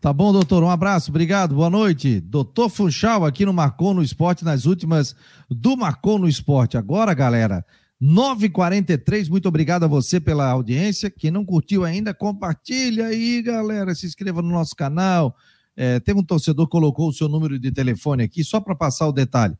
Tá 0.00 0.12
bom, 0.12 0.32
doutor. 0.32 0.62
Um 0.62 0.70
abraço, 0.70 1.10
obrigado, 1.10 1.54
boa 1.54 1.70
noite. 1.70 2.20
Doutor 2.20 2.68
Funchal 2.68 3.24
aqui 3.24 3.46
no 3.46 3.52
Marcou 3.52 3.94
no 3.94 4.02
Esporte, 4.02 4.44
nas 4.44 4.66
últimas 4.66 5.14
do 5.48 5.76
Marcou 5.76 6.18
no 6.18 6.28
Esporte. 6.28 6.76
Agora, 6.76 7.14
galera, 7.14 7.64
9h43, 8.02 9.28
muito 9.28 9.48
obrigado 9.48 9.84
a 9.84 9.88
você 9.88 10.20
pela 10.20 10.50
audiência. 10.50 11.10
Quem 11.10 11.30
não 11.30 11.44
curtiu 11.44 11.84
ainda, 11.84 12.12
compartilha 12.12 13.06
aí, 13.06 13.40
galera. 13.40 13.94
Se 13.94 14.06
inscreva 14.06 14.42
no 14.42 14.50
nosso 14.50 14.74
canal, 14.76 15.34
é, 15.76 16.00
tem 16.00 16.14
um 16.14 16.22
torcedor 16.22 16.66
que 16.66 16.72
colocou 16.72 17.08
o 17.08 17.12
seu 17.12 17.28
número 17.28 17.58
de 17.58 17.70
telefone 17.70 18.22
aqui, 18.22 18.42
só 18.42 18.58
para 18.60 18.74
passar 18.74 19.06
o 19.06 19.12
detalhe. 19.12 19.54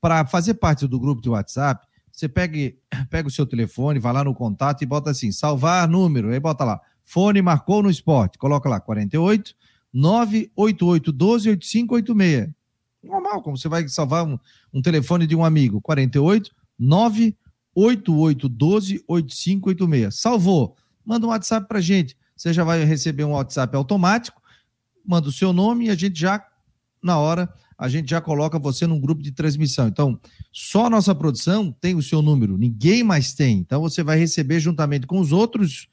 Para 0.00 0.26
fazer 0.26 0.54
parte 0.54 0.86
do 0.88 0.98
grupo 0.98 1.22
de 1.22 1.30
WhatsApp, 1.30 1.86
você 2.10 2.28
pega, 2.28 2.74
pega 3.08 3.28
o 3.28 3.30
seu 3.30 3.46
telefone, 3.46 4.00
vai 4.00 4.12
lá 4.12 4.24
no 4.24 4.34
contato 4.34 4.82
e 4.82 4.86
bota 4.86 5.10
assim, 5.10 5.30
salvar 5.30 5.88
número, 5.88 6.30
aí 6.30 6.40
bota 6.40 6.64
lá, 6.64 6.80
fone 7.04 7.40
marcou 7.40 7.82
no 7.82 7.88
esporte, 7.88 8.38
coloca 8.38 8.68
lá 8.68 8.80
48 8.80 9.54
988 9.92 11.12
12 11.12 11.50
8586. 11.50 12.50
Normal, 13.04 13.42
como 13.42 13.56
você 13.56 13.68
vai 13.68 13.86
salvar 13.88 14.24
um, 14.24 14.38
um 14.72 14.82
telefone 14.82 15.26
de 15.26 15.36
um 15.36 15.44
amigo, 15.44 15.80
48 15.80 16.50
988 16.78 18.48
12 18.48 19.04
8586. 19.06 20.20
Salvou. 20.20 20.76
Manda 21.04 21.26
um 21.26 21.30
WhatsApp 21.30 21.66
para 21.66 21.80
gente. 21.80 22.16
Você 22.36 22.52
já 22.52 22.64
vai 22.64 22.84
receber 22.84 23.24
um 23.24 23.32
WhatsApp 23.32 23.76
automático 23.76 24.41
manda 25.04 25.28
o 25.28 25.32
seu 25.32 25.52
nome 25.52 25.86
e 25.86 25.90
a 25.90 25.94
gente 25.94 26.18
já, 26.18 26.44
na 27.02 27.18
hora, 27.18 27.52
a 27.78 27.88
gente 27.88 28.10
já 28.10 28.20
coloca 28.20 28.58
você 28.58 28.86
num 28.86 29.00
grupo 29.00 29.22
de 29.22 29.32
transmissão. 29.32 29.88
Então, 29.88 30.18
só 30.52 30.86
a 30.86 30.90
nossa 30.90 31.14
produção 31.14 31.72
tem 31.80 31.94
o 31.94 32.02
seu 32.02 32.22
número, 32.22 32.56
ninguém 32.56 33.02
mais 33.02 33.34
tem. 33.34 33.58
Então, 33.58 33.80
você 33.80 34.02
vai 34.02 34.18
receber 34.18 34.60
juntamente 34.60 35.06
com 35.06 35.18
os 35.18 35.32
outros. 35.32 35.88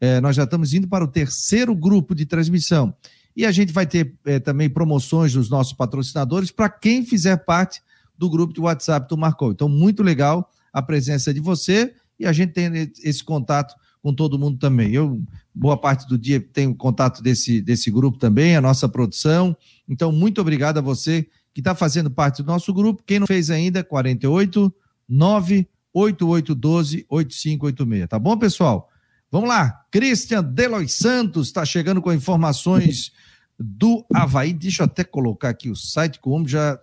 É, 0.00 0.20
nós 0.20 0.36
já 0.36 0.44
estamos 0.44 0.72
indo 0.72 0.88
para 0.88 1.04
o 1.04 1.08
terceiro 1.08 1.74
grupo 1.74 2.14
de 2.14 2.24
transmissão. 2.24 2.94
E 3.36 3.44
a 3.44 3.52
gente 3.52 3.72
vai 3.72 3.86
ter 3.86 4.14
é, 4.24 4.38
também 4.38 4.70
promoções 4.70 5.32
dos 5.32 5.50
nossos 5.50 5.72
patrocinadores 5.72 6.50
para 6.50 6.68
quem 6.68 7.04
fizer 7.04 7.36
parte 7.38 7.82
do 8.16 8.30
grupo 8.30 8.54
de 8.54 8.60
WhatsApp 8.60 9.08
do 9.08 9.18
Marcou. 9.18 9.52
Então, 9.52 9.68
muito 9.68 10.02
legal 10.02 10.50
a 10.72 10.80
presença 10.80 11.34
de 11.34 11.40
você 11.40 11.94
e 12.18 12.26
a 12.26 12.32
gente 12.32 12.52
tem 12.52 12.90
esse 13.02 13.22
contato 13.22 13.74
com 14.04 14.12
todo 14.12 14.38
mundo 14.38 14.58
também. 14.58 14.92
Eu, 14.92 15.18
boa 15.54 15.78
parte 15.78 16.06
do 16.06 16.18
dia, 16.18 16.38
tenho 16.38 16.74
contato 16.74 17.22
desse, 17.22 17.62
desse 17.62 17.90
grupo 17.90 18.18
também, 18.18 18.54
a 18.54 18.60
nossa 18.60 18.86
produção. 18.86 19.56
Então, 19.88 20.12
muito 20.12 20.42
obrigado 20.42 20.76
a 20.76 20.82
você 20.82 21.26
que 21.54 21.62
está 21.62 21.74
fazendo 21.74 22.10
parte 22.10 22.42
do 22.42 22.46
nosso 22.46 22.70
grupo. 22.74 23.02
Quem 23.06 23.18
não 23.18 23.26
fez 23.26 23.48
ainda, 23.48 23.82
48 23.82 24.70
98812 25.08 27.06
8586. 27.08 28.06
Tá 28.06 28.18
bom, 28.18 28.36
pessoal? 28.36 28.90
Vamos 29.30 29.48
lá. 29.48 29.86
Christian 29.90 30.44
Delois 30.44 30.92
Santos 30.92 31.46
está 31.46 31.64
chegando 31.64 32.02
com 32.02 32.12
informações 32.12 33.10
do 33.58 34.04
Havaí. 34.12 34.52
Deixa 34.52 34.82
eu 34.82 34.84
até 34.84 35.02
colocar 35.02 35.48
aqui 35.48 35.70
o 35.70 35.76
site, 35.76 36.20
como 36.20 36.46
já 36.46 36.78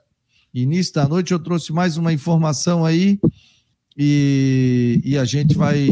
início 0.51 0.95
da 0.95 1.07
noite 1.07 1.31
eu 1.31 1.39
trouxe 1.39 1.71
mais 1.71 1.97
uma 1.97 2.11
informação 2.11 2.83
aí 2.83 3.19
e, 3.95 4.99
e 5.05 5.17
a 5.17 5.23
gente 5.23 5.55
vai 5.55 5.87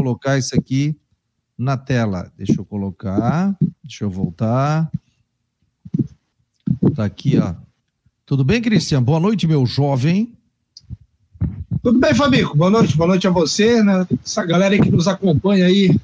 colocar 0.00 0.38
isso 0.38 0.54
aqui 0.58 0.96
na 1.56 1.76
tela. 1.76 2.32
Deixa 2.36 2.54
eu 2.58 2.64
colocar, 2.64 3.54
deixa 3.84 4.04
eu 4.04 4.10
voltar. 4.10 4.90
Tá 6.96 7.04
aqui, 7.04 7.38
ó. 7.38 7.54
Tudo 8.24 8.42
bem, 8.42 8.62
Cristian? 8.62 9.02
Boa 9.02 9.20
noite, 9.20 9.46
meu 9.46 9.66
jovem. 9.66 10.32
Tudo 11.82 11.98
bem, 11.98 12.14
Fabico? 12.14 12.56
Boa 12.56 12.70
noite, 12.70 12.96
boa 12.96 13.08
noite 13.08 13.26
a 13.26 13.30
você, 13.30 13.82
né? 13.82 14.06
Essa 14.24 14.44
galera 14.44 14.74
aí 14.74 14.80
que 14.80 14.90
nos 14.90 15.06
acompanha 15.06 15.66
aí, 15.66 15.94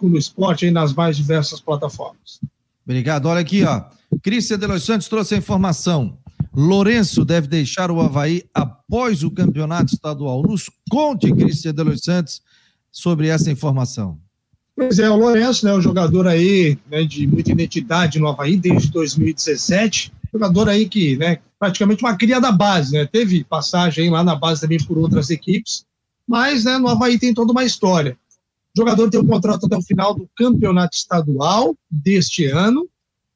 no 0.00 0.16
esporte 0.16 0.64
aí 0.64 0.70
nas 0.70 0.94
mais 0.94 1.16
diversas 1.16 1.60
plataformas. 1.60 2.40
Obrigado. 2.84 3.26
Olha 3.26 3.40
aqui, 3.40 3.64
ó. 3.64 3.84
Cristian 4.22 4.58
de 4.58 4.66
Los 4.66 4.84
Santos 4.84 5.08
trouxe 5.08 5.34
a 5.34 5.38
informação. 5.38 6.16
Lourenço 6.54 7.24
deve 7.24 7.48
deixar 7.48 7.90
o 7.90 8.00
Havaí 8.00 8.44
após 8.54 9.22
o 9.22 9.30
campeonato 9.30 9.94
estadual. 9.94 10.42
Nos 10.42 10.70
conte, 10.90 11.32
Cristian 11.32 11.74
de 11.74 11.82
Los 11.82 12.00
Santos, 12.00 12.42
sobre 12.92 13.28
essa 13.28 13.50
informação. 13.50 14.18
Pois 14.76 14.98
é, 14.98 15.08
o 15.08 15.16
Lourenço, 15.16 15.64
né, 15.64 15.72
o 15.72 15.80
jogador 15.80 16.26
aí 16.26 16.78
né, 16.90 17.02
de 17.04 17.26
muita 17.26 17.52
identidade 17.52 18.18
no 18.18 18.28
Havaí 18.28 18.56
desde 18.56 18.90
2017, 18.90 20.12
jogador 20.32 20.68
aí 20.68 20.88
que, 20.88 21.16
né, 21.16 21.38
praticamente 21.58 22.02
uma 22.02 22.16
cria 22.16 22.40
da 22.40 22.52
base, 22.52 22.92
né, 22.92 23.06
teve 23.06 23.44
passagem 23.44 24.10
lá 24.10 24.22
na 24.22 24.34
base 24.34 24.60
também 24.60 24.82
por 24.82 24.98
outras 24.98 25.30
equipes, 25.30 25.84
mas, 26.26 26.64
né, 26.64 26.78
no 26.78 26.88
Havaí 26.88 27.18
tem 27.18 27.34
toda 27.34 27.52
uma 27.52 27.64
história. 27.64 28.16
O 28.74 28.80
jogador 28.80 29.10
tem 29.10 29.20
um 29.20 29.26
contrato 29.26 29.66
até 29.66 29.76
o 29.76 29.82
final 29.82 30.14
do 30.14 30.28
campeonato 30.36 30.96
estadual 30.96 31.76
deste 31.90 32.46
ano, 32.46 32.88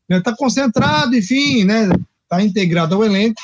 está 0.08 0.30
né, 0.30 0.36
concentrado, 0.38 1.14
enfim, 1.14 1.64
né, 1.64 1.88
está 2.22 2.42
integrado 2.42 2.94
ao 2.94 3.04
elenco, 3.04 3.40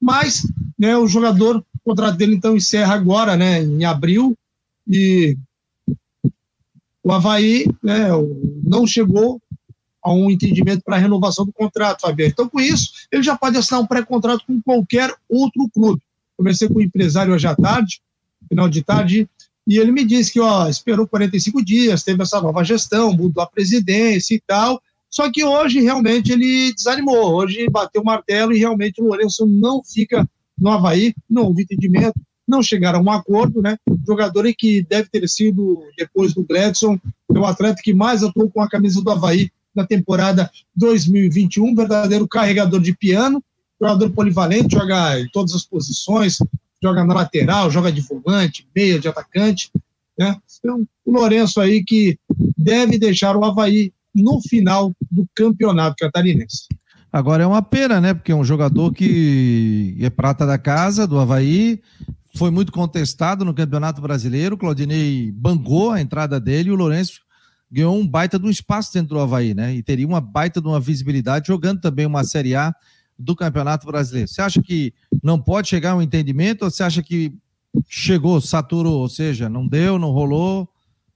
mas 0.00 0.46
né, 0.78 0.96
o 0.96 1.08
jogador, 1.08 1.56
o 1.56 1.90
contrato 1.90 2.16
dele 2.16 2.36
então 2.36 2.56
encerra 2.56 2.94
agora, 2.94 3.36
né, 3.36 3.62
em 3.62 3.84
abril, 3.84 4.36
e 4.86 5.36
o 7.02 7.12
Havaí 7.12 7.66
né, 7.82 8.08
não 8.64 8.86
chegou 8.86 9.40
a 10.02 10.12
um 10.12 10.30
entendimento 10.30 10.82
para 10.84 10.96
a 10.96 10.98
renovação 10.98 11.44
do 11.44 11.52
contrato, 11.52 12.00
Fabiano. 12.00 12.32
Então, 12.32 12.48
com 12.48 12.60
isso, 12.60 12.92
ele 13.10 13.22
já 13.22 13.36
pode 13.36 13.56
assinar 13.56 13.80
um 13.80 13.86
pré-contrato 13.86 14.44
com 14.46 14.60
qualquer 14.60 15.14
outro 15.28 15.68
clube. 15.72 16.02
Comecei 16.36 16.68
com 16.68 16.74
o 16.74 16.82
empresário 16.82 17.32
hoje 17.32 17.46
à 17.46 17.54
tarde, 17.54 18.00
final 18.48 18.68
de 18.68 18.82
tarde, 18.82 19.28
e 19.66 19.78
ele 19.78 19.92
me 19.92 20.04
disse 20.04 20.32
que 20.32 20.40
ó, 20.40 20.68
esperou 20.68 21.06
45 21.06 21.64
dias, 21.64 22.02
teve 22.02 22.22
essa 22.22 22.40
nova 22.40 22.64
gestão, 22.64 23.12
mudou 23.12 23.42
a 23.42 23.46
presidência 23.46 24.34
e 24.34 24.42
tal, 24.44 24.82
só 25.08 25.30
que 25.30 25.44
hoje 25.44 25.80
realmente 25.80 26.32
ele 26.32 26.72
desanimou, 26.74 27.34
hoje 27.36 27.68
bateu 27.70 28.02
o 28.02 28.04
martelo 28.04 28.52
e 28.52 28.58
realmente 28.58 29.00
o 29.00 29.04
Lourenço 29.04 29.46
não 29.46 29.82
fica 29.84 30.28
no 30.58 30.70
Havaí, 30.70 31.14
não 31.28 31.44
houve 31.44 31.62
entendimento, 31.62 32.14
não 32.46 32.62
chegaram 32.62 32.98
a 32.98 33.02
um 33.02 33.10
acordo, 33.10 33.62
né? 33.62 33.76
Jogador 34.06 34.44
que 34.56 34.82
deve 34.82 35.08
ter 35.08 35.28
sido, 35.28 35.82
depois 35.96 36.34
do 36.34 36.44
Gladson, 36.44 36.98
o 37.28 37.44
atleta 37.44 37.80
que 37.82 37.94
mais 37.94 38.22
atuou 38.22 38.50
com 38.50 38.60
a 38.60 38.68
camisa 38.68 39.00
do 39.00 39.10
Havaí 39.10 39.50
na 39.74 39.86
temporada 39.86 40.50
2021, 40.76 41.74
verdadeiro 41.74 42.28
carregador 42.28 42.80
de 42.80 42.94
piano, 42.94 43.42
jogador 43.80 44.10
polivalente, 44.10 44.76
joga 44.76 45.18
em 45.18 45.28
todas 45.32 45.54
as 45.54 45.64
posições, 45.64 46.38
joga 46.82 47.04
na 47.04 47.14
lateral, 47.14 47.70
joga 47.70 47.90
de 47.90 48.00
volante, 48.00 48.66
meia 48.74 48.98
de 48.98 49.08
atacante, 49.08 49.70
né? 50.18 50.36
Então, 50.58 50.86
o 51.04 51.12
Lourenço 51.12 51.60
aí 51.60 51.82
que 51.82 52.18
deve 52.56 52.98
deixar 52.98 53.36
o 53.36 53.44
Havaí 53.44 53.92
no 54.14 54.40
final 54.42 54.92
do 55.10 55.26
campeonato 55.34 55.96
catarinense. 55.98 56.66
Agora 57.12 57.42
é 57.42 57.46
uma 57.46 57.62
pena, 57.62 58.00
né? 58.00 58.14
Porque 58.14 58.32
é 58.32 58.36
um 58.36 58.44
jogador 58.44 58.92
que 58.92 59.96
é 60.00 60.08
prata 60.10 60.46
da 60.46 60.58
casa, 60.58 61.06
do 61.06 61.18
Havaí, 61.18 61.80
foi 62.34 62.50
muito 62.50 62.72
contestado 62.72 63.44
no 63.44 63.54
Campeonato 63.54 64.00
Brasileiro. 64.00 64.56
Claudinei 64.56 65.30
bangou 65.32 65.90
a 65.90 66.00
entrada 66.00 66.40
dele 66.40 66.68
e 66.70 66.72
o 66.72 66.76
Lourenço 66.76 67.20
ganhou 67.70 67.96
um 67.96 68.06
baita 68.06 68.38
de 68.38 68.46
um 68.46 68.50
espaço 68.50 68.92
dentro 68.92 69.14
do 69.14 69.20
Havaí, 69.20 69.54
né? 69.54 69.74
E 69.74 69.82
teria 69.82 70.06
uma 70.06 70.20
baita 70.20 70.60
de 70.60 70.66
uma 70.68 70.80
visibilidade 70.80 71.48
jogando 71.48 71.80
também 71.80 72.06
uma 72.06 72.24
Série 72.24 72.54
A 72.54 72.74
do 73.18 73.34
Campeonato 73.36 73.86
Brasileiro. 73.86 74.28
Você 74.28 74.42
acha 74.42 74.62
que 74.62 74.92
não 75.22 75.40
pode 75.40 75.68
chegar 75.68 75.92
a 75.92 75.96
um 75.96 76.02
entendimento 76.02 76.64
ou 76.64 76.70
você 76.70 76.82
acha 76.82 77.02
que 77.02 77.32
chegou, 77.88 78.40
saturou, 78.40 79.00
ou 79.00 79.08
seja, 79.08 79.48
não 79.48 79.66
deu, 79.66 79.98
não 79.98 80.10
rolou, 80.10 80.68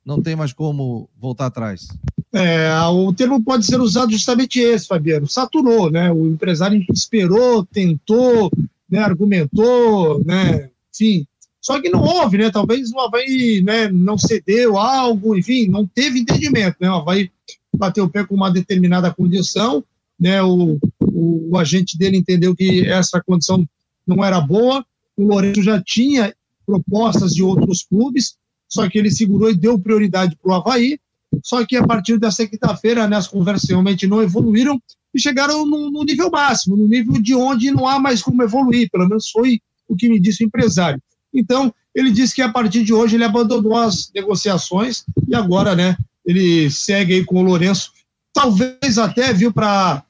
não 0.04 0.22
tem 0.22 0.36
mais 0.36 0.52
como 0.52 1.10
voltar 1.18 1.46
atrás? 1.46 1.88
É, 2.32 2.70
o 2.86 3.12
termo 3.12 3.42
pode 3.42 3.66
ser 3.66 3.80
usado 3.80 4.12
justamente 4.12 4.60
esse, 4.60 4.86
Fabiano. 4.86 5.26
Saturou, 5.26 5.90
né? 5.90 6.10
O 6.12 6.26
empresário 6.26 6.84
esperou, 6.90 7.64
tentou, 7.64 8.50
né, 8.90 9.00
argumentou, 9.00 10.22
né, 10.24 10.70
sim. 10.96 11.26
Só 11.60 11.80
que 11.80 11.88
não 11.88 12.02
houve, 12.02 12.38
né? 12.38 12.50
Talvez 12.50 12.92
o 12.92 13.00
Havaí 13.00 13.60
né, 13.62 13.88
não 13.88 14.16
cedeu 14.16 14.78
algo, 14.78 15.36
enfim, 15.36 15.66
não 15.66 15.86
teve 15.86 16.20
entendimento, 16.20 16.76
né? 16.80 16.88
O 16.90 16.96
Havaí 16.96 17.30
bateu 17.76 18.04
o 18.04 18.10
pé 18.10 18.24
com 18.24 18.34
uma 18.34 18.50
determinada 18.50 19.12
condição, 19.12 19.84
né? 20.18 20.42
O, 20.42 20.78
o, 21.00 21.50
o 21.50 21.58
agente 21.58 21.98
dele 21.98 22.16
entendeu 22.16 22.54
que 22.54 22.86
essa 22.86 23.20
condição 23.20 23.66
não 24.06 24.24
era 24.24 24.40
boa, 24.40 24.84
o 25.16 25.24
Lourenço 25.24 25.62
já 25.62 25.82
tinha 25.82 26.32
propostas 26.64 27.32
de 27.32 27.42
outros 27.42 27.82
clubes, 27.82 28.36
só 28.68 28.88
que 28.88 28.98
ele 28.98 29.10
segurou 29.10 29.50
e 29.50 29.56
deu 29.56 29.78
prioridade 29.78 30.36
para 30.40 30.52
o 30.52 30.54
Havaí, 30.54 30.98
só 31.42 31.64
que 31.64 31.76
a 31.76 31.86
partir 31.86 32.18
dessa 32.18 32.46
quinta-feira, 32.46 33.08
né, 33.08 33.16
as 33.16 33.28
conversas 33.28 33.68
realmente 33.68 34.06
não 34.06 34.22
evoluíram 34.22 34.80
e 35.14 35.20
chegaram 35.20 35.66
no, 35.66 35.90
no, 35.90 36.04
nível 36.04 36.30
máximo, 36.30 36.76
no 36.76 36.86
nível 36.86 37.20
de 37.20 37.34
onde 37.34 37.70
não 37.70 37.86
há 37.86 37.98
mais 37.98 38.22
como 38.22 38.42
evoluir, 38.42 38.88
pelo 38.90 39.08
menos 39.08 39.30
foi 39.30 39.60
o 39.88 39.96
que 39.96 40.08
me 40.08 40.20
disse 40.20 40.44
o 40.44 40.46
empresário. 40.46 41.00
Então, 41.32 41.72
ele 41.94 42.10
disse 42.10 42.34
que 42.34 42.42
a 42.42 42.48
partir 42.48 42.82
de 42.84 42.92
hoje 42.92 43.16
ele 43.16 43.24
abandonou 43.24 43.76
as 43.76 44.10
negociações 44.14 45.04
e 45.28 45.34
agora, 45.34 45.74
né, 45.74 45.96
ele 46.24 46.70
segue 46.70 47.14
aí 47.14 47.24
com 47.24 47.36
o 47.36 47.42
Lourenço, 47.42 47.92
talvez 48.32 48.98
até, 48.98 49.32
viu, 49.32 49.52
para 49.52 50.02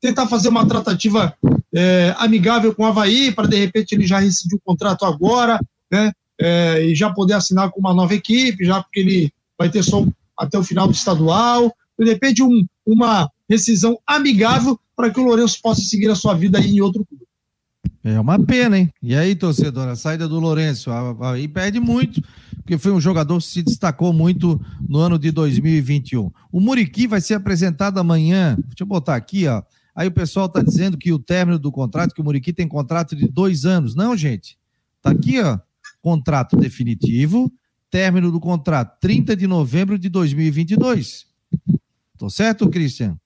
tentar 0.00 0.26
fazer 0.26 0.48
uma 0.48 0.66
tratativa 0.66 1.34
é, 1.74 2.14
amigável 2.18 2.74
com 2.74 2.82
o 2.82 2.86
Havaí, 2.86 3.32
para 3.32 3.48
de 3.48 3.56
repente 3.56 3.94
ele 3.94 4.06
já 4.06 4.18
rescindir 4.18 4.56
o 4.56 4.62
contrato 4.64 5.04
agora, 5.04 5.60
né, 5.90 6.12
é, 6.40 6.86
e 6.86 6.94
já 6.94 7.10
poder 7.10 7.34
assinar 7.34 7.70
com 7.70 7.80
uma 7.80 7.94
nova 7.94 8.14
equipe, 8.14 8.64
já 8.64 8.82
porque 8.82 9.00
ele 9.00 9.32
vai 9.58 9.70
ter 9.70 9.82
só 9.82 10.04
até 10.38 10.58
o 10.58 10.64
final 10.64 10.86
do 10.86 10.94
estadual, 10.94 11.72
de 11.98 12.04
repente 12.06 12.42
um, 12.42 12.66
uma 12.86 13.30
rescisão 13.48 13.98
amigável 14.06 14.78
para 14.96 15.10
que 15.10 15.20
o 15.20 15.24
Lourenço 15.24 15.60
possa 15.62 15.80
seguir 15.82 16.10
a 16.10 16.14
sua 16.14 16.34
vida 16.34 16.58
aí 16.58 16.70
em 16.70 16.80
outro 16.80 17.04
clube. 17.04 17.24
É 18.04 18.18
uma 18.18 18.38
pena, 18.44 18.78
hein? 18.78 18.92
E 19.00 19.14
aí, 19.14 19.36
torcedor, 19.36 19.88
a 19.88 19.94
saída 19.94 20.26
do 20.26 20.40
Lourenço 20.40 20.90
aí 21.20 21.46
perde 21.46 21.78
muito, 21.78 22.20
porque 22.56 22.76
foi 22.76 22.90
um 22.90 23.00
jogador 23.00 23.38
que 23.38 23.46
se 23.46 23.62
destacou 23.62 24.12
muito 24.12 24.60
no 24.88 24.98
ano 24.98 25.18
de 25.18 25.30
2021. 25.30 26.32
O 26.50 26.60
Muriqui 26.60 27.06
vai 27.06 27.20
ser 27.20 27.34
apresentado 27.34 27.98
amanhã. 27.98 28.56
Deixa 28.56 28.82
eu 28.82 28.86
botar 28.86 29.14
aqui, 29.14 29.46
ó. 29.46 29.62
Aí 29.94 30.08
o 30.08 30.12
pessoal 30.12 30.48
tá 30.48 30.62
dizendo 30.62 30.98
que 30.98 31.12
o 31.12 31.18
término 31.18 31.58
do 31.58 31.70
contrato, 31.70 32.12
que 32.14 32.20
o 32.20 32.24
Muriqui 32.24 32.52
tem 32.52 32.66
contrato 32.66 33.14
de 33.14 33.28
dois 33.28 33.64
anos. 33.64 33.94
Não, 33.94 34.16
gente. 34.16 34.58
Tá 35.00 35.10
aqui, 35.10 35.40
ó. 35.40 35.58
Contrato 36.00 36.56
definitivo, 36.56 37.52
término 37.88 38.32
do 38.32 38.40
contrato, 38.40 38.98
30 39.00 39.36
de 39.36 39.46
novembro 39.46 39.96
de 39.96 40.08
2022. 40.08 41.26
Tô 42.18 42.28
certo, 42.28 42.68
Christian? 42.68 43.16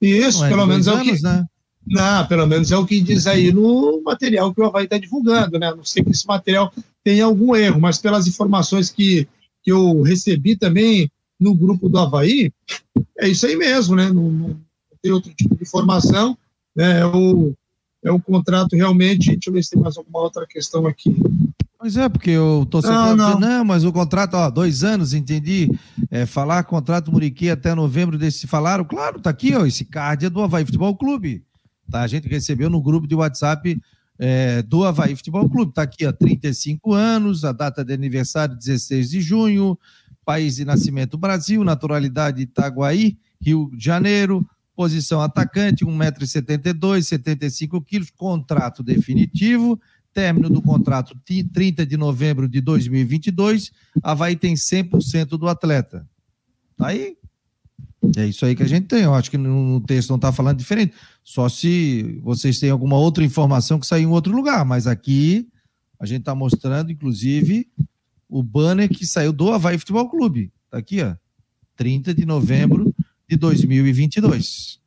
Isso, 0.00 0.44
é 0.44 0.48
pelo 0.48 0.66
menos 0.66 0.86
é 0.86 0.94
o 0.94 1.02
que... 1.02 1.22
né? 1.22 1.44
Não, 1.86 2.26
pelo 2.26 2.46
menos 2.46 2.72
é 2.72 2.76
o 2.76 2.84
que 2.84 3.00
diz 3.00 3.26
aí 3.26 3.52
no 3.52 4.02
material 4.02 4.52
que 4.52 4.60
o 4.60 4.64
Havaí 4.64 4.84
está 4.84 4.98
divulgando, 4.98 5.58
né? 5.58 5.72
Não 5.72 5.84
sei 5.84 6.02
que 6.02 6.10
esse 6.10 6.26
material 6.26 6.72
tenha 7.04 7.24
algum 7.24 7.54
erro, 7.54 7.80
mas 7.80 7.98
pelas 7.98 8.26
informações 8.26 8.90
que, 8.90 9.28
que 9.62 9.70
eu 9.70 10.02
recebi 10.02 10.56
também 10.56 11.10
no 11.38 11.54
grupo 11.54 11.88
do 11.88 11.98
Havaí, 11.98 12.52
é 13.18 13.28
isso 13.28 13.46
aí 13.46 13.56
mesmo, 13.56 13.94
né? 13.94 14.08
Não, 14.08 14.30
não 14.30 14.60
tem 15.00 15.12
outro 15.12 15.32
tipo 15.32 15.54
de 15.54 15.62
informação, 15.62 16.36
né? 16.74 17.00
É 17.00 17.06
o, 17.06 17.54
é 18.04 18.10
o 18.10 18.20
contrato 18.20 18.74
realmente. 18.74 19.30
Deixa 19.30 19.48
eu 19.48 19.52
ver 19.52 19.62
se 19.62 19.70
tem 19.70 19.80
mais 19.80 19.96
alguma 19.96 20.20
outra 20.20 20.46
questão 20.46 20.86
aqui. 20.86 21.14
Pois 21.78 21.96
é, 21.96 22.08
porque 22.08 22.30
eu 22.30 22.66
tô 22.68 22.80
não, 22.80 23.14
não. 23.14 23.38
não, 23.38 23.64
mas 23.64 23.84
o 23.84 23.92
contrato, 23.92 24.34
ó, 24.34 24.50
dois 24.50 24.82
anos, 24.82 25.12
entendi. 25.12 25.70
É, 26.10 26.24
falar 26.24 26.64
contrato 26.64 27.12
Muriqui 27.12 27.50
até 27.50 27.74
novembro 27.74 28.18
desse. 28.18 28.46
Falaram, 28.46 28.84
claro, 28.84 29.20
tá 29.20 29.30
aqui, 29.30 29.54
ó, 29.54 29.66
esse 29.66 29.84
card 29.84 30.26
é 30.26 30.30
do 30.30 30.40
Havaí 30.40 30.64
Futebol 30.64 30.96
Clube. 30.96 31.44
Tá? 31.90 32.02
A 32.02 32.06
gente 32.06 32.28
recebeu 32.28 32.68
no 32.68 32.82
grupo 32.82 33.06
de 33.06 33.14
WhatsApp 33.14 33.80
é, 34.18 34.62
do 34.62 34.84
Havaí 34.84 35.14
Futebol 35.14 35.48
Clube. 35.48 35.70
Está 35.70 35.82
aqui, 35.82 36.04
há 36.04 36.12
35 36.12 36.92
anos, 36.92 37.44
a 37.44 37.52
data 37.52 37.84
de 37.84 37.92
aniversário 37.92 38.56
16 38.56 39.10
de 39.10 39.20
junho, 39.20 39.78
país 40.24 40.56
de 40.56 40.64
nascimento 40.64 41.16
Brasil, 41.16 41.62
naturalidade 41.62 42.42
Itaguaí, 42.42 43.16
Rio 43.40 43.70
de 43.74 43.84
Janeiro, 43.84 44.46
posição 44.74 45.20
atacante, 45.20 45.84
1,72m, 45.84 47.02
75 47.02 47.80
quilos, 47.82 48.10
contrato 48.10 48.82
definitivo, 48.82 49.80
término 50.12 50.48
do 50.48 50.62
contrato 50.62 51.14
30 51.24 51.84
de 51.84 51.96
novembro 51.96 52.48
de 52.48 52.60
2022, 52.60 53.70
Havaí 54.02 54.34
tem 54.34 54.54
100% 54.54 55.38
do 55.38 55.46
atleta. 55.46 56.08
Tá 56.76 56.88
aí, 56.88 57.16
é 58.16 58.26
isso 58.26 58.44
aí 58.44 58.54
que 58.54 58.62
a 58.62 58.68
gente 58.68 58.86
tem. 58.86 59.02
Eu 59.02 59.14
acho 59.14 59.30
que 59.30 59.38
no 59.38 59.80
texto 59.80 60.10
não 60.10 60.16
está 60.16 60.32
falando 60.32 60.58
diferente. 60.58 60.94
Só 61.26 61.48
se 61.48 62.20
vocês 62.22 62.60
têm 62.60 62.70
alguma 62.70 62.96
outra 62.96 63.24
informação 63.24 63.80
que 63.80 63.86
saiu 63.86 64.08
em 64.08 64.12
outro 64.12 64.32
lugar. 64.32 64.64
Mas 64.64 64.86
aqui 64.86 65.48
a 65.98 66.06
gente 66.06 66.20
está 66.20 66.36
mostrando, 66.36 66.92
inclusive, 66.92 67.66
o 68.28 68.44
banner 68.44 68.88
que 68.88 69.04
saiu 69.04 69.32
do 69.32 69.50
Havaí 69.50 69.76
Futebol 69.76 70.08
Clube. 70.08 70.52
Está 70.66 70.78
aqui, 70.78 71.02
ó. 71.02 71.16
30 71.74 72.14
de 72.14 72.24
novembro 72.24 72.94
de 73.28 73.36
2022. 73.36 74.78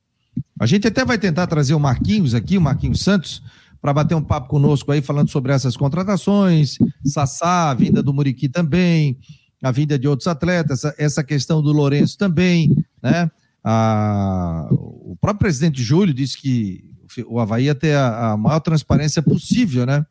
A 0.57 0.65
gente 0.65 0.87
até 0.87 1.03
vai 1.03 1.17
tentar 1.17 1.45
trazer 1.45 1.73
o 1.73 1.79
Marquinhos 1.79 2.33
aqui, 2.33 2.57
o 2.57 2.61
Marquinhos 2.61 3.01
Santos, 3.01 3.43
para 3.81 3.91
bater 3.91 4.15
um 4.15 4.23
papo 4.23 4.47
conosco 4.47 4.93
aí, 4.93 5.01
falando 5.01 5.29
sobre 5.29 5.51
essas 5.51 5.75
contratações, 5.75 6.77
Sassá, 7.03 7.69
a 7.69 7.73
vinda 7.73 8.01
do 8.01 8.13
Muriqui 8.13 8.47
também, 8.47 9.17
a 9.61 9.71
vinda 9.71 9.99
de 9.99 10.07
outros 10.07 10.27
atletas, 10.27 10.85
essa 10.97 11.21
questão 11.21 11.61
do 11.61 11.73
Lourenço 11.73 12.17
também, 12.17 12.73
né? 13.03 13.29
A, 13.71 14.67
o 14.71 15.15
próprio 15.21 15.41
presidente 15.41 15.83
Júlio 15.83 16.11
disse 16.11 16.35
que 16.41 16.83
o 17.27 17.39
Havaí 17.39 17.65
ia 17.65 17.75
ter 17.75 17.95
a, 17.95 18.31
a 18.31 18.37
maior 18.37 18.59
transparência 18.61 19.21
possível, 19.21 19.85
né? 19.85 20.03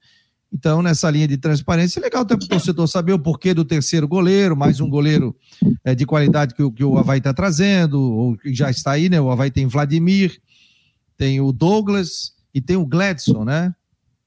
Então, 0.52 0.80
nessa 0.80 1.10
linha 1.10 1.26
de 1.26 1.36
transparência, 1.36 1.98
é 1.98 2.02
legal 2.04 2.22
até 2.22 2.36
para 2.36 2.44
o 2.44 2.48
torcedor 2.48 2.86
saber 2.86 3.14
o 3.14 3.18
porquê 3.18 3.52
do 3.52 3.64
terceiro 3.64 4.06
goleiro, 4.06 4.56
mais 4.56 4.78
um 4.78 4.88
goleiro 4.88 5.34
é, 5.84 5.92
de 5.92 6.06
qualidade 6.06 6.54
que, 6.54 6.70
que 6.70 6.84
o 6.84 6.96
Havaí 6.96 7.18
está 7.18 7.34
trazendo, 7.34 8.00
ou 8.00 8.36
que 8.36 8.54
já 8.54 8.70
está 8.70 8.92
aí, 8.92 9.08
né? 9.08 9.20
O 9.20 9.28
Havaí 9.28 9.50
tem 9.50 9.66
Vladimir, 9.66 10.40
tem 11.16 11.40
o 11.40 11.50
Douglas 11.50 12.34
e 12.54 12.60
tem 12.60 12.76
o 12.76 12.86
Gladson, 12.86 13.44
né? 13.44 13.74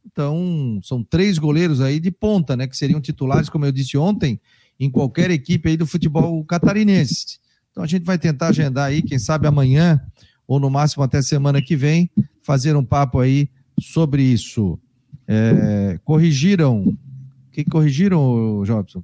Então, 0.05 0.77
são 0.83 1.01
três 1.01 1.37
goleiros 1.37 1.79
aí 1.79 2.01
de 2.01 2.11
ponta, 2.11 2.57
né? 2.57 2.67
Que 2.67 2.75
seriam 2.75 2.99
titulares, 2.99 3.47
como 3.47 3.65
eu 3.65 3.71
disse 3.71 3.97
ontem, 3.97 4.41
em 4.77 4.91
qualquer 4.91 5.31
equipe 5.31 5.69
aí 5.69 5.77
do 5.77 5.87
futebol 5.87 6.43
catarinense. 6.43 7.39
Então, 7.71 7.83
a 7.83 7.87
gente 7.87 8.03
vai 8.03 8.17
tentar 8.17 8.47
agendar 8.47 8.85
aí, 8.85 9.01
quem 9.01 9.17
sabe 9.17 9.47
amanhã, 9.47 10.01
ou 10.47 10.59
no 10.59 10.69
máximo 10.69 11.03
até 11.03 11.21
semana 11.21 11.61
que 11.61 11.75
vem, 11.75 12.09
fazer 12.43 12.75
um 12.75 12.83
papo 12.83 13.19
aí 13.19 13.49
sobre 13.79 14.23
isso. 14.23 14.77
É, 15.27 15.99
corrigiram. 16.03 16.81
O 16.83 16.97
que 17.51 17.63
corrigiram, 17.63 18.63
Jobson? 18.65 19.03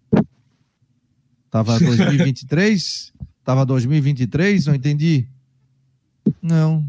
Tava 1.49 1.79
2023? 1.79 3.13
Tava 3.43 3.65
2023? 3.65 4.65
Não 4.65 4.75
entendi. 4.75 5.27
Não. 6.41 6.85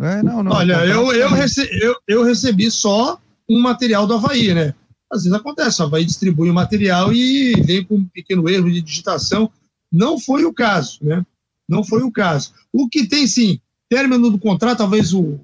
É, 0.00 0.22
não, 0.22 0.42
não. 0.42 0.52
Olha, 0.52 0.86
eu, 0.86 1.12
eu, 1.12 1.28
rece, 1.28 1.68
eu, 1.82 1.94
eu 2.08 2.24
recebi 2.24 2.70
só 2.70 3.20
um 3.48 3.60
material 3.60 4.06
do 4.06 4.14
Havaí, 4.14 4.54
né? 4.54 4.74
Às 5.10 5.24
vezes 5.24 5.38
acontece, 5.38 5.82
o 5.82 5.84
Havaí 5.84 6.04
distribui 6.04 6.48
o 6.48 6.54
material 6.54 7.12
e 7.12 7.52
vem 7.60 7.84
com 7.84 7.96
um 7.96 8.04
pequeno 8.06 8.48
erro 8.48 8.70
de 8.70 8.80
digitação. 8.80 9.50
Não 9.92 10.18
foi 10.18 10.44
o 10.44 10.52
caso, 10.52 10.98
né? 11.02 11.24
Não 11.68 11.84
foi 11.84 12.02
o 12.02 12.10
caso. 12.10 12.52
O 12.72 12.88
que 12.88 13.06
tem, 13.06 13.26
sim, 13.26 13.60
término 13.88 14.30
do 14.30 14.38
contrato, 14.38 14.78
talvez 14.78 15.12
o, 15.12 15.38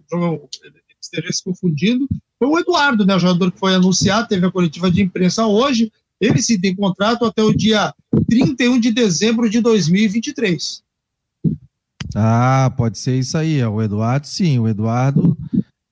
esteja 1.01 1.33
se 1.33 1.45
confundindo, 1.45 2.09
foi 2.39 2.49
o 2.49 2.59
Eduardo, 2.59 3.05
né, 3.05 3.15
o 3.15 3.19
jogador 3.19 3.53
que 3.53 3.59
foi 3.59 3.75
anunciado, 3.75 4.29
teve 4.29 4.47
a 4.47 4.51
coletiva 4.51 4.91
de 4.91 5.03
imprensa 5.03 5.47
hoje, 5.47 5.93
ele 6.21 6.41
sim 6.43 6.59
tem 6.59 6.75
contrato 6.75 7.25
até 7.25 7.43
o 7.43 7.55
dia 7.55 7.95
31 8.29 8.79
de 8.81 8.93
dezembro 8.93 9.49
de 9.49 9.61
2023. 9.61 10.83
Ah, 12.15 12.73
pode 12.77 12.99
ser 12.99 13.19
isso 13.19 13.37
aí, 13.37 13.63
o 13.65 13.83
Eduardo 13.83 14.27
sim, 14.27 14.59
o 14.59 14.69
Eduardo 14.69 15.37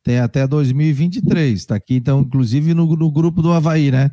tem 0.07 0.21
até 0.21 0.47
2023, 0.47 1.59
está 1.59 1.75
aqui 1.75 1.97
então, 1.97 2.21
inclusive 2.21 2.73
no, 2.75 2.95
no, 2.95 3.11
grupo 3.11 3.43
do 3.43 3.51
Havaí, 3.51 3.91
né? 3.91 4.13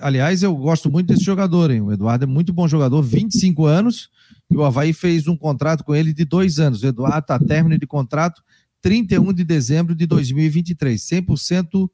Aliás, 0.00 0.44
eu 0.44 0.54
gosto 0.54 0.88
muito 0.88 1.08
desse 1.08 1.24
jogador, 1.24 1.72
hein? 1.72 1.80
O 1.80 1.90
Eduardo 1.90 2.22
é 2.22 2.28
muito 2.28 2.52
bom 2.52 2.68
jogador, 2.68 3.02
25 3.02 3.66
anos, 3.66 4.08
e 4.48 4.56
o 4.56 4.62
Havaí 4.62 4.92
fez 4.92 5.26
um 5.26 5.36
contrato 5.36 5.82
com 5.82 5.92
ele 5.96 6.12
de 6.12 6.24
dois 6.24 6.60
anos. 6.60 6.80
O 6.80 6.86
Eduardo 6.86 7.18
está 7.18 7.40
término 7.40 7.76
de 7.76 7.88
contrato 7.88 8.40
31 8.80 9.32
de 9.32 9.42
dezembro 9.42 9.96
de 9.96 10.06
2023. 10.06 11.02
100% 11.02 11.90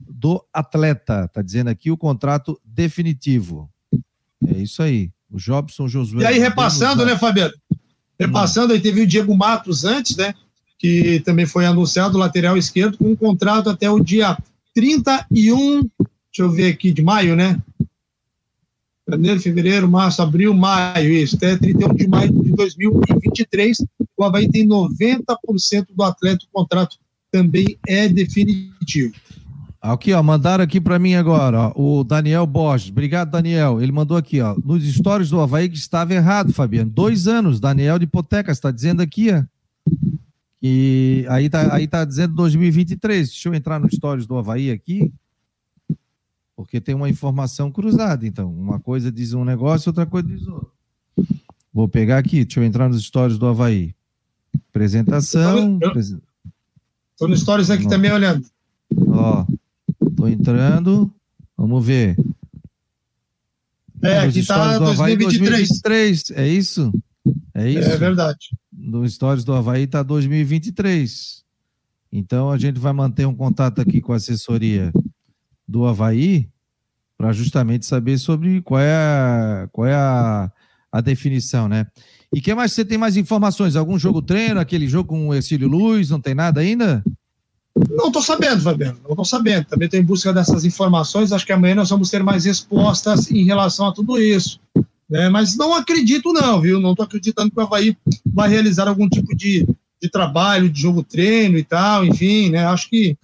do 0.00 0.42
atleta. 0.50 1.26
Está 1.26 1.42
dizendo 1.42 1.68
aqui 1.68 1.90
o 1.90 1.98
contrato 1.98 2.58
definitivo. 2.64 3.70
É 4.46 4.56
isso 4.56 4.82
aí. 4.82 5.10
O 5.30 5.36
Jobson 5.36 5.86
Josué. 5.86 6.22
E 6.22 6.26
aí, 6.26 6.38
repassando, 6.38 7.04
né, 7.04 7.14
Fabiano? 7.14 7.52
Repassando, 8.18 8.72
aí 8.72 8.80
teve 8.80 9.02
o 9.02 9.06
Diego 9.06 9.36
Matos 9.36 9.84
antes, 9.84 10.16
né? 10.16 10.32
Que 10.80 11.20
também 11.20 11.46
foi 11.46 11.66
anunciado, 11.66 12.18
lateral 12.18 12.56
esquerdo, 12.56 12.98
com 12.98 13.12
um 13.12 13.16
contrato 13.16 13.70
até 13.70 13.88
o 13.88 14.00
dia 14.00 14.36
31, 14.74 15.82
deixa 15.82 15.90
eu 16.38 16.50
ver 16.50 16.72
aqui, 16.72 16.90
de 16.90 17.02
maio, 17.02 17.36
né? 17.36 17.60
janeiro, 19.10 19.40
fevereiro, 19.40 19.90
março, 19.90 20.22
abril, 20.22 20.54
maio, 20.54 21.12
isso, 21.12 21.36
até 21.36 21.56
31 21.56 21.94
de 21.94 22.08
maio 22.08 22.32
de 22.32 22.50
2023. 22.52 23.78
O 24.16 24.24
Havaí 24.24 24.48
tem 24.48 24.66
90% 24.66 25.86
do 25.94 26.02
atleta, 26.02 26.44
o 26.44 26.52
contrato 26.52 26.96
também 27.30 27.78
é 27.86 28.08
definitivo. 28.08 29.14
Aqui, 29.80 30.12
ó, 30.12 30.22
mandaram 30.22 30.62
aqui 30.62 30.80
para 30.80 30.98
mim 30.98 31.14
agora, 31.14 31.72
ó, 31.74 32.00
o 32.00 32.04
Daniel 32.04 32.46
Borges. 32.46 32.90
Obrigado, 32.90 33.30
Daniel. 33.30 33.80
Ele 33.80 33.90
mandou 33.90 34.16
aqui, 34.16 34.40
ó, 34.40 34.54
nos 34.62 34.84
stories 34.84 35.30
do 35.30 35.40
Havaí 35.40 35.68
que 35.68 35.76
estava 35.76 36.12
errado, 36.12 36.52
Fabiano. 36.52 36.90
Dois 36.90 37.26
anos, 37.26 37.58
Daniel 37.58 37.98
de 37.98 38.04
Hipoteca, 38.04 38.52
está 38.52 38.70
dizendo 38.70 39.00
aqui, 39.00 39.30
ó. 39.32 39.42
E 40.62 41.24
aí 41.28 41.48
tá, 41.48 41.74
aí 41.74 41.86
tá 41.86 42.04
dizendo 42.04 42.34
2023. 42.34 43.28
Deixa 43.28 43.48
eu 43.48 43.54
entrar 43.54 43.80
nos 43.80 43.94
stories 43.94 44.26
do 44.26 44.36
Havaí 44.36 44.70
aqui 44.70 45.12
porque 46.60 46.78
tem 46.78 46.94
uma 46.94 47.08
informação 47.08 47.72
cruzada. 47.72 48.26
Então, 48.26 48.52
uma 48.52 48.78
coisa 48.78 49.10
diz 49.10 49.32
um 49.32 49.46
negócio, 49.46 49.88
outra 49.88 50.04
coisa 50.04 50.28
diz 50.28 50.46
outro. 50.46 50.70
Vou 51.72 51.88
pegar 51.88 52.18
aqui, 52.18 52.44
deixa 52.44 52.60
eu 52.60 52.64
entrar 52.64 52.86
nos 52.86 53.02
stories 53.02 53.38
do 53.38 53.46
Havaí. 53.46 53.94
Apresentação. 54.68 55.78
Estou 57.12 57.28
no 57.28 57.34
stories 57.34 57.70
aqui 57.70 57.88
também 57.88 58.12
olhando. 58.12 58.46
Ó, 59.08 59.46
tô 60.14 60.28
entrando. 60.28 61.10
Vamos 61.56 61.84
ver. 61.84 62.14
É, 64.02 64.18
aqui 64.18 64.40
está 64.40 64.78
2023. 64.78 65.68
2023. 65.68 66.30
É 66.32 66.46
isso? 66.46 66.92
É 67.54 67.68
isso? 67.68 67.90
É 67.90 67.96
verdade. 67.96 68.56
No 68.72 69.08
stories 69.08 69.44
do 69.44 69.52
Havaí 69.52 69.84
está 69.84 70.02
2023. 70.02 71.44
Então 72.12 72.50
a 72.50 72.58
gente 72.58 72.78
vai 72.78 72.92
manter 72.92 73.26
um 73.26 73.34
contato 73.34 73.80
aqui 73.80 74.00
com 74.00 74.12
a 74.12 74.16
assessoria 74.16 74.92
do 75.66 75.86
Havaí 75.86 76.48
para 77.16 77.32
justamente 77.32 77.86
saber 77.86 78.18
sobre 78.18 78.62
qual 78.62 78.80
é 78.80 78.94
a, 78.94 79.68
qual 79.70 79.86
é 79.86 79.94
a, 79.94 80.50
a 80.90 81.00
definição, 81.00 81.68
né? 81.68 81.86
E 82.32 82.40
que 82.40 82.54
mais 82.54 82.72
você 82.72 82.84
tem 82.84 82.96
mais 82.96 83.16
informações? 83.16 83.76
Algum 83.76 83.98
jogo 83.98 84.22
treino, 84.22 84.60
aquele 84.60 84.88
jogo 84.88 85.10
com 85.10 85.28
o 85.28 85.34
Exílio 85.34 85.68
Luz, 85.68 86.10
não 86.10 86.20
tem 86.20 86.34
nada 86.34 86.60
ainda? 86.60 87.04
Não 87.88 88.08
estou 88.08 88.22
sabendo, 88.22 88.62
Fabiano, 88.62 88.98
não 89.02 89.10
estou 89.10 89.24
sabendo. 89.24 89.64
Também 89.66 89.86
estou 89.86 90.00
em 90.00 90.04
busca 90.04 90.32
dessas 90.32 90.64
informações. 90.64 91.32
Acho 91.32 91.46
que 91.46 91.52
amanhã 91.52 91.74
nós 91.74 91.90
vamos 91.90 92.10
ter 92.10 92.22
mais 92.22 92.44
respostas 92.44 93.30
em 93.30 93.44
relação 93.44 93.86
a 93.86 93.92
tudo 93.92 94.20
isso. 94.20 94.60
Né? 95.10 95.28
Mas 95.28 95.56
não 95.56 95.74
acredito, 95.74 96.32
não, 96.32 96.60
viu? 96.60 96.80
Não 96.80 96.92
estou 96.92 97.04
acreditando 97.04 97.50
que 97.50 97.58
o 97.58 97.62
Havaí 97.62 97.96
vai 98.24 98.48
realizar 98.48 98.86
algum 98.86 99.08
tipo 99.08 99.34
de, 99.34 99.66
de 100.00 100.08
trabalho, 100.08 100.70
de 100.70 100.80
jogo 100.80 101.02
treino 101.02 101.58
e 101.58 101.64
tal, 101.64 102.04
enfim, 102.04 102.50
né? 102.50 102.64
Acho 102.64 102.88
que 102.88 103.16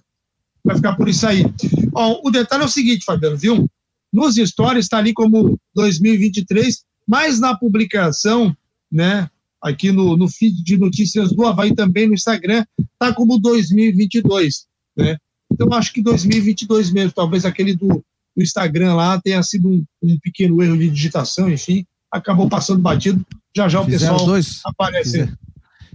vai 0.63 0.75
ficar 0.75 0.95
por 0.95 1.07
isso 1.07 1.25
aí. 1.25 1.45
Ó, 1.93 2.19
o 2.27 2.29
detalhe 2.29 2.63
é 2.63 2.65
o 2.65 2.69
seguinte, 2.69 3.05
Fabiano, 3.05 3.37
viu? 3.37 3.69
Nos 4.11 4.35
stories 4.35 4.85
está 4.85 4.97
ali 4.97 5.13
como 5.13 5.57
2023, 5.73 6.83
mas 7.07 7.39
na 7.39 7.57
publicação, 7.57 8.55
né, 8.91 9.29
aqui 9.61 9.91
no, 9.91 10.17
no 10.17 10.27
feed 10.27 10.61
de 10.63 10.77
notícias 10.77 11.31
do 11.31 11.45
Havaí 11.45 11.73
também 11.73 12.07
no 12.07 12.13
Instagram, 12.13 12.65
está 12.79 13.13
como 13.13 13.39
2022, 13.39 14.65
né? 14.97 15.17
Então 15.51 15.71
acho 15.73 15.93
que 15.93 16.01
2022 16.01 16.91
mesmo, 16.91 17.13
talvez 17.13 17.45
aquele 17.45 17.73
do, 17.73 18.03
do 18.37 18.43
Instagram 18.43 18.93
lá 18.93 19.19
tenha 19.19 19.41
sido 19.41 19.67
um, 19.67 19.83
um, 20.03 20.19
pequeno 20.19 20.61
erro 20.61 20.77
de 20.77 20.89
digitação, 20.89 21.49
enfim, 21.49 21.83
acabou 22.11 22.47
passando 22.47 22.79
batido. 22.79 23.25
Já 23.55 23.67
já 23.67 23.81
o 23.81 23.85
fizeram 23.85 24.13
pessoal 24.13 24.27
dois, 24.27 24.61
aparece. 24.63 25.11
Fizeram, 25.11 25.37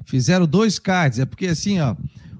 fizeram 0.04 0.46
dois 0.46 0.78
cards, 0.80 1.20
é 1.20 1.24
porque 1.24 1.46
assim, 1.46 1.78
ó, 1.78 1.94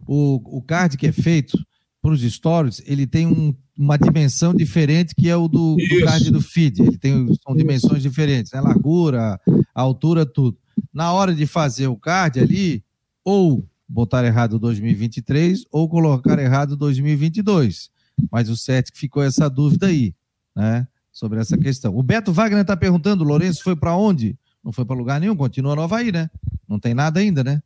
o, 0.07 0.59
o 0.59 0.61
card 0.61 0.97
que 0.97 1.07
é 1.07 1.13
feito 1.13 1.57
para 2.03 2.11
os 2.11 2.21
stories, 2.21 2.83
ele 2.85 3.07
tem 3.07 3.29
um, 3.29 3.55
uma 3.79 3.97
dimensão 3.97 4.53
diferente 4.53 5.15
que 5.15 5.29
é 5.29 5.37
o 5.37 5.47
do, 5.47 5.77
do 5.77 6.05
card 6.05 6.31
do 6.33 6.43
feed. 6.43 6.83
Ele 6.83 6.99
tem 6.99 7.29
são 7.41 7.55
dimensões 7.55 8.03
diferentes, 8.03 8.51
né? 8.51 8.61
Largura, 8.61 9.41
altura, 9.73 10.27
tudo. 10.27 10.59
Na 10.93 11.13
hora 11.13 11.33
de 11.33 11.47
fazer 11.47 11.87
o 11.87 11.97
card 11.97 12.41
ali, 12.41 12.85
ou 13.25 13.65
botar 13.89 14.25
errado 14.25 14.59
2023 14.59 15.65
ou 15.71 15.89
colocar 15.89 16.39
errado 16.41 16.77
2022. 16.77 17.91
Mas 18.31 18.49
o 18.49 18.55
que 18.55 18.99
ficou 18.99 19.23
essa 19.23 19.49
dúvida 19.49 19.87
aí, 19.87 20.15
né? 20.55 20.87
Sobre 21.11 21.41
essa 21.41 21.59
questão. 21.59 21.95
O 21.97 22.03
Beto 22.03 22.33
Wagner 22.33 22.63
está 22.63 22.77
perguntando: 22.77 23.25
Lourenço 23.25 23.63
foi 23.63 23.77
para 23.77 23.95
onde? 23.95 24.37
Não 24.65 24.73
foi 24.73 24.85
para 24.85 24.97
lugar 24.97 25.21
nenhum, 25.21 25.37
continua 25.37 25.75
no 25.75 25.83
Havaí, 25.83 26.13
né? 26.13 26.31
Não 26.69 26.79
tem 26.79 26.95
nada 26.95 27.21
ainda, 27.21 27.43
né? 27.43 27.61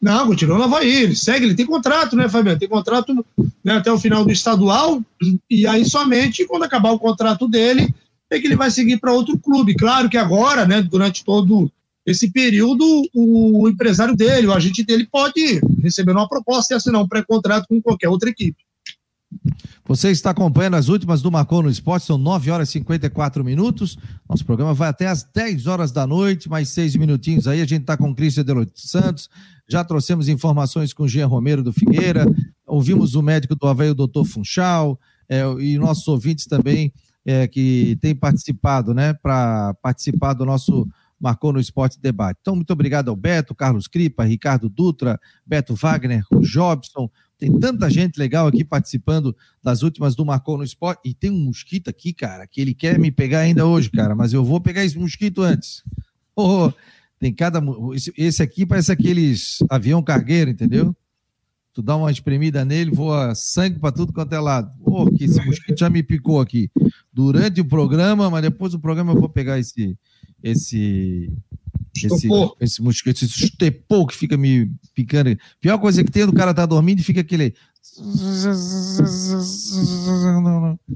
Não, 0.00 0.26
continua 0.26 0.58
no 0.58 0.64
Havaí, 0.64 1.04
ele 1.04 1.14
segue, 1.14 1.46
ele 1.46 1.54
tem 1.54 1.66
contrato, 1.66 2.16
né, 2.16 2.28
Fabiano? 2.28 2.58
Tem 2.58 2.68
contrato 2.68 3.14
né, 3.62 3.74
até 3.74 3.92
o 3.92 3.98
final 3.98 4.24
do 4.24 4.32
estadual, 4.32 5.00
e 5.48 5.66
aí 5.66 5.84
somente 5.84 6.46
quando 6.46 6.64
acabar 6.64 6.90
o 6.90 6.98
contrato 6.98 7.46
dele 7.46 7.94
é 8.28 8.40
que 8.40 8.46
ele 8.46 8.56
vai 8.56 8.70
seguir 8.70 8.98
para 8.98 9.12
outro 9.12 9.38
clube. 9.38 9.76
Claro 9.76 10.08
que 10.08 10.16
agora, 10.16 10.66
né, 10.66 10.82
durante 10.82 11.24
todo 11.24 11.70
esse 12.04 12.32
período, 12.32 12.84
o 13.14 13.68
empresário 13.68 14.16
dele, 14.16 14.48
o 14.48 14.52
agente 14.52 14.82
dele 14.82 15.06
pode 15.06 15.60
receber 15.80 16.12
uma 16.12 16.28
proposta 16.28 16.74
e 16.74 16.76
assinar 16.76 17.00
um 17.00 17.06
pré-contrato 17.06 17.68
com 17.68 17.80
qualquer 17.80 18.08
outra 18.08 18.30
equipe. 18.30 18.64
Você 19.84 20.10
está 20.10 20.30
acompanhando 20.30 20.74
as 20.74 20.88
últimas 20.88 21.22
do 21.22 21.30
Marcou 21.30 21.62
no 21.62 21.70
Esporte, 21.70 22.06
são 22.06 22.16
9 22.16 22.50
horas 22.50 22.68
e 22.68 22.72
54 22.72 23.44
minutos. 23.44 23.98
Nosso 24.28 24.44
programa 24.44 24.72
vai 24.74 24.88
até 24.88 25.06
às 25.06 25.24
10 25.24 25.66
horas 25.66 25.92
da 25.92 26.06
noite, 26.06 26.48
mais 26.48 26.68
seis 26.68 26.94
minutinhos 26.96 27.48
aí. 27.48 27.60
A 27.60 27.66
gente 27.66 27.82
está 27.82 27.96
com 27.96 28.10
o 28.10 28.14
Cristian 28.14 28.44
de 28.44 28.70
Santos, 28.76 29.28
já 29.68 29.84
trouxemos 29.84 30.28
informações 30.28 30.92
com 30.92 31.04
o 31.04 31.08
Jean 31.08 31.26
Romero 31.26 31.62
do 31.62 31.72
Figueira, 31.72 32.26
ouvimos 32.66 33.14
o 33.14 33.22
médico 33.22 33.54
do 33.54 33.66
Havaí, 33.66 33.90
o 33.90 33.94
doutor 33.94 34.24
Funchal, 34.24 34.98
é, 35.28 35.42
e 35.60 35.78
nossos 35.78 36.06
ouvintes 36.08 36.46
também 36.46 36.92
é, 37.24 37.46
que 37.46 37.96
têm 38.00 38.14
participado, 38.14 38.92
né, 38.92 39.14
para 39.14 39.74
participar 39.82 40.34
do 40.34 40.44
nosso 40.44 40.86
Marcou 41.22 41.52
no 41.52 41.60
Esporte 41.60 42.00
Debate. 42.00 42.38
Então, 42.40 42.56
muito 42.56 42.72
obrigado 42.72 43.08
ao 43.08 43.16
Beto, 43.16 43.54
Carlos 43.54 43.86
Cripa, 43.86 44.24
Ricardo 44.24 44.68
Dutra, 44.68 45.20
Beto 45.46 45.74
Wagner, 45.74 46.24
o 46.32 46.40
Jobson, 46.40 47.08
Tem 47.42 47.58
tanta 47.58 47.90
gente 47.90 48.18
legal 48.18 48.46
aqui 48.46 48.62
participando 48.62 49.36
das 49.60 49.82
últimas 49.82 50.14
do 50.14 50.24
Marcou 50.24 50.56
no 50.56 50.62
Esporte. 50.62 51.00
E 51.04 51.12
tem 51.12 51.28
um 51.28 51.46
mosquito 51.46 51.90
aqui, 51.90 52.12
cara, 52.12 52.46
que 52.46 52.60
ele 52.60 52.72
quer 52.72 53.00
me 53.00 53.10
pegar 53.10 53.40
ainda 53.40 53.66
hoje, 53.66 53.90
cara, 53.90 54.14
mas 54.14 54.32
eu 54.32 54.44
vou 54.44 54.60
pegar 54.60 54.84
esse 54.84 54.96
mosquito 54.96 55.42
antes. 55.42 55.82
Oh, 56.34 56.72
tem 57.18 57.30
cada. 57.30 57.62
Esse 58.16 58.42
aqui 58.42 58.64
parece 58.64 58.90
aqueles 58.90 59.58
avião 59.68 60.02
cargueiro, 60.02 60.50
entendeu? 60.50 60.96
Tu 61.74 61.82
dá 61.82 61.94
uma 61.94 62.10
espremida 62.10 62.64
nele, 62.64 62.90
voa 62.90 63.34
sangue 63.34 63.78
para 63.78 63.92
tudo 63.92 64.14
quanto 64.14 64.32
é 64.32 64.40
lado. 64.40 64.74
Oh, 64.80 65.04
que 65.10 65.24
esse 65.24 65.44
mosquito 65.44 65.78
já 65.78 65.90
me 65.90 66.02
picou 66.02 66.40
aqui. 66.40 66.70
Durante 67.12 67.60
o 67.60 67.66
programa, 67.66 68.30
mas 68.30 68.40
depois 68.40 68.72
do 68.72 68.80
programa 68.80 69.12
eu 69.12 69.20
vou 69.20 69.28
pegar 69.28 69.58
esse. 69.58 69.94
Esse 70.42 71.30
esse, 71.94 72.28
esse 72.60 72.82
mosquito, 72.82 73.24
esse 73.24 73.44
estepou 73.44 74.06
que 74.06 74.14
fica 74.14 74.36
me 74.36 74.70
picando. 74.94 75.36
Pior 75.60 75.78
coisa 75.78 76.02
que 76.02 76.10
tem, 76.10 76.24
o 76.24 76.32
cara 76.32 76.54
tá 76.54 76.64
dormindo 76.64 77.00
e 77.00 77.04
fica 77.04 77.20
aquele. 77.20 77.54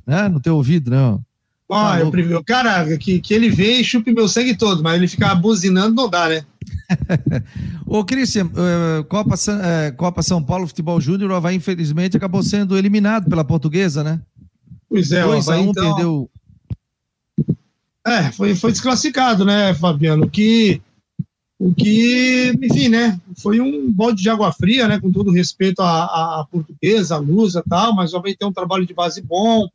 Né? 0.06 0.28
No 0.28 0.40
teu 0.40 0.56
ouvido, 0.56 0.90
não. 0.90 1.24
Ah, 1.68 1.98
tá 1.98 2.18
eu, 2.18 2.44
cara, 2.44 2.96
que, 2.96 3.20
que 3.20 3.34
ele 3.34 3.50
vem 3.50 3.80
e 3.80 3.84
chupe 3.84 4.12
meu 4.12 4.28
sangue 4.28 4.56
todo, 4.56 4.84
mas 4.84 4.94
ele 4.94 5.08
ficar 5.08 5.34
buzinando 5.34 5.94
não 5.94 6.08
dá, 6.08 6.28
né? 6.28 6.44
Ô, 7.84 8.04
Cristian, 8.04 8.46
uh, 8.46 9.04
Copa, 9.04 9.34
uh, 9.34 9.96
Copa 9.96 10.22
São 10.22 10.42
Paulo 10.42 10.68
Futebol 10.68 11.00
Júnior, 11.00 11.30
o 11.30 11.34
Havaí, 11.34 11.56
infelizmente, 11.56 12.16
acabou 12.16 12.42
sendo 12.42 12.78
eliminado 12.78 13.28
pela 13.28 13.44
portuguesa, 13.44 14.04
né? 14.04 14.20
Pois 14.88 15.10
é, 15.10 15.24
2 15.24 15.46
o 15.46 15.50
Havaí, 15.50 15.66
um, 15.66 15.70
então... 15.70 15.84
perdeu. 15.84 16.30
É, 18.06 18.30
foi, 18.30 18.54
foi 18.54 18.70
desclassificado, 18.70 19.44
né, 19.44 19.74
Fabiano? 19.74 20.30
Que 20.30 20.80
o 21.58 21.74
que, 21.74 22.52
enfim, 22.62 22.88
né, 22.88 23.18
foi 23.38 23.60
um 23.60 23.90
balde 23.90 24.22
de 24.22 24.28
água 24.28 24.52
fria, 24.52 24.86
né, 24.86 25.00
com 25.00 25.10
todo 25.10 25.32
respeito 25.32 25.80
à, 25.80 26.40
à 26.40 26.46
portuguesa, 26.50 27.14
à 27.14 27.18
lusa 27.18 27.62
e 27.64 27.68
tal, 27.68 27.94
mas 27.94 28.12
vai 28.12 28.34
ter 28.34 28.44
um 28.44 28.52
trabalho 28.52 28.86
de 28.86 28.92
base 28.92 29.22
bom, 29.22 29.66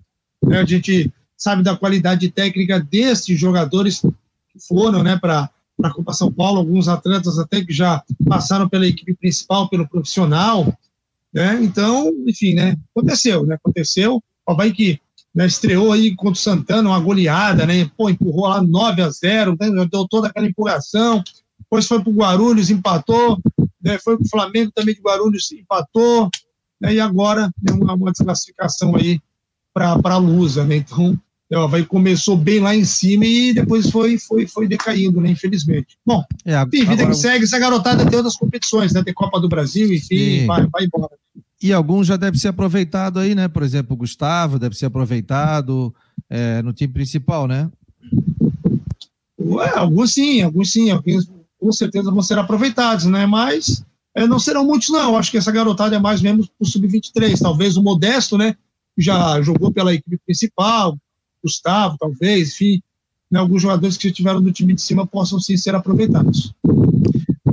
né, 0.43 0.59
a 0.59 0.65
gente 0.65 1.11
sabe 1.35 1.63
da 1.63 1.75
qualidade 1.75 2.29
técnica 2.29 2.79
desses 2.79 3.39
jogadores 3.39 3.99
que 3.99 4.59
foram, 4.67 5.01
né, 5.01 5.17
para 5.17 5.49
a 5.81 5.89
Copa 5.89 6.13
São 6.13 6.31
Paulo, 6.31 6.59
alguns 6.59 6.87
atletas 6.87 7.39
até 7.39 7.65
que 7.65 7.73
já 7.73 8.03
passaram 8.27 8.69
pela 8.69 8.85
equipe 8.85 9.15
principal, 9.15 9.67
pelo 9.67 9.87
profissional, 9.87 10.71
né, 11.33 11.59
então, 11.63 12.13
enfim, 12.27 12.53
né, 12.53 12.77
aconteceu, 12.95 13.43
né, 13.43 13.55
aconteceu, 13.55 14.23
ó, 14.45 14.53
vai 14.53 14.71
que 14.71 14.99
né, 15.33 15.45
estreou 15.45 15.91
aí 15.91 16.15
contra 16.15 16.33
o 16.33 16.35
Santana, 16.35 16.89
uma 16.89 16.99
goleada, 16.99 17.65
né, 17.65 17.89
pô, 17.97 18.09
empurrou 18.09 18.47
lá 18.47 18.61
9 18.61 19.01
a 19.01 19.09
0, 19.09 19.55
né, 19.59 19.69
deu 19.89 20.07
toda 20.07 20.27
aquela 20.27 20.47
empolgação, 20.47 21.23
depois 21.59 21.87
foi 21.87 22.01
para 22.01 22.09
o 22.09 22.15
Guarulhos, 22.15 22.69
empatou, 22.69 23.39
né, 23.81 23.97
foi 24.03 24.17
para 24.17 24.25
o 24.25 24.29
Flamengo 24.29 24.71
também 24.75 24.93
de 24.93 25.01
Guarulhos, 25.01 25.51
empatou, 25.51 26.29
né, 26.79 26.93
e 26.93 26.99
agora 26.99 27.49
né, 27.61 27.73
uma, 27.73 27.93
uma 27.93 28.11
desclassificação 28.11 28.95
aí 28.95 29.19
para 29.73 29.97
a 30.03 30.17
Lusa, 30.17 30.65
né, 30.65 30.75
então 30.77 31.17
ó, 31.53 31.67
vai, 31.67 31.85
começou 31.85 32.35
bem 32.35 32.59
lá 32.59 32.75
em 32.75 32.83
cima 32.83 33.25
e 33.25 33.53
depois 33.53 33.89
foi, 33.89 34.17
foi, 34.17 34.47
foi 34.47 34.67
decaindo, 34.67 35.21
né, 35.21 35.31
infelizmente. 35.31 35.97
Bom, 36.05 36.23
é, 36.45 36.61
enfim, 36.61 36.85
vida 36.85 37.07
que 37.07 37.13
segue, 37.13 37.45
essa 37.45 37.59
garotada 37.59 38.05
tem 38.05 38.17
outras 38.17 38.35
competições, 38.35 38.93
né, 38.93 39.01
tem 39.01 39.13
Copa 39.13 39.39
do 39.39 39.47
Brasil, 39.47 39.93
enfim, 39.93 40.45
vai, 40.45 40.67
vai 40.67 40.83
embora. 40.83 41.15
E 41.61 41.71
alguns 41.71 42.07
já 42.07 42.17
devem 42.17 42.39
ser 42.39 42.47
aproveitado 42.47 43.19
aí, 43.19 43.35
né, 43.35 43.47
por 43.47 43.61
exemplo, 43.61 43.93
o 43.93 43.97
Gustavo 43.97 44.57
deve 44.57 44.75
ser 44.75 44.87
aproveitado 44.87 45.93
é, 46.27 46.61
no 46.63 46.73
time 46.73 46.91
principal, 46.91 47.47
né? 47.47 47.69
Ué, 49.39 49.69
alguns 49.75 50.13
sim, 50.13 50.41
alguns 50.41 50.71
sim, 50.71 50.89
alguns 50.89 51.29
com 51.59 51.71
certeza 51.71 52.09
vão 52.09 52.23
ser 52.23 52.39
aproveitados, 52.39 53.05
né? 53.05 53.27
Mas 53.27 53.83
é, 54.15 54.25
não 54.25 54.39
serão 54.39 54.65
muitos, 54.65 54.89
não. 54.89 55.15
Acho 55.15 55.29
que 55.29 55.37
essa 55.37 55.51
garotada 55.51 55.95
é 55.95 55.99
mais 55.99 56.21
mesmo 56.21 56.47
o 56.59 56.65
sub-23. 56.65 57.39
Talvez 57.39 57.77
o 57.77 57.83
Modesto, 57.83 58.37
né? 58.37 58.55
Já 58.97 59.39
jogou 59.41 59.71
pela 59.71 59.93
equipe 59.93 60.17
principal, 60.25 60.97
Gustavo, 61.43 61.95
talvez, 61.99 62.53
enfim. 62.53 62.81
Né, 63.29 63.39
alguns 63.39 63.61
jogadores 63.61 63.97
que 63.97 64.07
estiveram 64.07 64.41
no 64.41 64.51
time 64.51 64.73
de 64.73 64.81
cima 64.81 65.05
possam 65.05 65.39
sim 65.39 65.55
ser 65.55 65.75
aproveitados. 65.75 66.53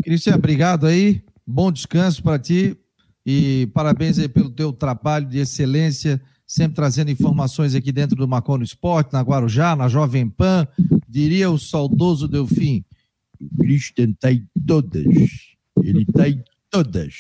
Cristian, 0.03 0.35
obrigado 0.35 0.87
aí. 0.87 1.23
Bom 1.47 1.71
descanso 1.71 2.23
para 2.23 2.39
ti 2.39 2.77
e 3.31 3.67
parabéns 3.75 4.19
aí 4.19 4.27
pelo 4.27 4.49
teu 4.49 4.73
trabalho 4.73 5.27
de 5.27 5.37
excelência, 5.37 6.19
sempre 6.47 6.77
trazendo 6.77 7.11
informações 7.11 7.75
aqui 7.75 7.93
dentro 7.93 8.17
do 8.17 8.27
Macono 8.27 8.65
Esporte, 8.65 9.13
na 9.13 9.21
Guarujá, 9.21 9.77
na 9.77 9.87
Jovem 9.87 10.27
Pan, 10.27 10.67
diria 11.07 11.51
o 11.51 11.59
saudoso 11.59 12.27
Delfim. 12.27 12.83
O 13.39 13.63
Christian 13.63 14.15
tem 14.19 14.49
todas. 14.67 15.05
Ele 15.85 16.07
tem 16.07 16.43
todas. 16.71 17.15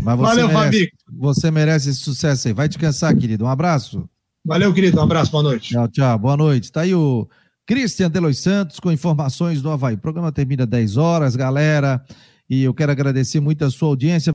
Mas 0.00 0.16
você 0.16 0.28
Valeu, 0.28 0.46
merece, 0.46 0.64
Fabi. 0.64 0.92
Você 1.18 1.50
merece 1.50 1.90
esse 1.90 1.98
sucesso 1.98 2.46
aí. 2.46 2.54
Vai 2.54 2.68
descansar, 2.68 3.16
querido. 3.16 3.44
Um 3.44 3.48
abraço. 3.48 4.08
Valeu, 4.44 4.72
querido. 4.72 5.00
Um 5.00 5.02
abraço. 5.02 5.32
Boa 5.32 5.42
noite. 5.42 5.70
Tchau, 5.70 5.88
tchau. 5.88 6.16
Boa 6.16 6.36
noite. 6.36 6.70
Tá 6.70 6.82
aí 6.82 6.94
o 6.94 7.28
Christian 7.66 8.08
Delois 8.08 8.38
Santos 8.38 8.78
com 8.78 8.92
informações 8.92 9.60
do 9.60 9.68
Havaí. 9.68 9.96
O 9.96 9.98
programa 9.98 10.30
termina 10.30 10.64
10 10.64 10.96
horas, 10.96 11.34
galera. 11.34 12.00
E 12.50 12.62
eu 12.62 12.72
quero 12.72 12.90
agradecer 12.90 13.40
muito 13.40 13.62
a 13.64 13.70
sua 13.70 13.88
audiência. 13.88 14.26